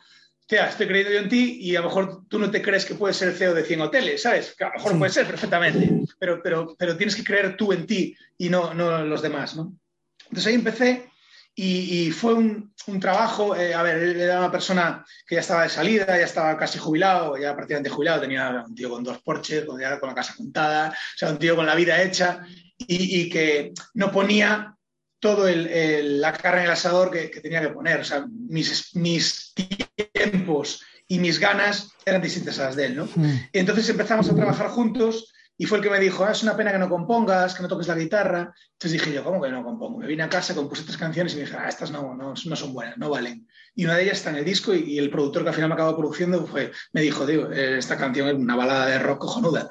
estoy 0.49 0.87
creyendo 0.87 1.11
yo 1.11 1.19
en 1.19 1.29
ti 1.29 1.57
y 1.61 1.75
a 1.75 1.81
lo 1.81 1.87
mejor 1.87 2.27
tú 2.27 2.39
no 2.39 2.49
te 2.49 2.61
crees 2.61 2.85
que 2.85 2.95
puedes 2.95 3.17
ser 3.17 3.29
el 3.29 3.35
CEO 3.35 3.53
de 3.53 3.63
100 3.63 3.81
hoteles, 3.81 4.21
¿sabes? 4.21 4.55
Que 4.57 4.63
a 4.63 4.67
lo 4.67 4.73
mejor 4.75 4.97
puede 4.97 5.11
ser 5.11 5.27
perfectamente, 5.27 6.05
pero, 6.19 6.41
pero, 6.41 6.75
pero 6.77 6.95
tienes 6.95 7.15
que 7.15 7.23
creer 7.23 7.57
tú 7.57 7.73
en 7.73 7.85
ti 7.85 8.15
y 8.37 8.49
no, 8.49 8.73
no 8.73 9.03
los 9.03 9.21
demás, 9.21 9.55
¿no? 9.55 9.73
Entonces 10.23 10.47
ahí 10.47 10.55
empecé 10.55 11.09
y, 11.59 12.11
fue 12.11 12.35
un, 12.35 12.71
un 12.85 12.99
trabajo, 12.99 13.55
eh, 13.55 13.73
a 13.73 13.81
ver, 13.81 13.97
él 13.97 14.21
era 14.21 14.37
una 14.37 14.51
persona 14.51 15.03
que 15.25 15.35
ya 15.35 15.41
estaba 15.41 15.63
de 15.63 15.69
salida, 15.69 16.05
ya 16.05 16.25
estaba 16.25 16.55
casi 16.55 16.77
jubilado, 16.77 17.35
ya 17.35 17.55
prácticamente 17.55 17.89
jubilado, 17.89 18.21
tenía 18.21 18.63
un 18.67 18.75
tío 18.75 18.91
con 18.91 19.03
dos 19.03 19.23
porches, 19.23 19.65
con, 19.65 19.81
con 19.99 20.09
la 20.09 20.15
casa 20.15 20.35
contada, 20.37 20.89
o 20.89 21.17
sea, 21.17 21.31
un 21.31 21.39
tío 21.39 21.55
con 21.55 21.65
la 21.65 21.73
vida 21.73 21.99
hecha 22.03 22.45
y, 22.77 23.21
y 23.21 23.29
que 23.29 23.73
no 23.95 24.11
ponía 24.11 24.77
todo 25.19 25.47
el, 25.47 26.21
la 26.21 26.33
carne 26.33 26.59
en 26.59 26.65
el 26.65 26.71
asador 26.71 27.09
que, 27.09 27.27
tenía 27.41 27.61
que 27.61 27.69
poner. 27.69 28.01
O 28.01 28.03
sea, 28.03 28.27
mis, 28.27 28.95
mis, 28.95 29.53
tiempos 30.13 30.83
y 31.07 31.19
mis 31.19 31.39
ganas 31.39 31.89
eran 32.05 32.21
distintas 32.21 32.59
a 32.59 32.65
las 32.65 32.75
de 32.75 32.85
él, 32.85 32.95
¿no? 32.97 33.09
Mm. 33.15 33.49
Y 33.51 33.59
entonces 33.59 33.89
empezamos 33.89 34.29
a 34.29 34.35
trabajar 34.35 34.67
juntos 34.69 35.33
y 35.57 35.65
fue 35.65 35.79
el 35.79 35.83
que 35.83 35.89
me 35.89 35.99
dijo, 35.99 36.23
ah, 36.23 36.31
es 36.31 36.43
una 36.43 36.55
pena 36.55 36.71
que 36.71 36.77
no 36.77 36.87
compongas, 36.87 37.55
que 37.55 37.63
no 37.63 37.67
toques 37.67 37.87
la 37.87 37.95
guitarra. 37.95 38.53
Entonces 38.73 38.91
dije 38.91 39.11
yo, 39.11 39.23
¿cómo 39.23 39.41
que 39.41 39.49
no 39.49 39.63
compongo? 39.63 39.97
Me 39.97 40.07
vine 40.07 40.21
a 40.21 40.29
casa, 40.29 40.53
compuse 40.53 40.83
tres 40.83 40.97
canciones 40.97 41.33
y 41.33 41.37
me 41.37 41.41
dije, 41.43 41.57
ah, 41.57 41.67
estas 41.67 41.89
no, 41.89 42.13
no, 42.15 42.33
no 42.45 42.55
son 42.55 42.73
buenas, 42.73 42.97
no 42.97 43.09
valen. 43.09 43.47
Y 43.73 43.85
una 43.85 43.95
de 43.95 44.03
ellas 44.03 44.17
está 44.17 44.29
en 44.29 44.37
el 44.37 44.45
disco 44.45 44.73
y, 44.73 44.97
el 44.99 45.09
productor 45.09 45.43
que 45.43 45.49
al 45.49 45.55
final 45.55 45.69
me 45.69 45.73
acabó 45.75 45.97
produciendo 45.97 46.45
fue, 46.45 46.71
me 46.93 47.01
dijo, 47.01 47.25
digo, 47.25 47.51
eh, 47.51 47.77
esta 47.79 47.97
canción 47.97 48.27
es 48.27 48.35
una 48.35 48.55
balada 48.55 48.85
de 48.85 48.99
rock 48.99 49.19
cojonuda. 49.19 49.69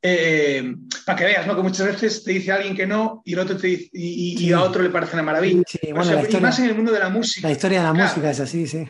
Eh, 0.00 0.74
para 1.04 1.18
que 1.18 1.24
veas, 1.24 1.46
¿no? 1.46 1.54
Que 1.54 1.62
muchas 1.62 1.86
veces 1.86 2.24
te 2.24 2.32
dice 2.32 2.52
alguien 2.52 2.74
que 2.74 2.86
no 2.86 3.22
y, 3.24 3.34
el 3.34 3.38
otro 3.38 3.56
te 3.56 3.66
dice, 3.66 3.90
y, 3.92 4.52
a 4.52 4.62
otro 4.62 4.82
le 4.82 4.90
parece 4.90 5.14
una 5.14 5.22
maravilla. 5.22 5.62
Sí, 5.66 5.92
bueno, 5.92 6.22
y 6.28 6.36
más 6.36 6.58
en 6.58 6.66
el 6.66 6.74
mundo 6.74 6.92
de 6.92 6.98
la 6.98 7.10
música. 7.10 7.46
La 7.46 7.52
historia 7.52 7.80
de 7.80 7.86
la 7.86 7.92
música 7.92 8.30
es 8.30 8.40
así, 8.40 8.66
sí. 8.66 8.88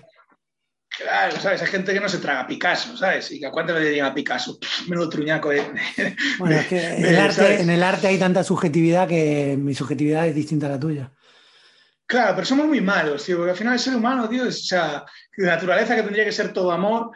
Claro, 0.99 1.39
¿sabes? 1.41 1.61
Hay 1.61 1.69
gente 1.69 1.93
que 1.93 2.01
no 2.01 2.09
se 2.09 2.19
traga 2.19 2.47
Picasso, 2.47 2.97
¿sabes? 2.97 3.31
Y 3.31 3.45
a 3.45 3.51
cuánto 3.51 3.75
le 3.75 3.85
dirían 3.85 4.07
a 4.07 4.15
Picasso, 4.15 4.59
menudo 4.89 5.11
truñaco. 5.11 5.51
De, 5.51 5.63
bueno, 6.39 6.57
es 6.57 6.67
que 6.67 6.79
en 6.79 7.71
el 7.71 7.83
arte 7.83 8.07
hay 8.07 8.19
tanta 8.19 8.43
subjetividad 8.43 9.07
que 9.07 9.57
mi 9.59 9.75
subjetividad 9.75 10.27
es 10.27 10.35
distinta 10.35 10.67
a 10.67 10.71
la 10.71 10.81
tuya. 10.81 11.13
Claro, 12.07 12.37
pero 12.37 12.47
somos 12.47 12.67
muy 12.67 12.81
malos, 12.81 13.25
tío, 13.25 13.37
porque 13.37 13.51
al 13.51 13.57
final 13.57 13.75
el 13.75 13.81
ser 13.81 13.97
humano, 13.97 14.29
tío, 14.29 14.47
es, 14.47 14.63
o 14.63 14.67
sea, 14.67 15.05
de 15.37 15.47
naturaleza 15.47 15.97
que 15.97 16.03
tendría 16.03 16.25
que 16.25 16.33
ser 16.33 16.53
todo 16.53 16.71
amor, 16.71 17.11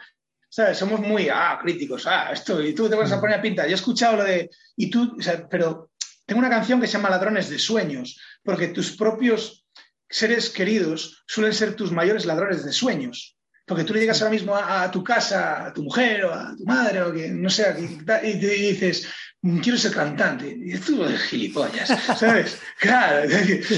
¿sabes? 0.49 0.77
Somos 0.77 0.99
muy, 0.99 1.29
ah, 1.29 1.57
críticos, 1.61 2.05
ah, 2.07 2.29
esto, 2.33 2.61
y 2.61 2.73
tú 2.73 2.89
te 2.89 2.95
vas 2.95 3.11
a 3.11 3.21
poner 3.21 3.39
a 3.39 3.41
pintar. 3.41 3.67
Yo 3.67 3.71
he 3.71 3.75
escuchado 3.75 4.17
lo 4.17 4.25
de, 4.25 4.49
y 4.75 4.89
tú, 4.89 5.15
o 5.17 5.21
sea, 5.21 5.47
pero 5.47 5.91
tengo 6.25 6.39
una 6.39 6.49
canción 6.49 6.81
que 6.81 6.87
se 6.87 6.93
llama 6.93 7.09
Ladrones 7.09 7.49
de 7.49 7.57
Sueños, 7.57 8.19
porque 8.43 8.67
tus 8.67 8.95
propios 8.97 9.65
seres 10.09 10.49
queridos 10.49 11.23
suelen 11.25 11.53
ser 11.53 11.75
tus 11.75 11.91
mayores 11.93 12.25
ladrones 12.25 12.65
de 12.65 12.73
sueños. 12.73 13.37
Porque 13.71 13.85
tú 13.85 13.93
le 13.93 14.01
llegas 14.01 14.21
ahora 14.21 14.33
mismo 14.33 14.53
a, 14.53 14.91
tu 14.91 15.01
casa, 15.01 15.67
a 15.67 15.73
tu 15.73 15.83
mujer 15.83 16.25
o 16.25 16.33
a 16.33 16.53
tu 16.57 16.65
madre 16.65 17.01
o 17.03 17.13
que 17.13 17.29
no 17.29 17.49
sé, 17.49 17.73
y 17.79 18.03
te 18.03 18.47
dices, 18.49 19.07
mm, 19.41 19.59
quiero 19.59 19.77
ser 19.77 19.93
cantante. 19.93 20.53
Y 20.61 20.77
tú 20.77 21.05
eres 21.05 21.21
gilipollas, 21.21 21.87
¿sabes? 22.19 22.59
Claro, 22.77 23.29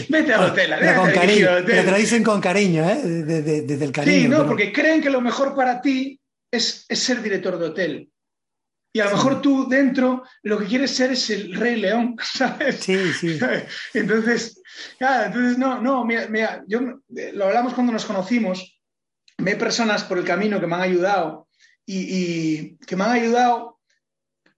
vete 0.09 0.33
al 0.33 0.45
hotel. 0.45 0.73
Pero, 0.79 0.99
con 0.99 1.11
cariño, 1.11 1.47
pero 1.63 1.83
te 1.83 1.91
lo 1.91 1.97
dicen 1.97 2.23
con 2.23 2.41
cariño, 2.41 2.89
¿eh? 2.89 3.01
Desde, 3.03 3.85
el 3.85 3.91
cariño. 3.91 4.19
Sí, 4.19 4.27
no, 4.27 4.47
porque 4.47 4.73
creen 4.73 4.99
que 4.99 5.11
lo 5.11 5.21
mejor 5.21 5.55
para 5.55 5.79
ti 5.79 6.19
es, 6.51 6.87
es, 6.89 6.97
ser 6.97 7.21
director 7.21 7.59
de 7.59 7.65
hotel. 7.67 8.09
Y 8.95 8.99
a 8.99 9.05
lo 9.05 9.11
mejor 9.11 9.43
tú 9.43 9.69
dentro 9.69 10.23
lo 10.41 10.57
que 10.57 10.65
quieres 10.65 10.89
ser 10.89 11.11
es 11.11 11.29
el 11.29 11.53
rey 11.53 11.75
león, 11.75 12.15
¿sabes? 12.23 12.79
Sí, 12.79 12.97
sí. 13.13 13.37
Entonces, 13.93 14.59
claro, 14.97 15.25
entonces 15.27 15.59
no, 15.59 15.79
no, 15.79 16.03
mira, 16.03 16.25
mira, 16.29 16.63
yo 16.67 16.81
lo 17.09 17.45
hablamos 17.45 17.75
cuando 17.75 17.93
nos 17.93 18.05
conocimos 18.05 18.72
ve 19.37 19.55
personas 19.55 20.03
por 20.03 20.17
el 20.17 20.25
camino 20.25 20.59
que 20.59 20.67
me 20.67 20.75
han 20.75 20.81
ayudado 20.81 21.47
y, 21.85 22.77
que 22.77 22.95
me 22.95 23.03
han 23.03 23.11
ayudado 23.11 23.79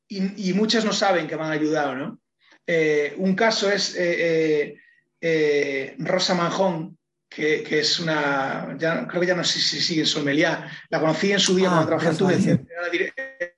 y, 0.08 0.54
muchas 0.54 0.86
no 0.86 0.94
saben 0.94 1.28
que 1.28 1.36
me 1.36 1.44
han 1.44 1.52
ayudado, 1.52 1.96
¿no? 1.96 2.20
Eh, 2.68 3.14
un 3.18 3.36
caso 3.36 3.72
es 3.72 3.96
eh, 3.98 4.78
eh, 5.22 5.96
Rosa 6.00 6.36
Manjón, 6.36 6.98
que, 7.36 7.80
es 7.80 8.00
una, 8.00 8.78
creo 8.78 9.22
que 9.22 9.28
ya 9.28 9.36
no 9.36 9.44
sé 9.44 9.60
si 9.60 9.82
sigue 9.82 10.02
en 10.02 10.08
Sommelier, 10.08 10.60
la 10.90 11.00
conocí 11.00 11.32
en 11.32 11.40
su 11.40 11.56
día 11.56 11.68
cuando 11.68 11.96
ah, 11.96 12.00
trabajé 12.00 12.24
en 12.46 12.68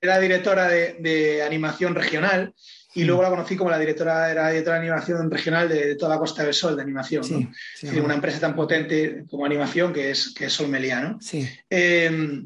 era, 0.02 0.20
directora 0.20 0.68
de, 0.68 1.44
animación 1.46 1.94
regional 1.94 2.54
y 2.98 3.04
luego 3.04 3.22
la 3.22 3.30
conocí 3.30 3.56
como 3.56 3.70
la 3.70 3.78
directora, 3.78 4.32
era 4.32 4.50
directora 4.50 4.80
de 4.80 4.88
animación 4.88 5.30
regional 5.30 5.70
de, 5.70 5.96
toda 5.96 6.16
la 6.16 6.20
Costa 6.20 6.44
del 6.44 6.54
Sol 6.56 6.76
de 6.76 6.82
animación. 6.82 7.24
¿no? 7.30 8.04
una 8.04 8.16
empresa 8.16 8.40
tan 8.40 8.56
potente 8.56 9.24
como 9.30 9.46
animación 9.46 9.94
que 9.94 10.10
es, 10.10 10.34
que 10.34 10.46
es 10.46 10.54
Solmelia. 10.54 11.02
¿no? 11.02 11.22
Sí. 11.22 11.48
Eh, 11.70 12.42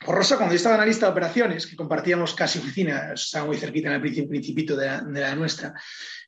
Rosa, 0.00 0.36
cuando 0.36 0.52
yo 0.52 0.56
estaba 0.56 0.74
analista 0.74 1.06
de 1.06 1.12
operaciones, 1.12 1.68
que 1.68 1.76
compartíamos 1.76 2.34
casi 2.34 2.58
oficina, 2.58 3.12
estaba 3.14 3.46
muy 3.46 3.56
cerquita 3.56 3.88
en 3.88 3.94
el 3.94 4.00
principito 4.00 4.76
de 4.76 4.86
la, 4.86 5.34
nuestra, 5.36 5.72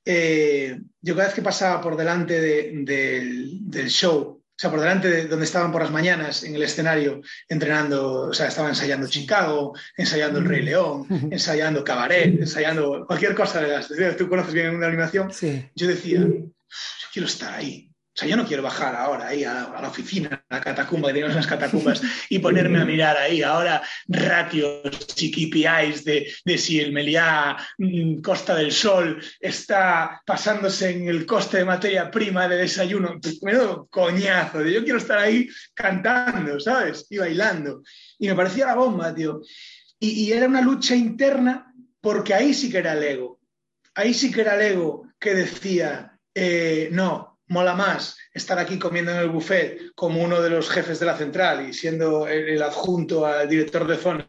eh, 0.04 0.78
yo 1.00 1.16
cada 1.16 1.26
vez 1.26 1.34
que 1.34 1.42
pasaba 1.42 1.80
por 1.80 1.96
delante 1.96 2.40
del 2.40 3.88
show 3.88 4.44
o 4.56 4.58
sea, 4.58 4.70
por 4.70 4.80
delante 4.80 5.10
de 5.10 5.26
donde 5.26 5.44
estaban 5.44 5.70
por 5.70 5.82
las 5.82 5.90
mañanas 5.90 6.42
en 6.42 6.54
el 6.54 6.62
escenario 6.62 7.20
entrenando, 7.46 8.28
o 8.28 8.32
sea, 8.32 8.46
estaban 8.46 8.70
ensayando 8.70 9.06
Chicago, 9.06 9.74
ensayando 9.98 10.38
El 10.38 10.46
Rey 10.46 10.62
León, 10.62 11.06
ensayando 11.30 11.84
Cabaret, 11.84 12.40
ensayando 12.40 13.04
cualquier 13.06 13.34
cosa 13.34 13.60
de 13.60 13.68
las. 13.68 14.16
Tú 14.16 14.30
conoces 14.30 14.54
bien 14.54 14.74
una 14.74 14.86
animación. 14.86 15.30
Yo 15.74 15.86
decía, 15.86 16.20
yo 16.20 17.06
quiero 17.12 17.28
estar 17.28 17.52
ahí. 17.52 17.90
O 18.16 18.18
sea, 18.18 18.28
yo 18.28 18.36
no 18.38 18.46
quiero 18.46 18.62
bajar 18.62 18.96
ahora 18.96 19.28
ahí 19.28 19.44
a 19.44 19.52
la, 19.78 19.88
oficina, 19.90 20.42
a 20.48 20.54
la 20.54 20.60
catacumba, 20.62 21.12
digamos 21.12 21.34
unas 21.34 21.46
catacumbas, 21.46 22.00
y 22.30 22.38
ponerme 22.38 22.80
a 22.80 22.86
mirar 22.86 23.14
ahí 23.18 23.42
ahora 23.42 23.82
ratios 24.08 24.80
y 25.18 25.30
KPIs 25.30 26.02
de, 26.02 26.32
de 26.42 26.56
si 26.56 26.80
el 26.80 26.92
Meliá 26.92 27.58
mm, 27.76 28.22
Costa 28.22 28.54
del 28.54 28.72
Sol 28.72 29.22
está 29.38 30.22
pasándose 30.24 30.92
en 30.92 31.08
el 31.08 31.26
coste 31.26 31.58
de 31.58 31.66
materia 31.66 32.10
prima 32.10 32.48
de 32.48 32.56
desayuno. 32.56 33.20
Menudo 33.42 33.86
coñazo, 33.90 34.64
yo 34.64 34.82
quiero 34.82 34.98
estar 34.98 35.18
ahí 35.18 35.46
cantando, 35.74 36.58
¿sabes? 36.58 37.06
Y 37.10 37.18
bailando. 37.18 37.82
Y 38.18 38.28
me 38.28 38.34
parecía 38.34 38.64
la 38.64 38.76
bomba, 38.76 39.14
tío. 39.14 39.42
Y, 40.00 40.24
y 40.24 40.32
era 40.32 40.46
una 40.46 40.62
lucha 40.62 40.96
interna 40.96 41.70
porque 42.00 42.32
ahí 42.32 42.54
sí 42.54 42.70
que 42.70 42.78
era 42.78 42.94
el 42.94 43.02
ego. 43.02 43.40
Ahí 43.94 44.14
sí 44.14 44.30
que 44.30 44.40
era 44.40 44.54
el 44.54 44.72
ego 44.72 45.06
que 45.18 45.34
decía, 45.34 46.18
eh, 46.34 46.88
no, 46.92 47.35
mola 47.48 47.74
más 47.74 48.16
estar 48.32 48.58
aquí 48.58 48.78
comiendo 48.78 49.12
en 49.12 49.18
el 49.18 49.28
buffet 49.28 49.92
como 49.94 50.22
uno 50.22 50.42
de 50.42 50.50
los 50.50 50.68
jefes 50.68 50.98
de 50.98 51.06
la 51.06 51.16
central 51.16 51.68
y 51.68 51.72
siendo 51.72 52.26
el, 52.26 52.60
adjunto 52.60 53.24
al 53.24 53.48
director 53.48 53.86
de 53.86 53.96
zona 53.96 54.28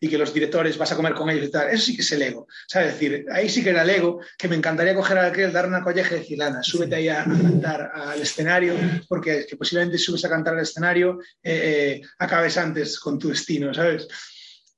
y 0.00 0.08
que 0.08 0.18
los 0.18 0.32
directores 0.32 0.78
vas 0.78 0.92
a 0.92 0.96
comer 0.96 1.14
con 1.14 1.28
ellos 1.28 1.46
y 1.46 1.50
tal. 1.50 1.68
Eso 1.68 1.86
sí 1.86 1.96
que 1.96 2.02
es 2.02 2.12
el 2.12 2.22
ego. 2.22 2.46
¿Sabes? 2.66 2.92
decir, 2.92 3.26
ahí 3.32 3.48
sí 3.48 3.62
que 3.62 3.70
era 3.70 3.82
el 3.82 3.90
ego 3.90 4.20
que 4.38 4.48
me 4.48 4.56
encantaría 4.56 4.94
coger 4.94 5.18
a 5.18 5.26
aquel, 5.26 5.52
dar 5.52 5.66
una 5.66 5.82
colleja 5.82 6.16
y 6.16 6.20
decir, 6.20 6.38
Lana, 6.38 6.62
súbete 6.62 6.96
ahí 6.96 7.08
a, 7.08 7.24
cantar 7.24 7.90
al 7.94 8.20
escenario 8.20 8.74
porque 9.08 9.46
que 9.48 9.56
posiblemente 9.56 9.98
subes 9.98 10.24
a 10.24 10.28
cantar 10.28 10.54
al 10.54 10.60
escenario, 10.60 11.18
eh, 11.42 12.00
eh, 12.00 12.02
acabes 12.18 12.56
antes 12.56 12.98
con 12.98 13.18
tu 13.18 13.28
destino, 13.28 13.74
¿sabes? 13.74 14.06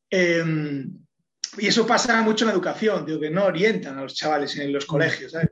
Em, 0.09 0.91
y 1.59 1.67
eso 1.67 1.87
pasa 1.87 2.23
mucho 2.23 2.45
en 2.45 2.49
la 2.49 2.55
educación, 2.55 3.05
digo, 3.05 3.21
que 3.21 3.31
no 3.31 3.45
orientan 3.45 3.99
a 3.99 4.03
los 4.03 4.15
chavales 4.15 4.57
en 4.57 4.73
los 4.73 4.87
colegios, 4.87 5.33
¿sabes? 5.33 5.51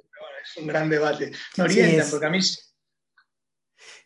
Es 0.58 0.62
un 0.62 0.68
gran 0.68 0.88
debate. 0.88 1.32
No 1.56 1.64
orientan, 1.64 2.10
porque 2.10 2.26
a 2.26 2.30
mí, 2.30 2.38
es, 2.38 2.72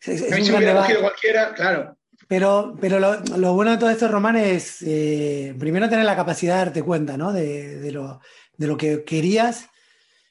a 0.07 0.11
mí 0.11 0.45
se 0.45 0.51
me 0.51 0.57
hubiera 0.57 0.75
cogido 0.75 1.01
cualquiera, 1.01 1.53
claro. 1.53 1.97
Pero, 2.27 2.75
pero 2.79 2.99
lo, 2.99 3.53
bueno 3.53 3.71
de 3.71 3.77
todo 3.77 3.89
esto, 3.89 4.07
Román, 4.07 4.37
es 4.37 4.81
eh, 4.81 5.53
primero 5.59 5.89
tener 5.89 6.05
la 6.05 6.15
capacidad 6.15 6.53
de 6.53 6.65
darte 6.65 6.83
cuenta 6.83 7.17
¿no? 7.17 7.33
de, 7.33 7.79
de, 7.79 7.91
lo, 7.91 8.21
de, 8.57 8.67
lo, 8.67 8.77
que 8.77 9.03
querías, 9.03 9.67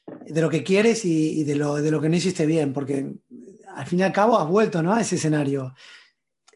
de 0.06 0.40
lo 0.40 0.48
que 0.48 0.64
quieres 0.64 1.04
y, 1.04 1.40
y 1.40 1.44
de, 1.44 1.54
lo, 1.54 1.76
de, 1.76 1.90
lo, 1.90 2.00
que 2.00 2.08
no 2.08 2.16
hiciste 2.16 2.46
bien, 2.46 2.72
porque 2.72 3.12
al 3.74 3.86
fin 3.86 4.00
y 4.00 4.02
al 4.02 4.12
cabo 4.12 4.38
has 4.38 4.48
vuelto 4.48 4.82
¿no? 4.82 4.94
a 4.94 5.00
ese 5.00 5.16
escenario. 5.16 5.74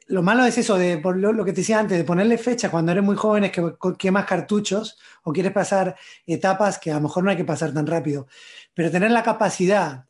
Lo 0.09 0.23
malo 0.23 0.45
es 0.45 0.57
eso, 0.57 0.79
de 0.79 1.01
lo, 1.03 1.45
que 1.45 1.53
te 1.53 1.63
decía 1.63 1.81
antes, 1.81 1.99
de 1.99 2.05
ponerle 2.05 2.39
fecha 2.39 2.71
cuando 2.71 2.93
eres 2.93 3.03
muy 3.03 3.17
joven, 3.17 3.45
es 3.45 3.53
que 3.53 3.75
quemas 3.99 4.25
cartuchos 4.25 4.99
o 5.25 5.33
quieres 5.33 5.53
pasar 5.53 5.97
etapas 6.27 6.79
que 6.79 6.93
a 6.93 6.95
lo 6.95 7.01
mejor 7.01 7.25
no 7.25 7.31
hay 7.31 7.37
que 7.37 7.45
pasar 7.45 7.75
tan 7.75 7.87
rápido. 7.87 8.29
Pero 8.73 8.91
tener 8.91 9.11
la 9.11 9.25
capacidad 9.25 10.07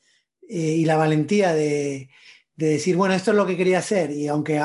eh, 0.49 0.59
y 0.59 0.85
la 0.85 0.97
valentía 0.97 1.55
de, 1.55 2.11
de, 2.57 2.67
decir, 2.67 2.97
bueno, 2.97 3.15
esto 3.15 3.31
es 3.31 3.37
lo 3.37 3.47
que 3.47 3.57
quería 3.57 3.79
hacer, 3.79 4.11
y 4.11 4.29
aunque 4.29 4.63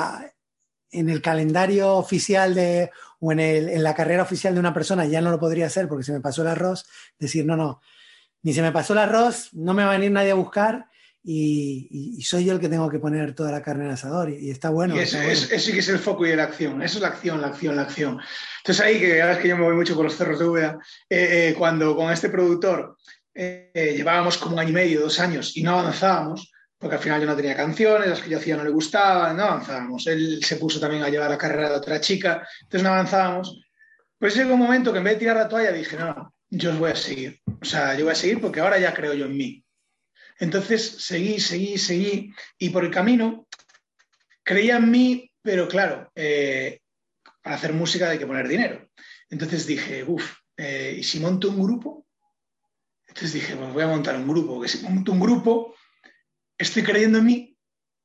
en 0.92 1.10
el 1.10 1.22
calendario 1.22 1.96
oficial 1.96 2.54
de, 2.54 2.92
o 3.20 3.32
en, 3.32 3.40
el, 3.40 3.70
en, 3.70 3.84
la 3.84 3.96
carrera 3.96 4.24
oficial 4.24 4.54
de 4.54 4.60
una 4.60 4.74
persona 4.74 5.06
ya 5.06 5.22
no 5.22 5.32
lo 5.32 5.40
podría 5.40 5.68
hacer 5.68 5.88
porque 5.88 6.04
se 6.04 6.12
me 6.12 6.20
pasó 6.20 6.42
el 6.42 6.50
arroz, 6.50 6.86
decir, 7.18 7.46
no, 7.46 7.56
no, 7.56 7.82
ni 8.44 8.54
se 8.54 8.62
me 8.62 8.72
pasó 8.72 8.94
el 8.94 9.00
arroz, 9.00 9.54
no 9.54 9.74
me 9.74 9.84
va 9.84 9.92
a 9.92 9.98
venir 9.98 10.12
nadie 10.12 10.32
a 10.32 10.36
buscar. 10.36 10.90
Y, 11.24 12.16
y, 12.18 12.24
soy 12.24 12.46
yo 12.46 12.54
el 12.54 12.60
que 12.60 12.68
tengo 12.68 12.90
que 12.90 12.98
poner 12.98 13.36
toda 13.36 13.52
la 13.52 13.62
carne 13.62 13.84
en 13.84 13.90
el 13.90 13.94
asador 13.94 14.32
y, 14.32 14.48
y 14.48 14.50
está 14.50 14.72
bueno. 14.72 14.96
Y 14.96 15.00
eso, 15.00 15.18
está 15.18 15.28
bueno. 15.28 15.34
Es, 15.34 15.52
eso 15.52 15.66
sí 15.66 15.74
que 15.74 15.80
es 15.80 15.90
el 15.90 16.00
foco 16.00 16.26
y 16.26 16.36
la 16.36 16.46
acción. 16.46 16.82
Eso 16.82 16.98
es 16.98 17.02
la 17.02 17.10
acción, 17.10 17.42
la 17.42 17.48
acción, 17.48 17.76
la 17.76 17.84
acción. 17.84 18.20
Entonces 18.62 18.84
ahí, 18.84 19.00
que 19.00 19.22
ahora 19.22 19.34
es 19.34 19.40
que 19.40 19.48
yo 19.48 19.58
me 19.58 19.64
voy 19.64 19.76
mucho 19.76 19.96
por 19.96 20.06
los 20.06 20.16
cerros 20.16 20.40
de 20.40 20.46
Úbeda, 20.46 20.80
eh, 21.10 21.50
eh, 21.50 21.56
cuando 21.56 21.96
con 21.96 22.12
este 22.12 22.30
productor 22.30 22.98
eh, 23.34 23.94
llevábamos 23.96 24.38
como 24.38 24.54
un 24.54 24.60
año 24.60 24.70
y 24.70 24.74
medio, 24.74 25.02
dos 25.02 25.20
años, 25.20 25.56
y 25.56 25.64
no 25.64 25.80
avanzábamos, 25.80 26.52
porque 26.78 26.96
al 26.96 27.02
final 27.02 27.22
yo 27.22 27.28
no 27.28 27.36
tenía 27.36 27.56
canciones, 27.56 28.10
las 28.10 28.22
que 28.22 28.30
yo 28.30 28.40
hacía 28.40 28.58
no 28.58 28.64
le 28.64 28.72
gustaban, 28.72 29.38
no 29.38 29.44
avanzábamos. 29.44 30.08
Él 30.08 30.44
se 30.44 30.56
puso 30.56 30.80
también 30.80 31.04
a 31.04 31.10
llevar 31.10 31.30
la 31.30 31.38
carrera 31.38 31.70
de 31.70 31.76
otra 31.76 32.02
chica, 32.02 32.48
entonces 32.62 32.84
no 32.84 32.90
avanzábamos. 32.90 33.62
Pues 34.18 34.36
llegó 34.36 34.54
un 34.54 34.60
momento 34.60 34.92
que 34.92 35.00
en 35.00 35.04
vez 35.04 35.14
de 35.14 35.20
tirar 35.20 35.38
la 35.38 35.48
toalla 35.48 35.72
dije, 35.72 35.98
no, 35.98 36.34
yo 36.50 36.72
os 36.72 36.80
voy 36.80 36.92
a 36.92 36.96
seguir. 36.96 37.40
O 37.62 37.66
sea, 37.66 37.96
yo 37.96 38.06
voy 38.06 38.12
a 38.12 38.16
seguir 38.16 38.42
porque 38.42 38.60
ahora 38.60 38.78
ya 38.78 38.94
creo 38.94 39.14
yo 39.14 39.26
en 39.26 39.38
mí. 39.38 39.64
Entonces 40.42 40.96
seguí, 40.98 41.40
seguí, 41.40 41.78
seguí, 41.78 42.34
y 42.58 42.70
por 42.72 42.84
el 42.84 42.90
camino 42.90 43.48
creía 44.42 44.78
en 44.78 44.90
mí, 44.90 45.32
pero 45.40 45.68
claro, 45.68 46.12
eh, 46.16 46.80
para 47.44 47.56
hacer 47.56 47.74
música 47.74 48.10
hay 48.10 48.18
que 48.18 48.26
poner 48.26 48.48
dinero. 48.48 48.90
Entonces 49.30 49.68
dije, 49.68 50.04
uff, 50.04 50.38
eh, 50.58 50.96
¿y 50.98 51.04
si 51.04 51.20
monto 51.20 51.48
un 51.48 51.62
grupo? 51.62 52.08
Entonces 53.08 53.34
dije, 53.34 53.56
pues 53.56 53.72
voy 53.72 53.84
a 53.84 53.88
montar 53.88 54.16
un 54.16 54.28
grupo, 54.28 54.56
porque 54.56 54.70
si 54.70 54.84
monto 54.84 55.12
un 55.12 55.20
grupo, 55.20 55.76
estoy 56.58 56.82
creyendo 56.82 57.20
en 57.20 57.26
mí, 57.26 57.58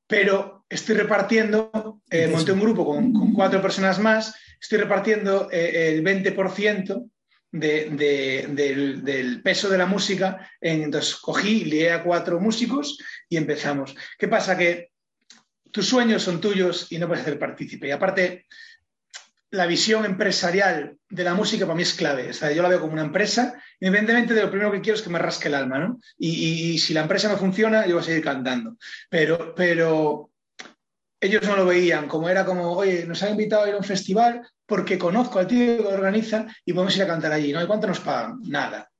pero 0.07 0.66
estoy 0.68 0.96
repartiendo, 0.96 2.03
eh, 2.11 2.27
monté 2.27 2.53
un 2.53 2.61
grupo 2.61 2.85
con, 2.85 3.14
con, 3.14 3.33
cuatro 3.33 3.62
personas 3.62 3.99
más, 3.99 4.35
estoy 4.61 4.77
repartiendo 4.77 5.51
eh, 5.51 5.88
el 5.88 6.05
20% 6.05 7.11
de, 7.59 7.90
de, 7.90 9.03
del, 9.03 9.42
peso 9.42 9.69
de 9.69 9.79
la 9.79 9.87
música. 9.87 10.51
Entonces 10.61 11.16
cogí, 11.16 11.64
lié 11.64 11.92
a 11.92 12.03
cuatro 12.03 12.40
músicos 12.40 12.99
y 13.29 13.37
empezamos. 13.37 13.95
¿Qué 14.19 14.29
pasa? 14.29 14.57
Que 14.57 14.90
tus 15.71 15.88
sueños 15.88 16.23
son 16.23 16.40
tuyos 16.40 16.90
y 16.90 16.99
no 16.99 17.09
puedes 17.09 17.25
ser 17.25 17.38
partícipe. 17.38 17.88
Y 17.88 17.90
aparte, 17.90 18.47
la 19.51 19.66
visión 19.66 20.05
empresarial 20.05 20.97
de 21.09 21.25
la 21.25 21.35
música 21.35 21.66
para 21.66 21.77
mí 21.77 21.83
es 21.83 21.95
clave. 21.95 22.31
O 22.31 22.33
sea, 22.33 22.53
yo 22.53 22.62
la 22.62 22.69
veo 22.69 22.81
como 22.81 22.92
una 22.92 23.05
empresa, 23.05 23.61
independientemente 23.81 24.35
de 24.35 24.42
lo 24.42 24.51
primero 24.51 24.73
que 24.73 24.81
quiero 24.81 24.97
es 24.97 25.03
que 25.03 25.11
me 25.11 25.19
rasque 25.19 25.49
el 25.49 25.55
alma, 25.55 25.79
¿no? 25.79 26.01
Y, 26.19 26.31
y, 26.31 26.71
y, 26.73 26.79
si 26.79 26.95
la 26.95 27.03
empresa 27.03 27.29
no 27.29 27.37
funciona, 27.37 27.87
yo 27.87 27.95
voy 27.95 28.03
a 28.03 28.07
seguir 28.07 28.25
cantando. 28.25 28.77
Pero, 29.09 29.55
pero 29.55 30.31
ellos 31.21 31.42
no 31.45 31.57
lo 31.57 31.66
veían, 31.66 32.09
como 32.09 32.29
era 32.29 32.45
como, 32.45 32.73
oye, 32.73 33.07
nos 33.07 33.23
han 33.23 33.33
invitado 33.33 33.64
a 33.64 33.69
ir 33.69 33.75
a 33.75 33.79
un 33.79 33.85
festival 33.85 34.42
porque 34.66 34.98
conozco 34.98 35.38
al 35.38 35.46
tío 35.46 35.76
que 35.79 35.83
lo 35.83 35.90
organiza 35.90 36.46
y 36.64 36.72
podemos 36.72 36.96
ir 36.96 37.02
a 37.02 37.07
cantar 37.07 37.33
allí, 37.33 37.52
¿no? 37.52 37.62
¿Y 37.62 37.66
cuánto 37.66 37.87
nos 37.87 38.00
pagan? 38.00 38.40
Nada. 38.42 38.90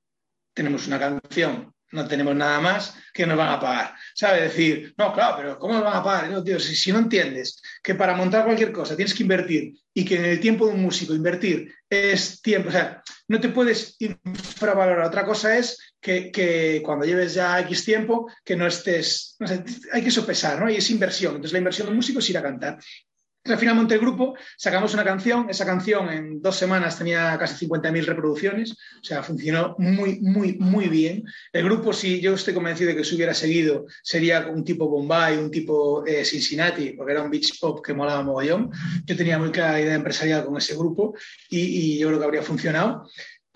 Tenemos 0.53 0.87
una 0.87 0.97
canción, 0.97 1.73
no 1.91 2.07
tenemos 2.07 2.35
nada 2.35 2.59
más 2.59 2.95
que 3.13 3.25
nos 3.25 3.37
van 3.37 3.49
a 3.49 3.59
pagar. 3.59 3.95
¿Sabe? 4.13 4.41
Decir, 4.41 4.93
no, 4.97 5.13
claro, 5.13 5.35
pero 5.37 5.59
¿cómo 5.59 5.75
nos 5.75 5.83
van 5.83 5.97
a 5.97 6.03
pagar? 6.03 6.29
No, 6.29 6.43
tío, 6.43 6.59
si, 6.59 6.75
si, 6.75 6.91
no 6.91 6.99
entiendes 6.99 7.61
que 7.81 7.95
para 7.95 8.15
montar 8.15 8.45
cualquier 8.45 8.71
cosa 8.71 8.95
tienes 8.95 9.13
que 9.13 9.23
invertir 9.23 9.73
y 9.93 10.03
que 10.03 10.15
en 10.15 10.25
el 10.25 10.39
tiempo 10.39 10.67
de 10.67 10.73
un 10.73 10.81
músico 10.81 11.13
invertir 11.13 11.73
es 11.89 12.41
tiempo, 12.41 12.69
o 12.69 12.71
sea, 12.71 13.01
no 13.27 13.39
te 13.39 13.49
puedes 13.49 13.95
infravalorar. 13.99 15.07
Otra 15.07 15.25
cosa 15.25 15.57
es 15.57 15.93
que, 16.01 16.31
que 16.31 16.81
cuando 16.83 17.05
lleves 17.05 17.33
ya 17.33 17.59
X 17.61 17.85
tiempo, 17.85 18.31
que 18.43 18.55
no 18.55 18.67
estés, 18.67 19.35
no 19.39 19.47
sé, 19.47 19.63
hay 19.91 20.03
que 20.03 20.11
sopesar, 20.11 20.59
¿no? 20.59 20.69
Y 20.69 20.75
es 20.75 20.89
inversión. 20.89 21.35
Entonces 21.35 21.53
la 21.53 21.59
inversión 21.59 21.87
de 21.87 21.91
un 21.91 21.97
músico 21.97 22.19
es 22.19 22.29
ir 22.29 22.37
a 22.37 22.43
cantar. 22.43 22.79
Al 23.49 23.59
final 23.59 23.75
monté 23.75 23.95
el 23.95 24.01
grupo, 24.01 24.35
sacamos 24.57 24.93
una 24.93 25.03
canción, 25.03 25.49
esa 25.49 25.65
canción 25.65 26.09
en 26.09 26.41
dos 26.41 26.55
semanas 26.55 26.97
tenía 26.97 27.37
casi 27.37 27.65
50.000 27.65 28.05
reproducciones, 28.05 28.71
o 28.71 29.03
sea, 29.03 29.23
funcionó 29.23 29.75
muy, 29.77 30.19
muy, 30.21 30.57
muy 30.57 30.87
bien. 30.87 31.23
El 31.51 31.65
grupo, 31.65 31.93
si 31.93 32.19
yo 32.19 32.33
estoy 32.33 32.53
convencido 32.53 32.89
de 32.89 32.95
que 32.95 33.03
se 33.03 33.15
hubiera 33.15 33.33
seguido, 33.33 33.85
sería 34.03 34.47
un 34.47 34.63
tipo 34.63 34.87
Bombay, 34.87 35.37
un 35.37 35.51
tipo 35.51 36.05
eh, 36.05 36.23
Cincinnati, 36.25 36.91
porque 36.91 37.13
era 37.13 37.23
un 37.23 37.29
beach 37.29 37.59
pop 37.59 37.85
que 37.85 37.93
molaba 37.93 38.23
mogollón. 38.23 38.71
Yo 39.05 39.15
tenía 39.15 39.37
muy 39.37 39.51
clara 39.51 39.79
idea 39.81 39.95
empresarial 39.95 40.45
con 40.45 40.57
ese 40.57 40.75
grupo 40.75 41.15
y, 41.49 41.59
y 41.59 41.99
yo 41.99 42.07
creo 42.07 42.19
que 42.19 42.25
habría 42.25 42.41
funcionado. 42.43 43.07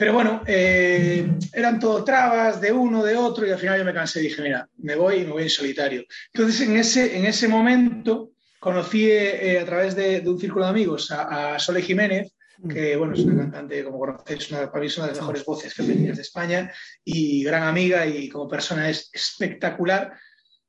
Pero 0.01 0.13
bueno, 0.13 0.41
eh, 0.47 1.31
eran 1.53 1.79
todo 1.79 2.03
trabas 2.03 2.59
de 2.59 2.71
uno, 2.71 3.03
de 3.03 3.15
otro, 3.15 3.45
y 3.45 3.51
al 3.51 3.59
final 3.59 3.77
yo 3.77 3.85
me 3.85 3.93
cansé 3.93 4.19
y 4.19 4.23
dije, 4.23 4.41
mira, 4.41 4.67
me 4.77 4.95
voy 4.95 5.17
y 5.17 5.25
me 5.25 5.31
voy 5.33 5.43
en 5.43 5.49
solitario. 5.51 6.05
Entonces, 6.33 6.67
en 6.67 6.75
ese, 6.75 7.17
en 7.19 7.25
ese 7.25 7.47
momento 7.47 8.30
conocí 8.61 9.09
eh, 9.09 9.59
a 9.59 9.65
través 9.65 9.95
de, 9.95 10.21
de, 10.21 10.29
un 10.29 10.39
círculo 10.39 10.65
de 10.65 10.69
amigos 10.69 11.09
a, 11.09 11.55
a, 11.55 11.59
Sole 11.59 11.81
Jiménez, 11.81 12.31
que 12.69 12.95
bueno, 12.95 13.15
es 13.15 13.21
una 13.21 13.41
cantante, 13.41 13.83
como 13.83 13.97
conocéis, 13.97 14.51
una, 14.51 14.71
para 14.71 14.81
mí 14.81 14.85
es 14.85 14.97
una 14.97 15.07
de 15.07 15.13
las 15.13 15.21
mejores 15.21 15.43
voces 15.43 15.73
femeninas 15.73 16.17
de 16.17 16.21
España 16.21 16.71
y 17.03 17.43
gran 17.43 17.63
amiga 17.63 18.05
y 18.05 18.29
como 18.29 18.47
persona 18.47 18.87
es 18.87 19.09
espectacular. 19.11 20.13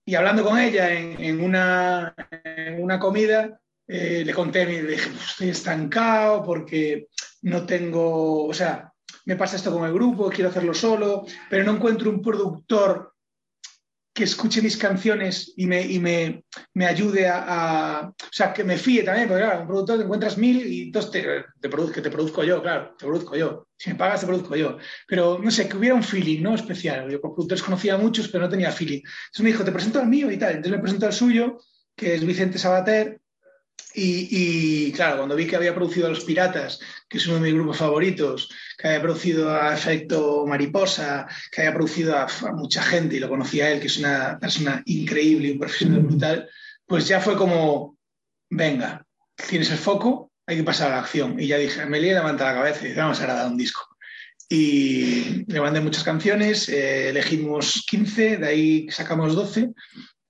Y 0.07 0.15
hablando 0.15 0.43
con 0.43 0.59
ella 0.59 0.91
en, 0.91 1.23
en, 1.23 1.43
una, 1.43 2.15
en 2.31 2.83
una, 2.83 2.99
comida, 2.99 3.61
eh, 3.87 4.23
le 4.25 4.33
conté, 4.33 4.65
le 4.65 4.85
dije, 4.85 5.11
estoy 5.11 5.51
estancado 5.51 6.43
porque 6.43 7.09
no 7.43 7.67
tengo, 7.67 8.47
o 8.47 8.55
sea, 8.55 8.91
me 9.27 9.37
pasa 9.37 9.57
esto 9.57 9.71
con 9.71 9.85
el 9.85 9.93
grupo, 9.93 10.31
quiero 10.31 10.49
hacerlo 10.49 10.73
solo, 10.73 11.27
pero 11.51 11.63
no 11.63 11.73
encuentro 11.73 12.09
un 12.09 12.23
productor 12.23 13.12
que 14.15 14.25
escuche 14.25 14.61
mis 14.61 14.77
canciones 14.77 15.55
y 15.57 15.67
me, 15.67 15.81
y 15.81 15.99
me, 15.99 16.45
me 16.75 16.87
ayude 16.87 17.27
a, 17.27 18.13
O 18.13 18.29
sea, 18.31 18.53
que 18.53 18.63
me 18.63 18.77
fíe 18.77 19.03
también, 19.03 19.27
porque 19.27 19.43
claro, 19.43 19.63
un 19.63 19.67
productor 19.67 19.99
te 19.99 20.05
encuentras 20.05 20.37
mil 20.37 20.67
y 20.67 20.83
entonces 20.83 21.11
te, 21.11 21.45
te 21.61 21.69
produz, 21.71 21.93
que 21.93 22.03
te 22.03 22.11
produzco 22.11 22.45
yo, 22.45 22.61
claro, 22.61 22.95
te 22.99 23.07
produzco 23.07 23.37
yo. 23.37 23.69
Si 23.77 23.91
me 23.91 23.97
pagas, 23.97 24.21
te 24.21 24.27
produzco 24.27 24.55
yo. 24.55 24.77
Pero 25.09 25.39
no 25.43 25.51
sé, 25.51 25.67
que 25.67 25.79
hubiera 25.79 25.95
un 25.95 26.03
feeling, 26.03 26.43
¿no? 26.43 26.55
Especial. 26.55 27.11
Yo 27.11 27.21
por 27.21 27.35
productores 27.35 27.63
conocía 27.63 27.95
a 27.95 27.99
muchos, 27.99 28.29
pero 28.29 28.45
no 28.45 28.51
tenía 28.51 28.71
feeling. 28.71 28.99
Entonces 28.99 29.41
me 29.41 29.51
dijo, 29.51 29.65
te 29.65 29.73
presento 29.73 29.99
al 29.99 30.09
mío 30.09 30.31
y 30.31 30.37
tal. 30.37 30.51
Entonces 30.51 30.73
me 30.73 30.83
presentó 30.83 31.07
al 31.07 31.15
suyo, 31.15 31.59
que 31.97 32.15
es 32.15 32.27
Vicente 32.27 32.59
Sabater, 32.59 33.22
Y, 33.95 34.93
claro, 34.93 35.19
cuando 35.19 35.37
vi 35.37 35.47
que 35.47 35.57
había 35.57 35.75
producido 35.75 36.07
a 36.07 36.11
Los 36.11 36.25
Piratas, 36.25 36.81
que 37.09 37.19
es 37.19 37.27
uno 37.27 37.37
de 37.37 37.43
mis 37.43 37.55
grupos 37.55 37.79
favoritos, 37.79 38.49
que 38.79 38.89
había 38.89 39.03
producido 39.03 39.55
a 39.55 39.75
Efecto 39.75 40.47
Mariposa, 40.47 41.27
que 41.51 41.63
había 41.63 41.75
producido 41.75 42.17
a, 42.17 42.27
mucha 42.55 42.83
gente 42.83 43.17
y 43.17 43.21
lo 43.21 43.29
conocía 43.29 43.67
a 43.67 43.71
él, 43.71 43.81
que 43.81 43.89
es 43.89 43.99
una 43.99 44.39
persona 44.39 44.83
increíble 44.87 45.49
y 45.49 45.51
un 45.53 45.59
profesional 45.59 46.01
brutal, 46.01 46.49
pues 46.87 47.07
ya 47.07 47.21
fue 47.21 47.37
como, 47.37 47.97
venga, 48.51 49.05
tienes 49.49 49.71
el 49.71 49.79
foco, 49.79 50.33
hay 50.47 50.57
que 50.57 50.65
pasar 50.65 50.93
a 50.93 50.97
la 50.97 51.03
acción. 51.03 51.39
Y 51.39 51.47
ya 51.47 51.59
dije, 51.59 51.85
me 51.87 52.01
levanta 52.01 52.47
la 52.47 52.55
cabeza 52.55 52.85
y 52.85 52.89
dice, 52.89 53.01
vamos 53.01 53.21
a 53.21 53.27
dar 53.27 53.51
un 53.51 53.57
disco. 53.57 53.87
Y 54.49 55.45
le 55.51 55.61
mandé 55.61 55.81
muchas 55.81 56.05
canciones, 56.05 56.69
eh, 56.69 57.09
elegimos 57.09 57.85
15, 57.89 58.37
de 58.37 58.47
ahí 58.47 58.87
sacamos 58.91 59.35
12 59.35 59.71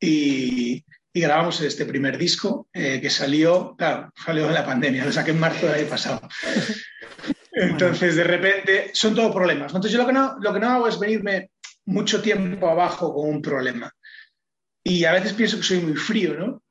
y, 0.01 0.85
y 1.13 1.21
grabamos 1.21 1.61
este 1.61 1.85
primer 1.85 2.17
disco 2.17 2.69
eh, 2.73 3.01
que 3.01 3.11
salió, 3.11 3.75
claro, 3.77 4.13
salió 4.25 4.49
de 4.49 4.55
la 4.55 4.65
pandemia, 4.65 5.05
lo 5.05 5.13
saqué 5.13 5.33
en 5.33 5.41
marzo 5.41 5.67
del 5.67 5.81
año 5.81 5.89
pasado. 5.89 6.29
Entonces, 7.53 8.17
de 8.17 8.25
repente, 8.25 8.91
son 8.95 9.15
todos 9.15 9.35
problemas. 9.35 9.67
Entonces, 9.67 9.93
yo 9.93 9.99
lo 9.99 10.07
que, 10.07 10.13
no, 10.15 10.37
lo 10.41 10.55
que 10.55 10.61
no 10.61 10.71
hago 10.71 10.89
es 10.89 10.99
venirme 10.99 11.51
mucho 11.85 12.23
tiempo 12.23 12.69
abajo 12.69 13.13
con 13.15 13.29
un 13.29 13.43
problema. 13.43 13.93
Y 14.83 15.05
a 15.05 15.13
veces 15.13 15.35
pienso 15.35 15.59
que 15.59 15.63
soy 15.63 15.81
muy 15.81 15.95
frío, 15.95 16.35
¿no? 16.35 16.63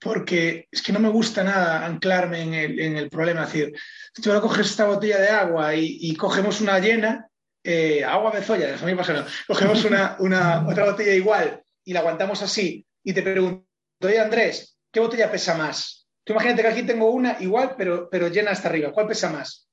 Porque 0.00 0.66
es 0.70 0.80
que 0.80 0.92
no 0.92 0.98
me 0.98 1.10
gusta 1.10 1.44
nada 1.44 1.84
anclarme 1.84 2.42
en 2.42 2.54
el, 2.54 2.80
en 2.80 2.96
el 2.96 3.10
problema. 3.10 3.44
Es 3.44 3.52
decir, 3.52 3.74
si 4.14 4.22
tú 4.22 4.30
ahora 4.30 4.40
coges 4.40 4.66
esta 4.66 4.86
botella 4.86 5.20
de 5.20 5.28
agua 5.28 5.74
y, 5.74 5.98
y 6.00 6.16
cogemos 6.16 6.62
una 6.62 6.78
llena, 6.78 7.28
eh, 7.62 8.02
agua 8.02 8.30
de 8.30 8.42
zoya, 8.42 8.74
a 8.80 8.86
mí 8.86 8.94
pasa 8.94 9.12
no. 9.12 9.26
Cogemos 9.46 9.84
una, 9.84 10.16
una, 10.20 10.66
otra 10.68 10.86
botella 10.86 11.12
igual 11.12 11.62
y 11.84 11.92
la 11.92 12.00
aguantamos 12.00 12.42
así 12.42 12.86
y 13.04 13.12
te 13.12 13.22
pregunto, 13.22 13.66
Oye, 14.02 14.18
Andrés, 14.18 14.78
¿qué 14.90 15.00
botella 15.00 15.30
pesa 15.30 15.56
más? 15.56 16.08
Tú 16.24 16.32
imagínate 16.32 16.62
que 16.62 16.68
aquí 16.68 16.82
tengo 16.82 17.10
una 17.10 17.36
igual, 17.40 17.74
pero, 17.76 18.08
pero 18.08 18.28
llena 18.28 18.52
hasta 18.52 18.68
arriba. 18.68 18.92
¿Cuál 18.92 19.08
pesa 19.08 19.30
más? 19.30 19.68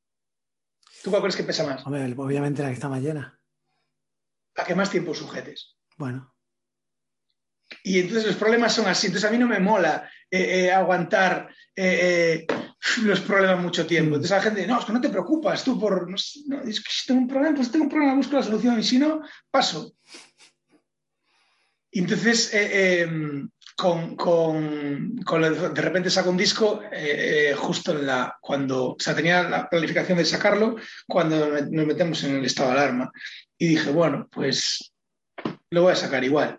¿Tú 1.04 1.10
cuál 1.10 1.22
crees 1.22 1.36
que 1.36 1.44
pesa 1.44 1.66
más? 1.66 1.86
Hombre, 1.86 2.14
obviamente 2.18 2.62
la 2.62 2.70
que 2.70 2.74
está 2.74 2.90
más 2.90 3.02
llena. 3.02 3.40
La 4.56 4.66
que 4.66 4.76
más 4.76 4.90
tiempo 4.90 5.14
sujetes. 5.14 5.78
Bueno. 5.96 6.34
Y 7.84 8.00
entonces 8.00 8.26
los 8.26 8.36
problemas 8.36 8.74
son 8.74 8.88
así. 8.88 9.08
Entonces 9.08 9.30
a 9.30 9.32
mí 9.32 9.38
no 9.38 9.48
me 9.48 9.60
mola 9.60 10.10
eh, 10.30 10.66
eh, 10.66 10.72
aguantar 10.72 11.54
eh, 11.76 12.46
los 13.04 13.22
problemas 13.22 13.62
mucho 13.62 13.86
tiempo. 13.86 14.12
Mm. 14.12 14.14
Entonces 14.16 14.32
la 14.32 14.42
gente, 14.42 14.68
no, 14.68 14.80
es 14.80 14.86
que 14.86 14.94
no 14.94 15.02
te 15.02 15.10
preocupas 15.10 15.64
tú 15.64 15.80
por. 15.80 16.10
No, 16.10 16.16
es 16.16 16.84
que 16.84 16.92
si 16.92 17.08
tengo 17.08 17.22
un 17.22 17.28
problema, 17.28 17.56
pues 17.56 17.72
tengo 17.72 17.86
un 17.86 17.92
problema, 17.92 18.16
busco 18.16 18.36
la 18.36 18.44
solución 18.44 18.80
y 18.80 18.84
si 18.84 18.98
no, 18.98 19.22
paso. 19.52 19.94
Y 21.92 22.00
entonces 22.00 22.52
em, 22.54 23.50
con, 23.78 24.16
con, 24.16 25.24
de 25.24 25.82
repente 25.82 26.10
saco 26.10 26.32
un 26.32 26.38
disco 26.38 26.82
eh, 26.92 27.52
eh, 27.52 27.54
justo 27.56 27.92
en 27.92 28.08
la, 28.08 28.36
cuando, 28.42 28.94
o 28.94 28.98
sea, 28.98 29.16
tenía 29.16 29.44
la 29.44 29.70
planificación 29.70 30.18
de 30.18 30.26
sacarlo 30.26 30.78
cuando 31.08 31.48
nos 31.48 31.86
metemos 31.86 32.24
en 32.24 32.38
el 32.38 32.46
estado 32.46 32.72
de 32.72 32.80
alarma. 32.80 33.12
Y 33.56 33.68
dije, 33.68 33.92
bueno, 33.92 34.28
pues 34.32 34.92
lo 35.70 35.84
voy 35.84 35.94
a 35.94 35.96
sacar 35.96 36.24
igual. 36.24 36.58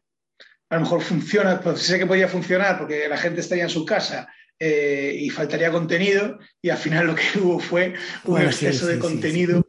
A 0.71 0.77
lo 0.77 0.83
mejor 0.83 1.03
funciona, 1.03 1.61
pues 1.61 1.81
sé 1.81 1.99
que 1.99 2.07
podía 2.07 2.29
funcionar 2.29 2.79
porque 2.79 3.09
la 3.09 3.17
gente 3.17 3.41
estaría 3.41 3.65
en 3.65 3.71
su 3.71 3.85
casa 3.85 4.33
eh, 4.57 5.13
y 5.19 5.29
faltaría 5.31 5.73
contenido 5.73 6.39
y 6.63 6.71
al 6.71 6.79
final 6.79 7.09
lo 7.09 7.17
que 7.17 7.23
hubo 7.41 7.59
fue 7.59 7.95
un 8.27 8.43
exceso 8.43 8.87
de 8.87 9.01
contenido 9.01 9.67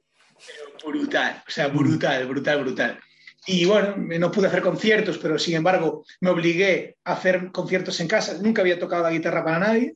brutal, 0.86 1.44
o 1.48 1.50
sea, 1.50 1.68
brutal, 1.68 2.28
brutal, 2.28 2.62
brutal. 2.62 3.00
Y 3.46 3.66
bueno, 3.66 3.96
no 3.98 4.32
pude 4.32 4.48
hacer 4.48 4.62
conciertos, 4.62 5.18
pero 5.18 5.40
sin 5.40 5.56
embargo 5.56 6.04
me 6.22 6.30
obligué 6.30 6.98
a 7.04 7.14
hacer 7.14 7.52
conciertos 7.52 8.00
en 8.00 8.08
casa. 8.08 8.38
Nunca 8.42 8.62
había 8.62 8.80
tocado 8.80 9.04
la 9.04 9.12
guitarra 9.12 9.44
para 9.44 9.60
nadie. 9.60 9.96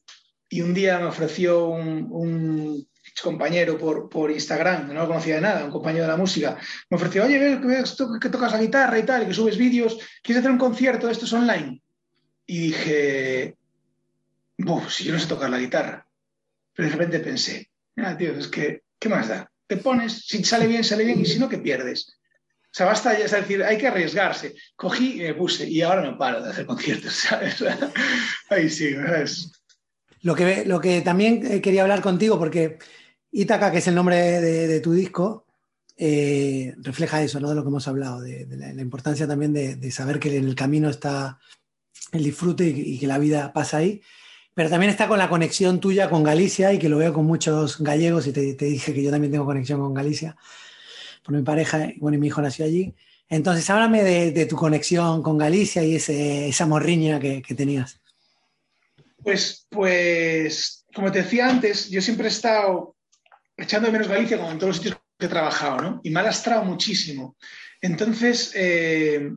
Y 0.50 0.62
un 0.62 0.74
día 0.74 1.00
me 1.00 1.06
ofreció 1.06 1.68
un, 1.68 2.88
compañero 3.22 3.78
por, 3.78 4.10
por, 4.10 4.32
Instagram, 4.32 4.88
no 4.88 5.02
lo 5.02 5.08
conocía 5.08 5.36
de 5.36 5.42
nada, 5.42 5.66
un 5.66 5.72
compañero 5.72 6.06
de 6.06 6.12
la 6.12 6.18
música, 6.18 6.58
me 6.90 6.98
ofreció, 6.98 7.24
oye, 7.24 7.60
que, 8.20 8.30
tocas 8.30 8.52
la 8.52 8.62
guitarra 8.62 8.98
y 8.98 9.04
tal, 9.04 9.24
y 9.24 9.28
que 9.28 9.34
subes 9.34 9.58
vídeos, 9.58 9.98
¿quieres 10.22 10.42
hacer 10.42 10.52
un 10.52 10.58
concierto 10.58 11.08
de 11.08 11.14
estos 11.14 11.32
online? 11.34 11.82
Y 12.46 12.60
dije, 12.60 13.56
si 14.90 15.04
yo 15.06 15.14
no 15.14 15.20
sé 15.20 15.28
tocar 15.28 15.50
la 15.50 15.60
guitarra. 15.60 16.08
Pero 16.74 16.90
de 16.90 16.96
repente 16.96 17.20
pensé, 17.20 17.70
ah, 17.98 18.18
tío, 18.18 18.34
es 18.34 18.48
que, 18.48 18.84
¿qué 19.00 19.10
más 19.10 19.28
da? 19.28 19.50
Te 19.68 19.78
pones, 19.78 20.26
si 20.26 20.44
sale 20.44 20.68
bien, 20.68 20.84
sale 20.84 21.04
bien, 21.04 21.20
y 21.22 21.26
si 21.26 21.40
no, 21.40 21.50
¿qué 21.50 21.60
pierdes? 21.60 22.18
O 22.74 22.76
sea, 22.76 22.88
basta, 22.88 23.14
es 23.14 23.30
decir, 23.30 23.64
hay 23.64 23.78
que 23.78 23.88
arriesgarse. 23.88 24.56
Cogí 24.76 25.22
y 25.22 25.26
me 25.26 25.36
puse 25.36 25.70
y 25.70 25.84
ahora 25.84 26.02
no 26.02 26.18
paro 26.18 26.42
de 26.42 26.50
hacer 26.50 26.66
conciertos, 26.66 27.14
¿sabes? 27.14 27.64
Ahí 28.50 28.68
sí, 28.68 28.96
¿sabes? 28.96 29.52
Lo 30.24 30.34
que, 30.34 30.66
lo 30.66 30.82
que 30.82 31.02
también 31.02 31.46
eh, 31.46 31.62
quería 31.62 31.84
hablar 31.84 32.02
contigo, 32.02 32.40
porque 32.40 32.80
Ítaca, 33.32 33.72
que 33.72 33.78
es 33.78 33.88
el 33.88 33.94
nombre 33.94 34.18
de, 34.18 34.80
tu 34.80 34.92
disco, 34.92 35.46
eh, 35.98 36.74
refleja 36.78 37.22
eso, 37.22 37.40
¿no? 37.40 37.50
De 37.50 37.54
lo 37.54 37.62
que 37.62 37.70
hemos 37.70 37.88
hablado, 37.88 38.22
de, 38.22 38.48
la, 38.50 38.82
importancia 38.82 39.28
también 39.28 39.54
de, 39.54 39.92
saber 39.92 40.20
que 40.20 40.36
en 40.36 40.46
el 40.46 40.56
camino 40.56 40.90
está 40.90 41.38
el 42.12 42.24
disfrute 42.24 42.66
y, 42.66 42.98
que 42.98 43.06
la 43.06 43.20
vida 43.20 43.54
pasa 43.54 43.78
ahí. 43.78 44.02
Pero 44.56 44.72
también 44.72 44.90
está 44.90 45.08
con 45.08 45.20
la 45.20 45.30
conexión 45.30 45.80
tuya 45.80 46.10
con 46.10 46.24
Galicia 46.24 46.74
y 46.74 46.80
que 46.80 46.90
lo 46.90 46.98
veo 46.98 47.14
con 47.14 47.26
muchos 47.26 47.80
gallegos 47.84 48.26
y 48.26 48.32
te, 48.32 48.56
te 48.56 48.66
dije 48.66 48.96
que 48.96 49.04
yo 49.04 49.12
también 49.12 49.32
tengo 49.32 49.46
conexión 49.46 49.80
con 49.80 49.94
Galicia 49.94 50.36
por 51.24 51.34
mi 51.36 51.42
pareja, 51.42 51.92
bueno, 51.98 52.18
y 52.18 52.20
mi 52.20 52.28
hijo 52.28 52.42
nació 52.42 52.66
allí. 52.66 52.94
Entonces, 53.30 53.70
háblame 53.70 54.04
de, 54.04 54.46
tu 54.46 54.56
conexión 54.56 55.24
con 55.24 55.38
Galicia 55.38 55.84
y 55.84 55.96
ese, 55.96 56.50
esa 56.50 56.66
morriña 56.66 57.20
que, 57.20 57.42
tenías. 57.56 58.00
Pues, 59.24 59.66
pues, 59.70 60.86
como 60.94 61.12
te 61.12 61.24
decía 61.24 61.50
antes, 61.50 61.90
yo 61.90 62.02
siempre 62.02 62.28
he 62.28 62.30
estado 62.30 62.96
echando 63.58 63.88
de 63.88 63.94
menos 63.94 64.08
Galicia 64.08 64.38
como 64.38 64.52
en 64.52 64.58
todos 64.58 64.70
los 64.70 64.78
sitios 64.78 64.98
que 65.18 65.26
he 65.26 65.30
trabajado, 65.30 65.78
¿no? 65.78 66.02
Y 66.04 66.10
me 66.10 66.20
ha 66.20 66.24
lastrado 66.24 66.64
muchísimo. 66.64 67.36
Entonces, 67.82 68.52
eh, 68.56 69.32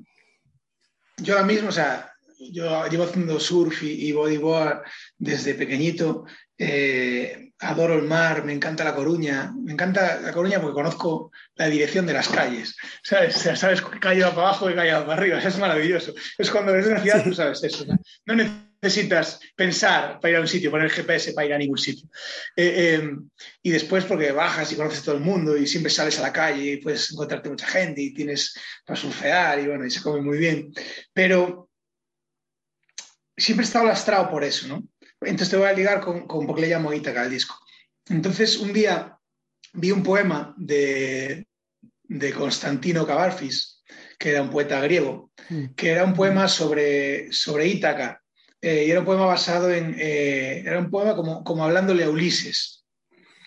yo 1.19 1.35
ahora 1.35 1.47
mismo, 1.47 1.69
o 1.69 1.73
sea, 1.73 2.13
yo 2.39 2.87
llevo 2.89 3.05
haciendo 3.05 3.41
surf 3.41 3.83
y, 3.83 4.13
bodyboard 4.13 4.83
desde 5.17 5.55
pequeñito. 5.55 6.27
Eh, 6.59 7.46
adoro 7.59 7.95
el 7.95 8.03
mar, 8.03 8.45
me 8.45 8.53
encanta 8.53 8.85
La 8.85 8.95
Coruña. 8.95 9.53
Me 9.57 9.73
encanta 9.73 10.21
La 10.21 10.33
Coruña 10.33 10.61
porque 10.61 10.75
conozco 10.75 11.33
la 11.55 11.67
dirección 11.69 12.07
de 12.07 12.13
las 12.13 12.29
calles. 12.29 12.77
¿Sabes? 13.03 13.37
sabes 13.37 13.81
qué 13.81 13.99
calle 13.99 14.23
va 14.23 14.35
para 14.35 14.49
abajo 14.49 14.71
y 14.71 14.75
calle 14.75 14.93
va 14.93 15.07
para 15.07 15.19
arriba. 15.21 15.39
es 15.39 15.59
maravilloso. 15.59 16.15
Es 16.39 16.51
cuando 16.51 16.73
ves 16.73 16.87
una 16.87 17.01
ciudad, 17.01 17.25
tú 17.25 17.35
sabes 17.35 17.63
eso. 17.65 17.87
¿no? 18.27 18.35
necesitas 18.83 19.41
pensar 19.57 20.21
para 20.21 20.31
ir 20.31 20.37
a 20.37 20.41
un 20.41 20.49
sitio, 20.49 20.71
poner 20.71 20.87
el 20.87 20.93
GPS 20.93 21.33
para 21.33 21.47
ir 21.47 21.55
a 21.55 21.59
ningún 21.59 21.79
sitio. 21.79 22.09
Eh, 22.55 23.01
eh, 23.01 23.11
y 23.63 23.71
después 23.71 24.05
porque 24.05 24.33
bajas 24.33 24.71
y 24.71 24.77
conoces 24.77 25.03
todo 25.03 25.17
el 25.17 25.23
mundo 25.23 25.57
y 25.57 25.67
siempre 25.67 25.91
sales 25.91 26.19
a 26.19 26.23
la 26.23 26.33
calle 26.33 26.73
y 26.73 26.77
puedes 26.77 27.11
encontrarte 27.11 27.49
mucha 27.49 27.67
gente 27.67 28.03
y 28.03 28.15
tienes 28.15 28.55
para 28.85 29.01
surfear 29.01 29.59
y 29.61 29.67
bueno, 29.67 29.87
y 29.87 29.91
se 29.91 30.03
come 30.03 30.21
muy 30.21 30.39
bien. 30.39 30.73
Pero 31.13 31.71
siempre 33.37 33.65
he 33.65 33.67
estado 33.67 33.87
lastrado 33.87 34.31
por 34.31 34.45
eso, 34.45 34.69
¿no? 34.69 34.85
Entonces 35.27 35.51
te 35.51 35.57
voy 35.57 35.69
a 35.69 35.73
ligar 35.73 36.01
con, 36.01 36.27
con 36.27 36.47
porque 36.47 36.63
le 36.63 36.69
llamo 36.69 36.93
Ítaca 36.93 37.23
al 37.23 37.31
disco. 37.31 37.57
Entonces 38.09 38.59
un 38.59 38.73
día 38.73 39.19
vi 39.73 39.91
un 39.91 40.03
poema 40.03 40.55
de, 40.57 41.47
de 42.05 42.33
Constantino 42.33 43.07
Cabarfis, 43.07 43.83
que 44.19 44.31
era 44.31 44.43
un 44.43 44.51
poeta 44.51 44.81
griego, 44.81 45.31
mm. 45.49 45.75
que 45.77 45.91
era 45.91 46.05
un 46.05 46.15
poema 46.15 46.49
sobre, 46.49 47.33
sobre 47.33 47.67
Ítaca. 47.69 48.23
Eh, 48.61 48.85
y 48.87 48.91
era 48.91 49.01
un 49.01 49.07
poema 49.07 49.27
basado 49.27 49.71
en. 49.71 49.95
Eh, 49.99 50.63
era 50.65 50.79
un 50.79 50.91
poema 50.91 51.15
como, 51.15 51.45
como 51.45 51.65
hablándole 51.65 52.05
a 52.05 52.11
Ulises. 52.11 52.85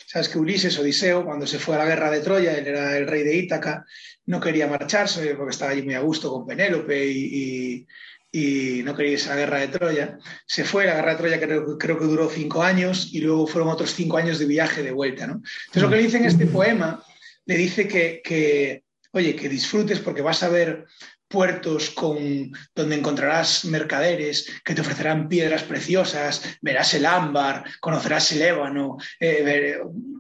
Sabes 0.05 0.29
que 0.29 0.39
Ulises, 0.39 0.77
Odiseo, 0.79 1.23
cuando 1.23 1.45
se 1.45 1.59
fue 1.59 1.75
a 1.75 1.79
la 1.79 1.85
guerra 1.85 2.09
de 2.09 2.21
Troya, 2.21 2.57
él 2.57 2.65
era 2.65 2.97
el 2.97 3.05
rey 3.05 3.21
de 3.23 3.35
Ítaca, 3.35 3.85
no 4.25 4.39
quería 4.39 4.65
marcharse 4.65 5.35
porque 5.35 5.51
estaba 5.51 5.71
allí 5.71 5.83
muy 5.83 5.93
a 5.93 5.99
gusto 5.99 6.31
con 6.31 6.47
Penélope 6.47 7.05
y, 7.05 7.19
y 7.31 7.87
no 8.31 8.95
quería 8.95 9.13
irse 9.13 9.29
a 9.29 9.35
la 9.35 9.41
guerra 9.41 9.59
de 9.59 9.67
Troya. 9.69 10.19
Se 10.45 10.63
fue, 10.63 10.85
la 10.85 10.95
guerra 10.95 11.11
de 11.11 11.17
Troya 11.17 11.39
creo, 11.39 11.77
creo, 11.77 11.99
que 11.99 12.05
duró 12.05 12.29
cinco 12.29 12.63
años 12.63 13.09
y 13.11 13.21
luego 13.21 13.47
fueron 13.47 13.69
otros 13.69 13.93
cinco 13.93 14.17
años 14.17 14.39
de 14.39 14.45
viaje 14.45 14.83
de 14.83 14.91
vuelta. 14.91 15.27
¿no? 15.27 15.41
Entonces 15.67 15.81
lo 15.81 15.89
que 15.89 15.95
le 15.95 16.03
dice 16.03 16.17
en 16.17 16.25
este 16.25 16.45
poema, 16.45 17.03
le 17.45 17.57
dice 17.57 17.87
que, 17.87 18.21
que, 18.23 18.83
oye, 19.11 19.35
que 19.35 19.49
disfrutes 19.49 19.99
porque 19.99 20.21
vas 20.21 20.43
a 20.43 20.49
ver 20.49 20.85
puertos 21.29 21.91
con, 21.91 22.51
donde 22.75 22.95
encontrarás 22.95 23.63
mercaderes 23.65 24.49
que 24.65 24.73
te 24.73 24.81
ofrecerán 24.81 25.29
piedras 25.29 25.63
preciosas, 25.63 26.57
verás 26.61 26.93
el 26.95 27.05
ámbar, 27.05 27.63
conocerás 27.79 28.31
el 28.31 28.41
ébano, 28.41 28.97
eh, 29.19 29.77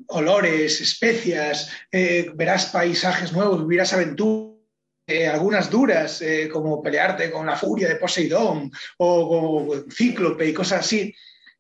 olores, 0.07 0.79
especias, 0.79 1.69
eh, 1.91 2.31
verás 2.35 2.67
paisajes 2.67 3.33
nuevos, 3.33 3.61
vivirás 3.61 3.93
aventuras 3.93 4.48
eh, 5.09 5.27
algunas 5.27 5.69
duras, 5.69 6.21
eh, 6.21 6.47
como 6.47 6.81
pelearte 6.81 7.31
con 7.31 7.45
la 7.45 7.55
furia 7.55 7.87
de 7.87 7.95
Poseidón 7.95 8.71
o, 8.97 9.67
o, 9.67 9.91
Cíclope 9.91 10.47
y 10.47 10.53
cosas 10.53 10.81
así, 10.81 11.13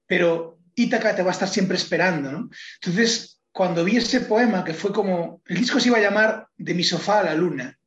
pero 0.05 0.59
Ítaca 0.75 1.15
te 1.15 1.23
va 1.23 1.29
a 1.29 1.33
estar 1.33 1.49
siempre 1.49 1.77
esperando. 1.77 2.31
¿no? 2.31 2.49
Entonces, 2.81 3.41
cuando 3.51 3.83
vi 3.83 3.97
ese 3.97 4.21
poema, 4.21 4.63
que 4.63 4.73
fue 4.73 4.93
como, 4.93 5.41
el 5.47 5.57
disco 5.57 5.79
se 5.79 5.89
iba 5.89 5.97
a 5.97 6.01
llamar 6.01 6.47
De 6.57 6.73
mi 6.73 6.83
sofá 6.83 7.19
a 7.19 7.23
la 7.23 7.35
luna, 7.35 7.77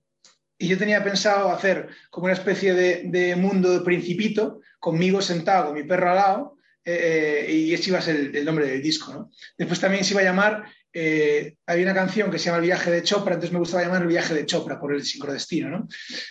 y 0.59 0.69
yo 0.69 0.79
tenía 0.79 1.03
pensado 1.03 1.51
hacer 1.51 1.89
como 2.11 2.27
una 2.27 2.35
especie 2.35 2.75
de, 2.75 3.03
de 3.07 3.35
mundo 3.37 3.73
de 3.73 3.85
principito, 3.85 4.61
conmigo 4.79 5.23
sentado, 5.23 5.67
con 5.67 5.75
mi 5.75 5.85
perro 5.85 6.11
al 6.11 6.17
lado, 6.17 6.57
eh, 6.85 7.47
y 7.49 7.75
ese 7.75 7.91
iba 7.91 7.99
a 7.99 8.03
ser 8.03 8.35
el, 8.35 8.45
nombre 8.45 8.67
del 8.67 8.83
disco. 8.83 9.13
¿no? 9.13 9.31
Después 9.57 9.81
también 9.81 10.05
se 10.05 10.13
iba 10.13 10.21
a 10.21 10.25
llamar, 10.25 10.65
eh, 10.93 11.57
había 11.67 11.85
una 11.85 11.95
canción 11.95 12.31
que 12.31 12.39
se 12.39 12.47
llama 12.47 12.59
El 12.59 12.65
viaje 12.65 12.91
de 12.91 13.03
Chopra, 13.03 13.35
entonces 13.35 13.53
me 13.53 13.59
gustaba 13.59 13.83
llamar 13.83 14.03
El 14.03 14.09
viaje 14.09 14.35
de 14.35 14.47
Chopra 14.47 14.79
por 14.79 14.95
el 14.95 15.05
sincrodestino. 15.05 15.71
¿no? 15.71 15.89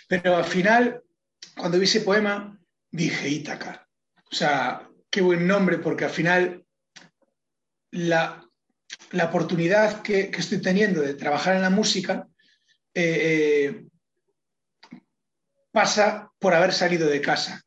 Pero 0.08 0.36
al 0.36 0.44
final, 0.44 1.02
cuando 1.56 1.78
vi 1.78 1.84
ese 1.84 2.00
poema, 2.00 2.58
dije 2.90 3.28
Ítaca. 3.28 3.88
O 4.30 4.34
sea, 4.34 4.88
qué 5.10 5.20
buen 5.20 5.46
nombre, 5.46 5.78
porque 5.78 6.04
al 6.04 6.10
final 6.10 6.64
la, 7.90 8.46
la 9.10 9.24
oportunidad 9.24 10.02
que, 10.02 10.30
que, 10.30 10.40
estoy 10.40 10.60
teniendo 10.60 11.02
de 11.02 11.14
trabajar 11.14 11.56
en 11.56 11.62
la 11.62 11.70
música 11.70 12.26
eh, 12.94 13.84
pasa 15.70 16.30
por 16.38 16.54
haber 16.54 16.72
salido 16.72 17.08
de 17.08 17.20
casa. 17.20 17.62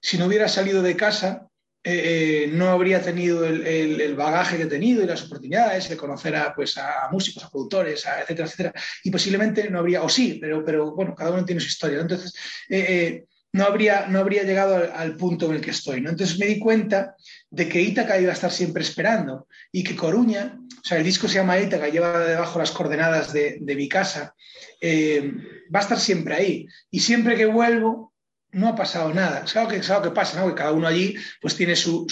Si 0.00 0.18
no 0.18 0.26
hubiera 0.26 0.48
salido 0.48 0.82
de 0.82 0.96
casa, 0.96 1.49
eh, 1.82 2.44
eh, 2.44 2.50
no 2.52 2.68
habría 2.68 3.00
tenido 3.00 3.46
el, 3.46 4.14
bagaje 4.14 4.58
que 4.58 4.64
he 4.64 4.66
tenido 4.66 5.02
y 5.02 5.06
las 5.06 5.24
oportunidades 5.24 5.88
de 5.88 5.96
conocer 5.96 6.36
a, 6.36 6.54
pues, 6.54 6.76
a 6.76 7.08
músicos, 7.10 7.42
a 7.42 7.50
productores, 7.50 8.04
etcétera, 8.04 8.46
etcétera. 8.46 8.72
Y 9.02 9.10
posiblemente 9.10 9.70
no 9.70 9.78
habría, 9.78 10.02
o 10.02 10.08
sí, 10.08 10.38
pero, 10.38 10.62
pero 10.62 10.94
bueno, 10.94 11.14
cada 11.14 11.30
uno 11.30 11.44
tiene 11.44 11.60
su 11.60 11.68
historia. 11.68 12.00
Entonces, 12.00 12.34
eh, 12.68 13.24
no, 13.54 13.64
habría, 13.64 14.06
no 14.08 14.18
habría 14.18 14.42
llegado 14.42 14.90
al, 14.94 15.16
punto 15.16 15.46
en 15.46 15.52
el 15.52 15.60
que 15.62 15.70
estoy. 15.70 16.02
¿no? 16.02 16.10
Entonces 16.10 16.38
me 16.38 16.46
di 16.46 16.58
cuenta 16.58 17.16
de 17.48 17.66
que 17.66 17.80
Ítaca 17.80 18.20
iba 18.20 18.30
a 18.30 18.34
estar 18.34 18.52
siempre 18.52 18.82
esperando 18.82 19.48
y 19.72 19.82
que 19.82 19.96
Coruña, 19.96 20.60
o 20.82 20.84
sea, 20.84 20.98
el 20.98 21.04
disco 21.04 21.28
se 21.28 21.36
llama 21.36 21.58
Ítaca, 21.58 21.88
lleva 21.88 22.26
debajo 22.26 22.58
las 22.58 22.72
coordenadas 22.72 23.32
de, 23.32 23.56
de 23.58 23.74
mi 23.74 23.88
casa, 23.88 24.34
va 24.82 25.78
a 25.78 25.82
estar 25.82 25.98
siempre 25.98 26.34
ahí. 26.34 26.66
Y 26.90 27.00
siempre 27.00 27.36
que 27.36 27.46
vuelvo, 27.46 28.09
no 28.52 28.68
ha 28.68 28.74
pasado 28.74 29.12
nada. 29.12 29.44
Es 29.44 29.56
algo 29.56 29.70
que, 29.70 29.80
que 29.80 30.10
pasa, 30.10 30.46
que 30.46 30.54
cada 30.54 30.72
uno 30.72 30.86
allí 30.86 31.14
pues 31.40 31.56
tiene 31.56 31.76
su, 31.76 32.06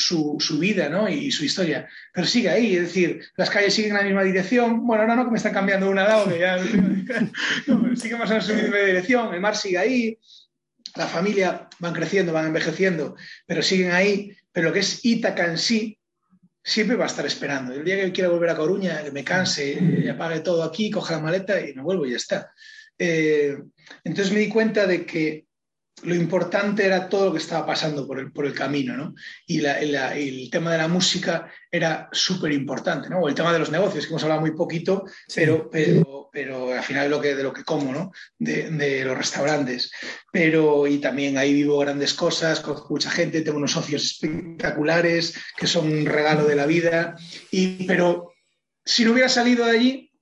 vida 0.59 0.89
¿no? 0.89 1.09
y 1.09 1.31
su 1.31 1.45
historia, 1.45 1.89
pero 2.13 2.27
sigue 2.27 2.49
ahí, 2.49 2.77
es 2.77 2.83
decir, 2.83 3.21
las 3.37 3.51
calles 3.51 3.75
siguen 3.75 3.93
en 3.93 3.97
la 3.97 4.03
misma 4.05 4.23
dirección, 4.23 4.87
bueno, 4.87 5.03
ahora 5.03 5.17
no, 5.17 5.25
que 5.25 5.31
me 5.31 5.37
están 5.37 5.53
cambiando 5.53 5.91
una 5.91 6.05
lado, 6.05 6.29
que 6.29 6.39
ya 6.39 6.59
sigue 7.97 8.17
más 8.17 8.31
en 8.31 8.43
su 8.43 8.55
misma 8.55 8.79
dirección, 8.79 9.35
el 9.35 9.41
mar 9.41 9.57
sigue 9.57 9.79
ahí, 9.79 10.19
la 10.97 11.07
familia 11.07 11.69
van 11.79 11.95
creciendo, 11.95 12.33
van 12.33 12.47
envejeciendo, 12.47 13.17
pero 13.47 13.63
siguen 13.63 13.93
ahí, 13.93 14.37
pero 14.53 14.69
lo 14.69 14.73
que 14.73 14.81
es 14.81 15.05
Ítaca 15.05 15.47
en 15.47 15.59
sí, 15.59 15.99
siempre 16.63 16.97
va 16.97 17.05
a 17.05 17.09
estar 17.09 17.25
esperando. 17.25 17.73
El 17.73 17.85
día 17.85 17.97
que 17.97 18.13
quiera 18.13 18.29
volver 18.29 18.51
a 18.51 18.57
Coruña, 18.57 19.03
que 19.03 19.11
me 19.11 19.25
canse, 19.25 19.79
apague 20.13 20.41
todo 20.41 20.63
aquí, 20.63 20.91
coja 20.91 21.17
la 21.17 21.23
maleta 21.23 21.61
y 21.61 21.73
me 21.75 21.83
vuelvo 21.83 22.05
y 22.05 22.11
ya 22.11 22.17
está. 22.17 22.53
Eh, 22.99 23.57
entonces 24.05 24.33
me 24.33 24.41
di 24.41 24.49
cuenta 24.49 24.87
de 24.87 25.07
que 25.07 25.48
lo 26.03 26.15
importante 26.15 26.85
era 26.85 27.09
todo 27.09 27.27
lo 27.27 27.33
que 27.33 27.39
estaba 27.39 27.67
pasando 27.67 28.07
por 28.07 28.19
el, 28.19 28.33
por 28.33 28.47
el 28.47 28.55
camino, 28.55 28.97
¿no? 28.97 29.15
Y, 29.47 29.65
el 29.65 30.49
tema 30.51 30.73
de 30.73 30.79
la 30.79 30.89
música 30.89 31.51
era 31.71 32.09
súper 32.13 32.53
importante, 32.53 33.09
¿no? 33.09 33.21
O 33.21 33.29
el 33.29 33.35
tema 33.35 33.53
de 33.53 33.59
los 33.59 33.71
negocios, 33.71 34.05
que 34.05 34.11
hemos 34.11 34.23
hablado 34.23 34.41
muy 34.41 34.53
poquito, 34.53 35.05
pero, 35.35 35.69
pero, 35.71 36.29
pero 36.33 36.73
al 36.73 36.83
final 36.83 37.11
lo 37.11 37.21
que, 37.21 37.35
de 37.35 37.43
lo 37.43 37.53
que 37.53 37.65
como, 37.65 37.93
¿no? 37.93 38.13
De, 38.39 39.05
los 39.05 39.17
restaurantes. 39.17 39.91
Pero, 40.33 40.87
y 40.87 40.99
también 40.99 41.39
ahí 41.39 41.53
vivo 41.53 41.79
grandes 41.79 42.15
cosas, 42.15 42.61
con 42.61 42.77
mucha 42.89 43.11
gente, 43.11 43.43
tengo 43.43 43.59
unos 43.59 43.73
socios 43.73 44.05
espectaculares 44.05 45.35
que 45.57 45.67
son 45.67 45.91
un 45.91 46.07
regalo 46.07 46.45
de 46.45 46.57
la 46.57 46.67
vida, 46.67 47.17
y, 47.51 47.85
pero 47.87 48.33
si 48.85 49.05
no 49.05 49.13
hubiera 49.13 49.29
salido 49.29 49.67
de 49.67 49.73
allí, 49.73 50.13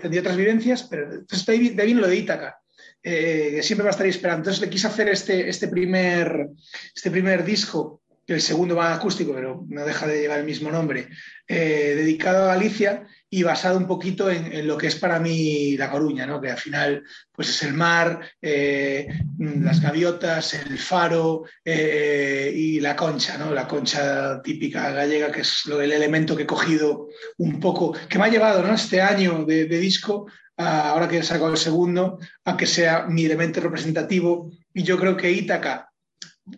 tendría 0.00 0.20
otras 0.20 0.36
vivencias, 0.36 0.84
pero 0.84 1.12
entonces 1.12 1.46
de 1.46 1.52
ahí, 1.52 1.68
de 1.70 1.82
ahí 1.82 1.94
lo 1.94 2.06
de 2.06 2.16
Ítaca 2.16 2.58
eh, 3.06 3.60
siempre 3.62 3.84
va 3.84 3.90
a 3.90 3.92
estar 3.92 4.06
esperando. 4.06 4.40
Entonces 4.40 4.62
le 4.62 4.70
quise 4.70 4.86
hacer 4.86 5.08
este, 5.08 5.48
este, 5.48 5.68
primer, 5.68 6.48
este 6.94 7.10
primer 7.10 7.44
disco, 7.44 8.00
el 8.26 8.40
segundo 8.40 8.76
va 8.76 8.94
acústico, 8.94 9.34
pero 9.34 9.66
no 9.68 9.84
deja 9.84 10.06
de 10.06 10.22
llevar 10.22 10.38
el 10.38 10.46
mismo 10.46 10.70
nombre, 10.70 11.10
eh, 11.46 11.92
dedicado 11.94 12.44
a 12.44 12.54
Galicia 12.54 13.06
y 13.28 13.42
basado 13.42 13.76
un 13.76 13.86
poquito 13.86 14.30
en, 14.30 14.66
lo 14.66 14.78
que 14.78 14.86
es 14.86 14.96
para 14.96 15.18
mí 15.18 15.76
La 15.76 15.90
Coruña, 15.90 16.24
¿no? 16.24 16.40
que 16.40 16.50
al 16.50 16.56
final 16.56 17.02
pues 17.30 17.50
es 17.50 17.62
el 17.64 17.74
mar, 17.74 18.20
eh, 18.40 19.08
las 19.38 19.82
gaviotas, 19.82 20.54
el 20.54 20.78
faro 20.78 21.44
y 21.62 22.80
la 22.80 22.96
concha, 22.96 23.36
¿no? 23.36 23.52
la 23.52 23.68
concha 23.68 24.40
típica 24.40 24.92
gallega, 24.92 25.30
que 25.30 25.42
es 25.42 25.66
lo, 25.66 25.82
el 25.82 25.92
elemento 25.92 26.34
que 26.34 26.44
he 26.44 26.46
cogido 26.46 27.08
un 27.36 27.60
poco, 27.60 27.94
que 28.08 28.18
me 28.18 28.24
ha 28.24 28.28
llevado 28.28 28.62
¿no? 28.62 28.72
este 28.72 29.02
año 29.02 29.44
de 29.44 29.66
disco 29.66 30.26
ahora 30.56 31.08
que 31.08 31.18
he 31.18 31.22
sacado 31.22 31.50
el 31.50 31.56
segundo, 31.56 32.18
a 32.44 32.56
que 32.56 32.66
sea 32.66 33.06
mi 33.06 33.24
elemento 33.24 33.60
representativo. 33.60 34.50
Y 34.72 34.82
yo 34.82 34.98
creo 34.98 35.16
que 35.16 35.32
Ítaca 35.32 35.90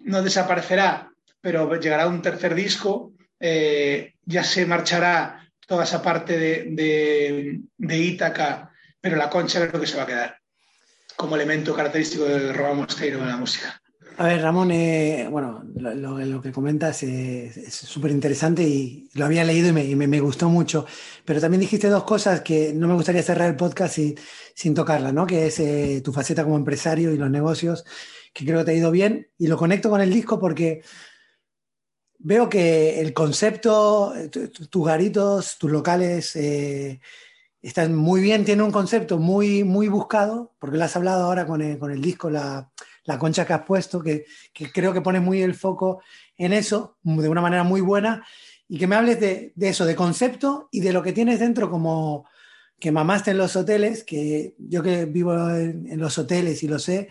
no 0.03 0.23
desaparecerá, 0.23 1.11
pero 1.41 1.75
llegará 1.77 2.09
un 2.09 2.23
tercer 2.23 2.55
disco, 2.55 3.13
eh, 3.39 4.15
ya 4.25 4.43
se 4.43 4.67
marchará 4.67 5.49
toda 5.67 5.85
esa 5.85 6.03
parte 6.03 6.39
de, 6.39 7.61
de, 7.77 7.99
Ítaca, 7.99 8.71
pero 9.01 9.17
la 9.17 9.31
concha 9.31 9.67
creo 9.69 9.81
que 9.81 9.87
se 9.87 9.97
va 9.97 10.05
a 10.05 10.07
quedar 10.07 10.39
como 11.17 11.37
elemento 11.37 11.75
característico 11.75 12.25
del 12.25 12.55
Roba 12.55 12.75
Mosteiro 12.75 13.19
en 13.21 13.29
la 13.29 13.37
música. 13.37 13.81
A 14.19 14.29
ver, 14.29 14.41
Ramón, 14.41 14.71
eh, 14.71 15.29
bueno, 15.31 15.63
lo, 15.75 16.41
que 16.41 16.51
comentas 16.51 17.03
es 17.03 17.75
súper 17.75 18.11
interesante 18.11 18.63
y 18.63 19.11
lo 19.13 19.27
había 19.27 19.45
leído 19.45 19.69
y, 19.79 19.95
me, 19.95 20.21
gustó 20.21 20.49
mucho, 20.49 20.87
pero 21.27 21.39
también 21.39 21.61
dijiste 21.61 21.89
dos 21.89 22.05
cosas 22.05 22.41
que 22.41 22.73
no 22.73 22.89
me 22.89 22.95
gustaría 22.95 23.23
cerrar 23.23 23.51
el 23.51 23.57
podcast 23.57 23.99
sin 24.55 24.75
tocarlas, 24.75 25.13
¿no? 25.13 25.27
Que 25.27 25.49
es 25.49 25.61
eh, 25.61 26.01
tu 26.03 26.15
faceta 26.15 26.45
como 26.45 26.57
empresario 26.57 27.13
y 27.13 27.19
los 27.19 27.31
negocios, 27.31 27.85
que 28.33 28.47
creo 28.47 28.61
que 28.61 28.65
te 28.65 28.71
ha 28.71 28.75
ido 28.75 28.91
bien, 28.91 29.29
y 29.37 29.49
lo 29.49 29.59
conecto 29.59 29.91
con 29.91 30.01
el 30.01 30.11
disco 30.11 30.41
porque 30.41 30.83
veo 32.19 32.49
que 32.49 33.03
el 33.03 33.13
concepto, 33.13 34.15
tus 34.71 34.87
garitos, 34.87 35.59
tus 35.59 35.71
locales, 35.71 36.35
eh, 36.37 37.01
están 37.61 37.95
muy 37.95 38.23
bien, 38.23 38.47
tienen 38.47 38.65
un 38.65 38.73
concepto 38.73 39.19
muy, 39.19 39.63
muy 39.63 39.89
buscado, 39.89 40.55
porque 40.59 40.79
lo 40.79 40.85
has 40.85 40.97
hablado 40.97 41.25
ahora 41.25 41.47
con 41.47 41.61
el, 41.61 41.79
con 41.79 41.91
el 41.91 42.01
disco, 42.01 42.31
la 42.31 42.71
la 43.07 43.19
concha 43.19 43.47
que 43.47 43.53
has 43.53 43.63
puesto, 43.63 44.03
que, 44.03 44.25
creo 44.73 44.93
que 44.93 45.01
pone 45.01 45.21
muy 45.21 45.43
el 45.43 45.55
foco 45.55 46.03
en 46.37 46.53
eso, 46.53 46.99
de 47.03 47.29
una 47.29 47.41
manera 47.41 47.63
muy 47.63 47.81
buena, 47.81 48.27
y 48.69 48.79
que 48.79 48.87
me 48.87 48.97
hables 48.97 49.21
de, 49.21 49.53
eso, 49.61 49.87
de 49.87 49.95
concepto 49.95 50.69
y 50.73 50.81
de 50.81 50.93
lo 50.93 51.03
que 51.03 51.13
tienes 51.13 51.41
dentro 51.41 51.71
como 51.71 52.27
que 52.79 52.93
mamaste 52.93 53.31
en 53.31 53.39
los 53.39 53.57
hoteles, 53.57 54.05
que 54.05 54.55
yo 54.59 54.83
que 54.83 55.07
vivo 55.07 55.33
en, 55.51 55.99
los 55.99 56.19
hoteles 56.19 56.63
y 56.63 56.69
lo 56.69 56.79
sé, 56.79 57.09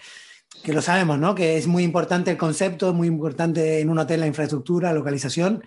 que 0.63 0.73
lo 0.73 0.81
sabemos, 0.81 1.17
¿no? 1.17 1.33
Que 1.33 1.57
es 1.57 1.65
muy 1.65 1.83
importante 1.83 2.29
el 2.29 2.37
concepto, 2.37 2.89
es 2.89 2.95
muy 2.95 3.07
importante 3.07 3.79
en 3.79 3.89
un 3.89 3.97
hotel 3.97 4.19
la 4.19 4.27
infraestructura, 4.27 4.93
localización, 4.93 5.63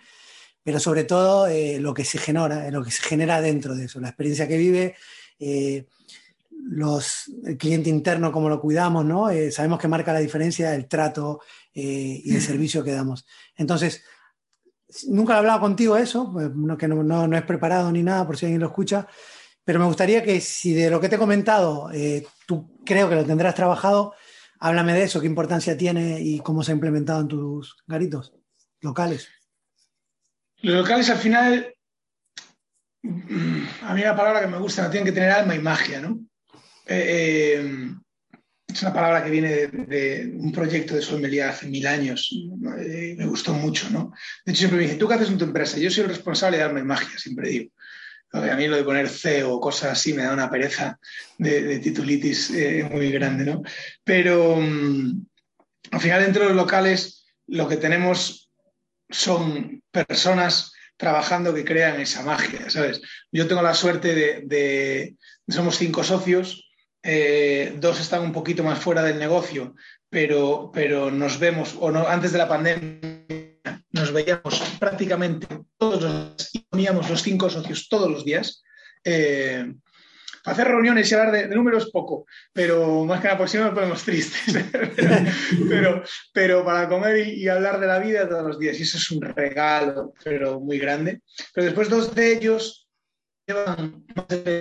pero 0.62 0.78
sobre 0.78 1.04
todo 1.04 1.46
eh, 1.46 1.80
lo 1.80 1.94
que 1.94 2.04
se 2.04 2.18
genera, 2.18 2.70
lo 2.70 2.84
que 2.84 2.90
se 2.90 3.02
genera 3.02 3.40
dentro 3.40 3.74
de 3.74 3.86
eso, 3.86 4.00
la 4.00 4.08
experiencia 4.08 4.46
que 4.46 4.58
vive, 4.58 4.94
eh, 5.40 5.86
los, 6.64 7.30
el 7.44 7.56
cliente 7.56 7.90
interno, 7.90 8.32
cómo 8.32 8.48
lo 8.48 8.60
cuidamos, 8.60 9.04
¿no? 9.04 9.30
Eh, 9.30 9.50
sabemos 9.50 9.78
que 9.78 9.88
marca 9.88 10.12
la 10.12 10.18
diferencia 10.18 10.74
el 10.74 10.86
trato 10.86 11.40
eh, 11.74 12.20
y 12.24 12.34
el 12.34 12.42
servicio 12.42 12.84
que 12.84 12.92
damos. 12.92 13.26
Entonces, 13.56 14.04
nunca 15.06 15.34
he 15.34 15.38
hablado 15.38 15.60
contigo 15.60 15.96
eso, 15.96 16.32
pues, 16.32 16.54
no, 16.54 16.76
que 16.76 16.88
no, 16.88 17.02
no, 17.02 17.36
es 17.36 17.42
preparado 17.44 17.90
ni 17.92 18.02
nada, 18.02 18.26
por 18.26 18.36
si 18.36 18.46
alguien 18.46 18.60
lo 18.60 18.68
escucha, 18.68 19.06
pero 19.64 19.78
me 19.78 19.86
gustaría 19.86 20.22
que 20.22 20.40
si 20.40 20.72
de 20.72 20.90
lo 20.90 21.00
que 21.00 21.08
te 21.08 21.16
he 21.16 21.18
comentado, 21.18 21.90
eh, 21.92 22.26
tú 22.46 22.78
creo 22.84 23.08
que 23.08 23.14
lo 23.14 23.24
tendrás 23.24 23.54
trabajado, 23.54 24.14
háblame 24.60 24.94
de 24.94 25.04
eso, 25.04 25.20
qué 25.20 25.26
importancia 25.26 25.76
tiene 25.76 26.20
y 26.20 26.40
cómo 26.40 26.62
se 26.62 26.72
ha 26.72 26.74
implementado 26.74 27.20
en 27.20 27.28
tus 27.28 27.76
garitos 27.86 28.34
locales. 28.80 29.28
Los 30.60 30.76
locales 30.76 31.08
al 31.10 31.18
final, 31.18 31.74
a 33.82 33.94
mí 33.94 34.00
la 34.00 34.16
palabra 34.16 34.40
que 34.40 34.48
me 34.48 34.58
gusta, 34.58 34.90
tienen 34.90 35.06
que 35.06 35.12
tener 35.12 35.30
alma 35.30 35.54
y 35.54 35.60
magia, 35.60 36.00
¿no? 36.00 36.27
Eh, 36.88 37.60
eh, 37.60 37.94
es 38.66 38.82
una 38.82 38.94
palabra 38.94 39.22
que 39.22 39.30
viene 39.30 39.66
de, 39.66 40.32
un 40.34 40.52
proyecto 40.52 40.94
de 40.94 41.02
sommelier 41.02 41.48
hace 41.48 41.66
mil 41.66 41.86
años. 41.86 42.30
Eh, 42.80 43.14
me 43.16 43.26
gustó 43.26 43.52
mucho, 43.52 43.90
¿no? 43.90 44.12
De 44.44 44.52
hecho, 44.52 44.60
siempre 44.60 44.78
me 44.78 44.84
dije, 44.84 44.96
¿tú 44.96 45.06
qué 45.06 45.14
haces 45.14 45.28
en 45.28 45.38
tu 45.38 45.44
empresa? 45.44 45.78
Yo 45.78 45.90
soy 45.90 46.04
el 46.04 46.10
responsable 46.10 46.56
de 46.56 46.64
darme 46.64 46.82
magia, 46.82 47.18
siempre 47.18 47.50
digo. 47.50 47.72
A 48.32 48.56
mí 48.56 48.68
lo 48.68 48.76
de 48.76 48.84
poner 48.84 49.08
C 49.08 49.42
o 49.42 49.58
cosas 49.58 49.92
así 49.92 50.12
me 50.12 50.22
da 50.22 50.34
una 50.34 50.50
pereza 50.50 50.98
de, 51.38 51.78
titulitis 51.78 52.52
muy 52.90 53.10
grande, 53.10 53.46
¿no? 53.46 53.62
Pero 54.04 54.56
mm, 54.56 55.26
al 55.92 56.00
final, 56.00 56.22
dentro 56.22 56.42
de 56.42 56.48
los 56.48 56.56
locales, 56.56 57.26
lo 57.46 57.66
que 57.68 57.78
tenemos 57.78 58.50
son 59.08 59.82
personas 59.90 60.72
trabajando 60.98 61.54
que 61.54 61.64
crean 61.64 62.00
esa 62.00 62.22
magia, 62.22 62.68
¿sabes? 62.68 63.00
Yo 63.32 63.46
tengo 63.46 63.62
la 63.62 63.72
suerte 63.72 64.42
de 64.44 65.16
somos 65.48 65.78
cinco 65.78 66.04
socios, 66.04 66.67
eh, 67.02 67.74
dos 67.78 68.00
están 68.00 68.22
un 68.22 68.32
poquito 68.32 68.62
más 68.62 68.78
fuera 68.78 69.02
del 69.02 69.18
negocio, 69.18 69.74
pero, 70.10 70.70
pero 70.72 71.10
nos 71.10 71.38
vemos, 71.38 71.76
o 71.80 71.90
no, 71.90 72.06
antes 72.06 72.32
de 72.32 72.38
la 72.38 72.48
pandemia, 72.48 73.82
nos 73.90 74.12
veíamos 74.12 74.76
prácticamente 74.78 75.46
todos 75.76 76.02
los 76.02 76.52
días, 76.52 76.94
y 77.04 77.10
los 77.10 77.22
cinco 77.22 77.50
socios 77.50 77.88
todos 77.88 78.10
los 78.10 78.24
días. 78.24 78.62
Eh, 79.04 79.72
hacer 80.44 80.68
reuniones 80.68 81.10
y 81.10 81.14
hablar 81.14 81.32
de, 81.32 81.48
números, 81.54 81.90
poco, 81.90 82.26
pero 82.52 83.04
más 83.04 83.20
que 83.20 83.26
nada 83.26 83.38
por 83.38 83.48
si 83.48 83.58
no 83.58 83.64
nos 83.64 83.74
ponemos 83.74 84.02
tristes. 84.02 84.54
pero, 85.68 86.02
pero 86.32 86.64
para 86.64 86.88
comer 86.88 87.28
y, 87.28 87.48
hablar 87.48 87.80
de 87.80 87.86
la 87.86 87.98
vida 87.98 88.28
todos 88.28 88.46
los 88.46 88.58
días, 88.58 88.78
y 88.78 88.82
eso 88.82 88.98
es 88.98 89.10
un 89.10 89.22
regalo, 89.22 90.14
pero 90.24 90.60
muy 90.60 90.78
grande. 90.78 91.20
Pero 91.54 91.66
después 91.66 91.88
dos 91.88 92.14
de 92.14 92.32
ellos 92.32 92.87
llevan 93.48 94.04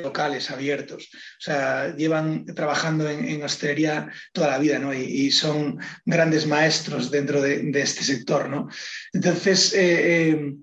locales 0.03 0.49
abiertos, 0.49 1.09
o 1.13 1.41
sea, 1.41 1.93
llevan 1.95 2.45
trabajando 2.45 3.09
en, 3.09 3.43
hostelería 3.43 4.09
toda 4.31 4.47
la 4.47 4.57
vida, 4.57 4.79
¿no? 4.79 4.93
Y, 4.93 5.29
son 5.31 5.77
grandes 6.05 6.47
maestros 6.47 7.11
dentro 7.11 7.41
de, 7.41 7.69
este 7.73 8.03
sector, 8.03 8.49
¿no? 8.49 8.69
Entonces, 9.11 9.73
eh, 9.73 10.29
eh, 10.29 10.55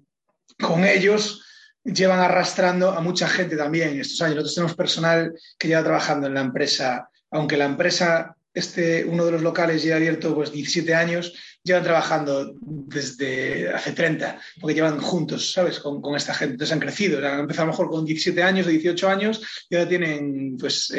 con 0.59 0.85
ellos 0.85 1.45
llevan 1.85 2.20
arrastrando 2.20 2.93
a 2.93 3.01
mucha 3.01 3.29
gente 3.29 3.57
también 3.57 4.01
estos 4.01 4.22
años. 4.22 4.37
Nosotros 4.37 4.55
tenemos 4.55 4.77
personal 4.77 5.35
que 5.59 5.68
lleva 5.68 5.85
trabajando 5.85 6.27
en 6.27 6.35
la 6.35 6.41
empresa, 6.41 7.11
aunque 7.31 7.59
la 7.59 7.66
empresa, 7.66 8.37
este, 8.55 9.05
uno 9.05 9.27
de 9.27 9.33
los 9.33 9.43
locales 9.43 9.83
lleva 9.83 9.97
abierto 9.97 10.35
pues 10.35 10.51
17 10.51 10.95
años, 10.95 11.35
llevan 11.65 11.83
trabajando 11.83 12.55
desde 12.61 13.71
hace 13.73 13.93
30, 13.93 14.39
porque 14.61 14.75
llevan 14.75 15.01
juntos, 15.01 15.53
¿sabes? 15.53 15.81
Con, 15.81 16.15
esta 16.15 16.35
gente. 16.35 16.53
Entonces 16.53 16.73
han 16.73 16.81
crecido. 16.81 17.19
Han 17.27 17.41
empezado 17.41 17.65
a 17.65 17.67
lo 17.67 17.73
mejor 17.73 17.91
con 17.91 18.05
17 18.05 18.43
años, 18.43 18.67
o 18.67 18.71
18 18.71 19.09
años, 19.09 19.67
y 19.69 19.75
ahora 19.75 19.89
tienen 19.89 20.57
pues 20.59 20.93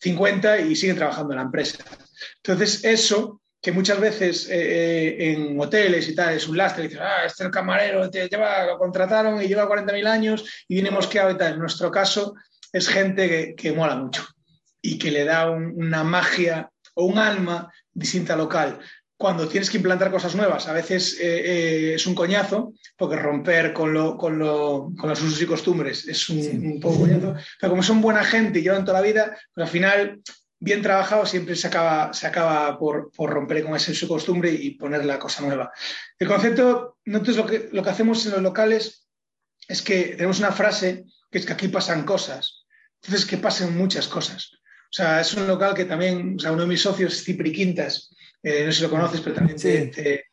50 0.00 0.56
eh, 0.56 0.62
eh, 0.62 0.66
y 0.70 0.76
siguen 0.76 0.96
trabajando 0.96 1.32
en 1.32 1.38
la 1.38 1.44
empresa. 1.44 1.78
Entonces, 2.42 2.84
eso 2.84 3.40
que 3.60 3.72
muchas 3.72 4.00
veces 4.00 4.48
eh, 4.48 4.54
eh, 4.54 5.32
en 5.32 5.60
hoteles 5.60 6.08
y 6.08 6.14
tal 6.14 6.34
es 6.34 6.48
un 6.48 6.56
lastre, 6.56 6.84
dices, 6.84 7.00
ah, 7.00 7.24
este 7.26 7.42
es 7.42 7.46
el 7.46 7.52
camarero, 7.52 8.10
te 8.10 8.28
lleva, 8.28 8.64
lo 8.64 8.78
contrataron 8.78 9.42
y 9.42 9.48
lleva 9.48 9.68
40.000 9.68 10.06
años 10.06 10.64
y 10.66 10.74
viene 10.74 10.90
mosqueado 10.90 11.30
y 11.30 11.36
tal. 11.36 11.54
En 11.54 11.58
nuestro 11.58 11.90
caso 11.90 12.34
es 12.72 12.88
gente 12.88 13.54
que, 13.56 13.72
mola 13.72 13.96
mucho 13.96 14.26
y 14.80 14.98
que 14.98 15.10
le 15.10 15.24
da 15.24 15.50
una 15.50 16.04
magia 16.04 16.70
o 16.94 17.04
un 17.04 17.18
alma 17.18 17.70
distinta 17.92 18.34
local. 18.34 18.78
Cuando 19.20 19.46
tienes 19.46 19.68
que 19.68 19.76
implantar 19.76 20.10
cosas 20.10 20.34
nuevas, 20.34 20.66
a 20.66 20.72
veces 20.72 21.18
eh, 21.20 21.92
es 21.94 22.06
un 22.06 22.14
coñazo, 22.14 22.72
porque 22.96 23.16
romper 23.16 23.74
con, 23.74 23.92
lo, 23.92 24.16
con, 24.16 24.38
lo, 24.38 24.90
con, 24.98 25.10
los 25.10 25.20
usos 25.20 25.42
y 25.42 25.44
costumbres 25.44 26.08
es 26.08 26.26
un, 26.30 26.80
poco 26.80 27.00
coñazo, 27.00 27.34
pero 27.60 27.70
como 27.70 27.82
son 27.82 28.00
buena 28.00 28.24
gente 28.24 28.60
y 28.60 28.62
llevan 28.62 28.86
toda 28.86 29.02
la 29.02 29.06
vida, 29.06 29.36
pues 29.54 29.66
al 29.66 29.70
final 29.70 30.22
bien 30.58 30.80
trabajado 30.80 31.26
siempre 31.26 31.54
se 31.54 31.66
acaba, 31.66 32.14
se 32.14 32.26
acaba 32.26 32.78
por, 32.78 33.10
romper 33.14 33.62
con 33.62 33.76
ese 33.76 33.94
su 33.94 34.08
costumbre 34.08 34.52
y 34.52 34.70
poner 34.70 35.04
la 35.04 35.18
cosa 35.18 35.42
nueva. 35.42 35.70
El 36.18 36.26
concepto, 36.26 36.96
nosotros 37.04 37.36
lo 37.36 37.46
que, 37.46 37.68
lo 37.72 37.82
que 37.82 37.90
hacemos 37.90 38.24
en 38.24 38.32
los 38.32 38.42
locales 38.42 39.06
es 39.68 39.82
que 39.82 40.14
tenemos 40.16 40.38
una 40.38 40.52
frase 40.52 41.04
que 41.30 41.38
es 41.40 41.44
que 41.44 41.52
aquí 41.52 41.68
pasan 41.68 42.06
cosas. 42.06 42.64
Entonces, 43.02 43.28
que 43.28 43.36
pasen 43.36 43.76
muchas 43.76 44.08
cosas. 44.08 44.52
O 44.54 44.92
sea, 44.92 45.20
es 45.20 45.34
un 45.34 45.46
local 45.46 45.74
que 45.74 45.84
también, 45.84 46.36
o 46.36 46.38
sea, 46.38 46.52
uno 46.52 46.62
de 46.62 46.68
mis 46.68 46.80
socios 46.80 47.12
es 47.12 47.22
Cipri 47.22 47.52
Quintas, 47.52 48.10
eh, 48.42 48.64
no 48.64 48.72
sé 48.72 48.78
si 48.78 48.82
lo 48.82 48.90
conoces, 48.90 49.20
pero 49.20 49.36
también 49.36 49.58
te, 49.58 50.24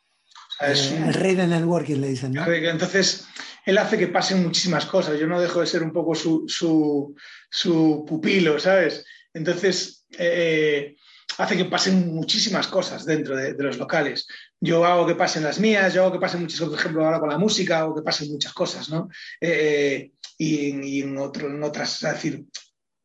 es 0.60 0.92
eh, 0.92 0.98
El 1.08 1.14
rey 1.14 1.36
de 1.36 1.48
networking 1.48 1.98
le 1.98 2.10
dicen, 2.10 2.34
¿no? 2.34 2.46
Entonces, 2.52 3.26
él 3.66 3.78
hace 3.78 3.98
que 3.98 4.08
pasen 4.08 4.44
muchísimas 4.44 4.86
cosas. 4.86 5.20
Yo 5.20 5.28
no 5.28 5.40
dejo 5.40 5.62
de 5.62 5.68
ser 5.68 5.84
un 5.84 5.92
poco 5.92 6.16
su, 6.16 6.46
su, 6.48 7.16
su 7.50 8.06
pupilo, 8.08 8.60
¿sabes? 8.60 9.06
Entonces, 9.34 10.06
eh, 10.18 10.96
hace 11.38 11.58
que 11.58 11.66
pasen 11.66 12.14
muchísimas 12.14 12.68
cosas 12.68 13.06
dentro 13.06 13.36
de, 13.36 13.54
los 13.54 13.78
locales. 13.78 14.28
Yo 14.60 14.86
hago 14.86 15.06
que 15.06 15.16
pasen 15.16 15.44
las 15.44 15.60
mías, 15.60 15.94
yo 15.94 16.04
hago 16.04 16.14
que 16.14 16.20
pasen 16.20 16.42
muchas 16.42 16.60
cosas, 16.60 16.72
por 16.72 16.80
ejemplo, 16.80 17.06
ahora 17.06 17.20
con 17.20 17.30
la 17.30 17.38
música, 17.38 17.80
hago 17.80 17.96
que 17.96 18.02
pasen 18.02 18.32
muchas 18.32 18.54
cosas, 18.54 18.90
¿no? 18.90 19.10
Eh, 19.40 20.12
y, 20.38 21.02
en, 21.02 21.18
otro, 21.18 21.48
en 21.48 21.62
otras, 21.62 22.02
es 22.04 22.14
decir, 22.14 22.46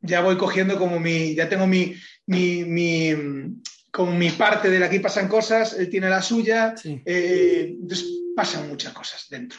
ya 0.00 0.20
voy 0.20 0.36
cogiendo 0.36 0.78
como 0.78 0.98
mi, 0.98 1.34
ya 1.34 1.48
tengo 1.48 1.66
mi, 1.66 1.94
mi, 2.26 2.64
mi 2.64 3.14
como 3.92 4.12
mi 4.12 4.30
parte 4.30 4.70
de 4.70 4.80
la 4.80 4.86
aquí 4.86 4.98
pasan 4.98 5.28
cosas, 5.28 5.74
él 5.74 5.88
tiene 5.90 6.08
la 6.08 6.22
suya, 6.22 6.74
eh, 6.84 7.76
entonces 7.78 8.06
pasan 8.34 8.68
muchas 8.68 8.92
cosas 8.92 9.26
dentro. 9.28 9.58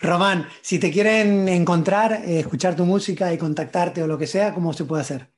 Román, 0.00 0.48
si 0.60 0.78
te 0.78 0.90
quieren 0.90 1.48
encontrar, 1.48 2.24
escuchar 2.26 2.76
tu 2.76 2.84
música 2.84 3.32
y 3.32 3.38
contactarte 3.38 4.02
o 4.02 4.06
lo 4.06 4.18
que 4.18 4.26
sea, 4.26 4.52
¿cómo 4.52 4.72
se 4.72 4.84
puede 4.84 5.02
hacer? 5.02 5.30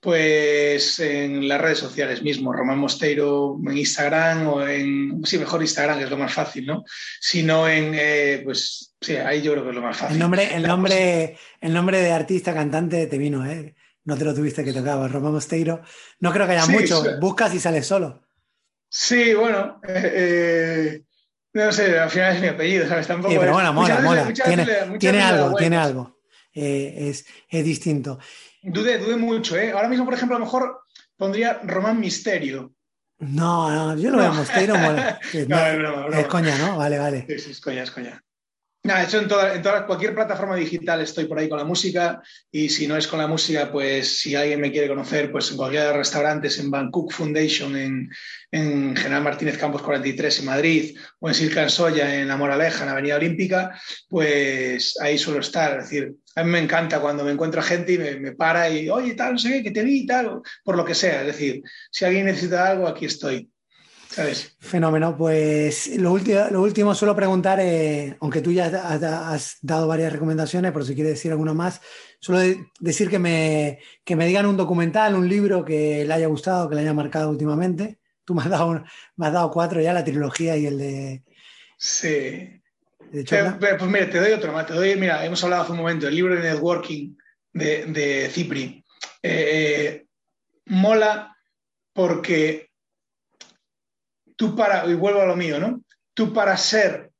Pues 0.00 1.00
en 1.00 1.46
las 1.46 1.60
redes 1.60 1.78
sociales 1.78 2.22
mismo, 2.22 2.52
Román 2.52 2.78
Mosteiro 2.78 3.58
en 3.66 3.76
Instagram 3.76 4.46
o 4.46 4.66
en, 4.66 5.20
sí, 5.24 5.38
mejor 5.38 5.60
Instagram, 5.60 5.98
que 5.98 6.04
es 6.04 6.10
lo 6.10 6.16
más 6.16 6.32
fácil, 6.32 6.66
¿no? 6.66 6.84
Si 7.20 7.42
no 7.42 7.68
en, 7.68 7.92
eh, 7.94 8.40
pues 8.42 8.94
sí, 9.00 9.16
ahí 9.16 9.42
yo 9.42 9.52
creo 9.52 9.64
que 9.64 9.70
es 9.70 9.76
lo 9.76 9.82
más 9.82 9.96
fácil. 9.96 10.14
El 10.14 10.20
nombre, 10.20 10.54
el 10.54 10.62
nombre, 10.62 11.36
el 11.60 11.74
nombre 11.74 12.00
de 12.00 12.12
artista, 12.12 12.54
cantante 12.54 13.06
te 13.06 13.18
vino, 13.18 13.44
¿eh? 13.44 13.74
No 14.08 14.16
te 14.16 14.24
lo 14.24 14.32
tuviste 14.32 14.64
que 14.64 14.72
tocar, 14.72 15.12
Román 15.12 15.32
Mosteiro. 15.34 15.82
No 16.20 16.32
creo 16.32 16.46
que 16.46 16.52
haya 16.52 16.64
mucho, 16.66 17.04
buscas 17.20 17.52
y 17.52 17.60
sales 17.60 17.86
solo. 17.86 18.22
Sí, 18.88 19.34
bueno, 19.34 19.82
eh, 19.86 20.12
eh, 20.14 21.02
no 21.52 21.70
sé, 21.70 21.98
al 21.98 22.08
final 22.08 22.34
es 22.34 22.40
mi 22.40 22.48
apellido, 22.48 22.88
¿sabes? 22.88 23.06
Tampoco 23.06 23.30
sí, 23.30 23.38
pero 23.38 23.52
bueno, 23.52 23.70
mola, 23.74 24.00
mola. 24.00 24.32
tiene, 24.32 24.66
tiene 24.98 25.20
algo, 25.20 25.54
tiene 25.56 25.76
algo. 25.76 26.20
es, 26.54 27.26
es 27.50 27.64
distinto. 27.66 28.18
Dudé, 28.62 28.96
dudé 28.96 29.16
mucho, 29.16 29.58
¿eh? 29.58 29.72
Ahora 29.72 29.90
mismo, 29.90 30.06
por 30.06 30.14
ejemplo, 30.14 30.36
a 30.36 30.38
lo 30.38 30.46
mejor 30.46 30.80
pondría 31.18 31.60
Román 31.64 32.00
Misterio. 32.00 32.72
No, 33.18 33.70
no, 33.70 34.00
yo 34.00 34.10
lo 34.10 34.20
veo 34.20 34.32
Misterio. 34.32 34.74
mola. 34.78 35.20
no, 35.48 36.08
es, 36.14 36.26
coña, 36.28 36.56
¿no? 36.56 36.78
Vale, 36.78 36.98
vale. 36.98 37.26
Sí, 37.28 37.38
sí, 37.40 37.50
es 37.50 37.60
coña, 37.60 37.82
es 37.82 37.90
coña. 37.90 38.24
Nada, 38.84 39.02
hecho 39.02 39.18
en, 39.18 39.28
toda, 39.28 39.54
en 39.54 39.60
toda, 39.60 39.84
cualquier 39.86 40.14
plataforma 40.14 40.54
digital 40.54 41.00
estoy 41.00 41.26
por 41.26 41.38
ahí 41.38 41.48
con 41.48 41.58
la 41.58 41.64
música 41.64 42.22
y 42.50 42.68
si 42.68 42.86
no 42.86 42.96
es 42.96 43.08
con 43.08 43.18
la 43.18 43.26
música, 43.26 43.72
pues 43.72 44.20
si 44.20 44.36
alguien 44.36 44.60
me 44.60 44.70
quiere 44.70 44.88
conocer, 44.88 45.32
pues 45.32 45.50
en 45.50 45.56
cualquiera 45.56 45.86
de 45.86 45.90
los 45.90 45.98
restaurantes, 45.98 46.58
en 46.58 46.70
Bangkok 46.70 47.12
Foundation, 47.12 47.76
en, 47.76 48.08
en 48.52 48.96
General 48.96 49.22
Martínez 49.24 49.58
Campos 49.58 49.82
43 49.82 50.38
en 50.38 50.44
Madrid 50.46 50.98
o 51.18 51.28
en 51.28 51.34
Silcan 51.34 51.68
Soya 51.68 52.20
en 52.20 52.28
La 52.28 52.36
Moraleja, 52.36 52.84
en 52.84 52.90
Avenida 52.90 53.16
Olímpica, 53.16 53.78
pues 54.08 54.94
ahí 55.00 55.18
suelo 55.18 55.40
estar. 55.40 55.80
Es 55.80 55.90
decir, 55.90 56.14
a 56.36 56.44
mí 56.44 56.50
me 56.50 56.60
encanta 56.60 57.00
cuando 57.00 57.24
me 57.24 57.32
encuentro 57.32 57.60
gente 57.62 57.94
y 57.94 57.98
me, 57.98 58.32
para 58.32 58.70
y, 58.70 58.88
oye, 58.88 59.14
tal, 59.14 59.32
no 59.32 59.38
sé 59.38 59.50
qué, 59.50 59.62
que 59.64 59.70
te 59.72 59.82
vi 59.82 60.02
y 60.02 60.06
tal, 60.06 60.40
por 60.62 60.76
lo 60.76 60.84
que 60.84 60.94
sea. 60.94 61.22
Es 61.22 61.26
decir, 61.26 61.62
si 61.90 62.04
alguien 62.04 62.26
necesita 62.26 62.70
algo, 62.70 62.86
aquí 62.86 63.06
estoy. 63.06 63.50
¿Sabes? 64.10 64.56
Fenómeno. 64.58 65.16
Pues 65.16 65.96
lo, 65.98 66.12
último, 66.12 66.40
lo 66.50 66.62
último 66.62 66.94
suelo 66.94 67.14
preguntar, 67.14 67.60
eh, 67.60 68.16
aunque 68.20 68.40
tú 68.40 68.52
ya 68.52 68.66
has, 68.66 69.58
dado 69.60 69.86
varias 69.86 70.12
recomendaciones, 70.12 70.72
por 70.72 70.84
si 70.84 70.94
quieres 70.94 71.14
decir 71.14 71.30
alguna 71.30 71.52
más, 71.52 71.80
suelo 72.20 72.58
decir 72.80 73.10
que 73.10 73.18
me, 73.18 73.80
que 74.04 74.16
me 74.16 74.26
digan 74.26 74.46
un 74.46 74.56
documental, 74.56 75.14
un 75.14 75.28
libro 75.28 75.64
que 75.64 76.04
le 76.04 76.14
haya 76.14 76.26
gustado, 76.26 76.68
que 76.68 76.74
le 76.74 76.82
haya 76.82 76.94
marcado 76.94 77.30
últimamente. 77.30 77.98
Tú 78.24 78.34
me 78.34 78.42
has 78.42 78.50
dado, 78.50 78.84
me 79.16 79.26
has 79.26 79.32
dado 79.32 79.50
cuatro 79.50 79.80
ya, 79.80 79.92
la 79.92 80.04
trilogía 80.04 80.56
y 80.56 80.66
el 80.66 80.78
de... 80.78 81.22
Sí. 81.76 82.60
Eh, 83.12 83.24
pues 83.60 83.90
mira, 83.90 84.10
te 84.10 84.18
doy 84.18 84.32
otro 84.32 84.52
más. 84.52 84.66
Te 84.66 84.74
doy, 84.74 84.96
mira, 84.96 85.24
hemos 85.24 85.42
hablado 85.44 85.62
hace 85.62 85.72
un 85.72 85.78
momento, 85.78 86.08
el 86.08 86.14
libro 86.14 86.34
de 86.34 86.42
networking 86.42 87.14
de, 87.52 88.28
Cipri. 88.30 88.84
Eh, 89.22 90.06
mola 90.66 91.36
porque 91.92 92.67
tú 94.38 94.54
para, 94.54 94.86
y 94.86 94.94
vuelvo 94.94 95.20
a 95.20 95.26
lo 95.26 95.36
mío, 95.36 95.58
¿no? 95.58 95.82
Tú 96.14 96.32
para 96.32 96.56
ser, 96.56 97.10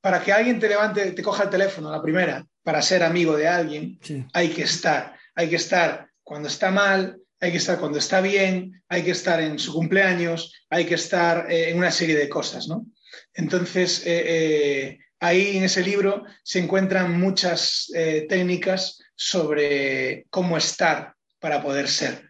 para 0.00 0.22
que 0.22 0.32
alguien 0.32 0.58
te 0.58 0.68
levante, 0.68 1.12
te 1.12 1.22
coja 1.22 1.44
el 1.44 1.50
teléfono, 1.50 1.90
la 1.90 2.02
primera, 2.02 2.44
para 2.64 2.82
ser 2.82 3.04
amigo 3.04 3.36
de 3.36 3.46
alguien, 3.46 3.98
hay 4.32 4.48
que 4.50 4.64
estar. 4.64 5.16
Hay 5.36 5.48
que 5.48 5.56
estar 5.56 6.08
cuando 6.22 6.48
está 6.48 6.72
mal, 6.72 7.16
hay 7.40 7.52
que 7.52 7.58
estar 7.58 7.78
cuando 7.78 7.98
está 7.98 8.20
bien, 8.20 8.82
hay 8.88 9.04
que 9.04 9.12
estar 9.12 9.40
en 9.40 9.58
su 9.58 9.72
cumpleaños, 9.72 10.52
hay 10.68 10.84
que 10.84 10.96
estar 10.96 11.50
eh, 11.50 11.70
en 11.70 11.78
una 11.78 11.92
serie 11.92 12.16
de 12.16 12.28
cosas, 12.28 12.66
¿no? 12.66 12.86
Entonces, 13.32 14.04
eh, 14.04 14.24
eh, 14.26 14.98
ahí 15.20 15.56
en 15.56 15.62
ese 15.62 15.82
libro 15.82 16.24
se 16.42 16.58
encuentran 16.58 17.18
muchas 17.18 17.90
técnicas 18.28 18.98
sobre 19.14 20.26
cómo 20.28 20.56
estar 20.56 21.14
para 21.38 21.62
poder 21.62 21.88
ser. 21.88 22.29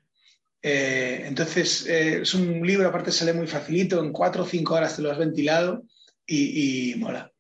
Entonces, 0.63 1.87
es 1.87 2.35
un 2.35 2.67
libro, 2.67 2.89
aparte 2.89 3.13
se 3.13 3.25
lee 3.25 3.33
muy 3.33 3.47
facilito, 3.47 4.03
en 4.03 4.13
cuatro 4.13 4.43
o 4.43 4.47
cinco 4.47 4.75
horas 4.75 4.97
te 4.97 5.03
lo 5.03 5.11
has 5.11 5.19
ventilado 5.19 5.85
y, 6.27 6.95
mola. 6.99 7.33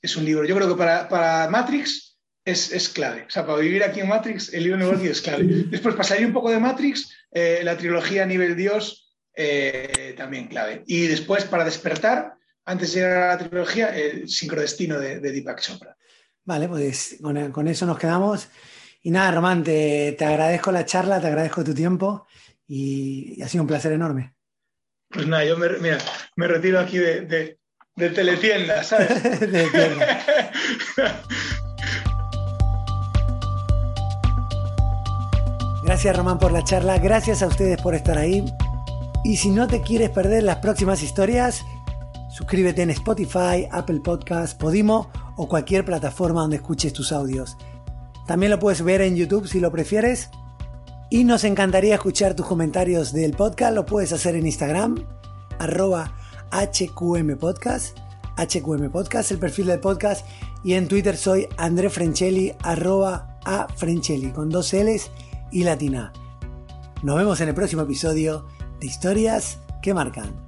Es 0.00 0.16
un 0.16 0.24
libro, 0.24 0.44
yo 0.44 0.54
creo 0.54 0.68
que 0.68 0.76
para, 0.76 1.48
Matrix 1.50 2.18
es, 2.44 2.88
clave. 2.88 3.24
O 3.26 3.30
sea, 3.30 3.44
para 3.44 3.58
vivir 3.58 3.82
aquí 3.82 4.00
en 4.00 4.08
Matrix, 4.08 4.54
el 4.54 4.64
libro 4.64 4.96
de 4.96 5.10
es 5.10 5.20
clave. 5.20 5.44
Después, 5.44 5.94
para 5.94 6.08
salir 6.08 6.26
un 6.26 6.32
poco 6.32 6.50
de 6.50 6.60
Matrix, 6.60 7.12
la 7.32 7.76
trilogía 7.76 8.22
a 8.22 8.26
nivel 8.26 8.56
Dios, 8.56 9.12
también 10.16 10.46
clave. 10.48 10.84
Y 10.86 11.06
después, 11.06 11.44
para 11.44 11.64
despertar, 11.64 12.34
antes 12.64 12.92
de 12.92 13.00
llegar 13.00 13.22
a 13.22 13.34
la 13.34 13.38
trilogía, 13.38 13.88
el 13.96 14.28
sincrodestino 14.28 15.00
de, 15.00 15.20
de 15.20 15.32
Deepak 15.32 15.60
Chopra. 15.60 15.96
Vale, 16.48 16.66
pues 16.66 17.18
con, 17.20 17.68
eso 17.68 17.84
nos 17.84 17.98
quedamos. 17.98 18.48
Y 19.02 19.10
nada, 19.10 19.32
Román, 19.32 19.62
te, 19.62 20.16
agradezco 20.18 20.72
la 20.72 20.86
charla, 20.86 21.20
te 21.20 21.26
agradezco 21.26 21.62
tu 21.62 21.74
tiempo 21.74 22.26
y, 22.68 23.42
ha 23.42 23.48
sido 23.48 23.62
un 23.62 23.68
placer 23.68 23.92
enorme. 23.92 24.34
Pues 25.10 25.26
nada, 25.26 25.44
yo 25.44 25.56
me, 25.56 25.68
mira, 25.78 25.98
me 26.36 26.46
retiro 26.46 26.78
aquí 26.78 26.98
de, 26.98 27.22
de, 27.22 27.58
de 27.96 28.10
teletienda, 28.10 28.84
¿sabes? 28.84 29.08
Gracias 35.88 36.14
Román 36.14 36.38
por 36.38 36.52
la 36.52 36.62
charla, 36.64 36.98
gracias 36.98 37.42
a 37.42 37.46
ustedes 37.46 37.80
por 37.80 37.94
estar 37.94 38.18
ahí. 38.18 38.44
Y 39.24 39.38
si 39.38 39.48
no 39.48 39.66
te 39.66 39.80
quieres 39.80 40.10
perder 40.10 40.42
las 40.42 40.56
próximas 40.56 41.02
historias, 41.02 41.64
suscríbete 42.30 42.82
en 42.82 42.90
Spotify, 42.90 43.66
Apple 43.70 44.00
Podcasts, 44.04 44.54
Podimo 44.54 45.10
o 45.38 45.48
cualquier 45.48 45.86
plataforma 45.86 46.42
donde 46.42 46.56
escuches 46.56 46.92
tus 46.92 47.10
audios. 47.10 47.56
También 48.26 48.50
lo 48.50 48.58
puedes 48.58 48.82
ver 48.82 49.00
en 49.00 49.16
YouTube 49.16 49.48
si 49.48 49.60
lo 49.60 49.72
prefieres. 49.72 50.28
Y 51.10 51.24
nos 51.24 51.44
encantaría 51.44 51.94
escuchar 51.94 52.34
tus 52.34 52.46
comentarios 52.46 53.12
del 53.12 53.32
podcast. 53.32 53.74
Lo 53.74 53.86
puedes 53.86 54.12
hacer 54.12 54.36
en 54.36 54.44
Instagram, 54.44 55.06
arroba 55.58 56.12
HQM 56.50 57.36
Podcast, 57.38 57.96
HQM 58.36 58.90
el 59.30 59.38
perfil 59.38 59.66
del 59.66 59.80
podcast. 59.80 60.26
Y 60.62 60.74
en 60.74 60.86
Twitter 60.86 61.16
soy 61.16 61.48
André 61.56 61.88
Frenchelli, 61.88 62.52
arroba 62.62 63.38
a 63.46 63.68
Frenchelli, 63.74 64.32
con 64.32 64.50
dos 64.50 64.74
L's 64.74 65.10
y 65.50 65.64
latina. 65.64 66.12
Nos 67.02 67.16
vemos 67.16 67.40
en 67.40 67.48
el 67.48 67.54
próximo 67.54 67.82
episodio 67.82 68.44
de 68.78 68.86
Historias 68.86 69.60
que 69.80 69.94
Marcan. 69.94 70.47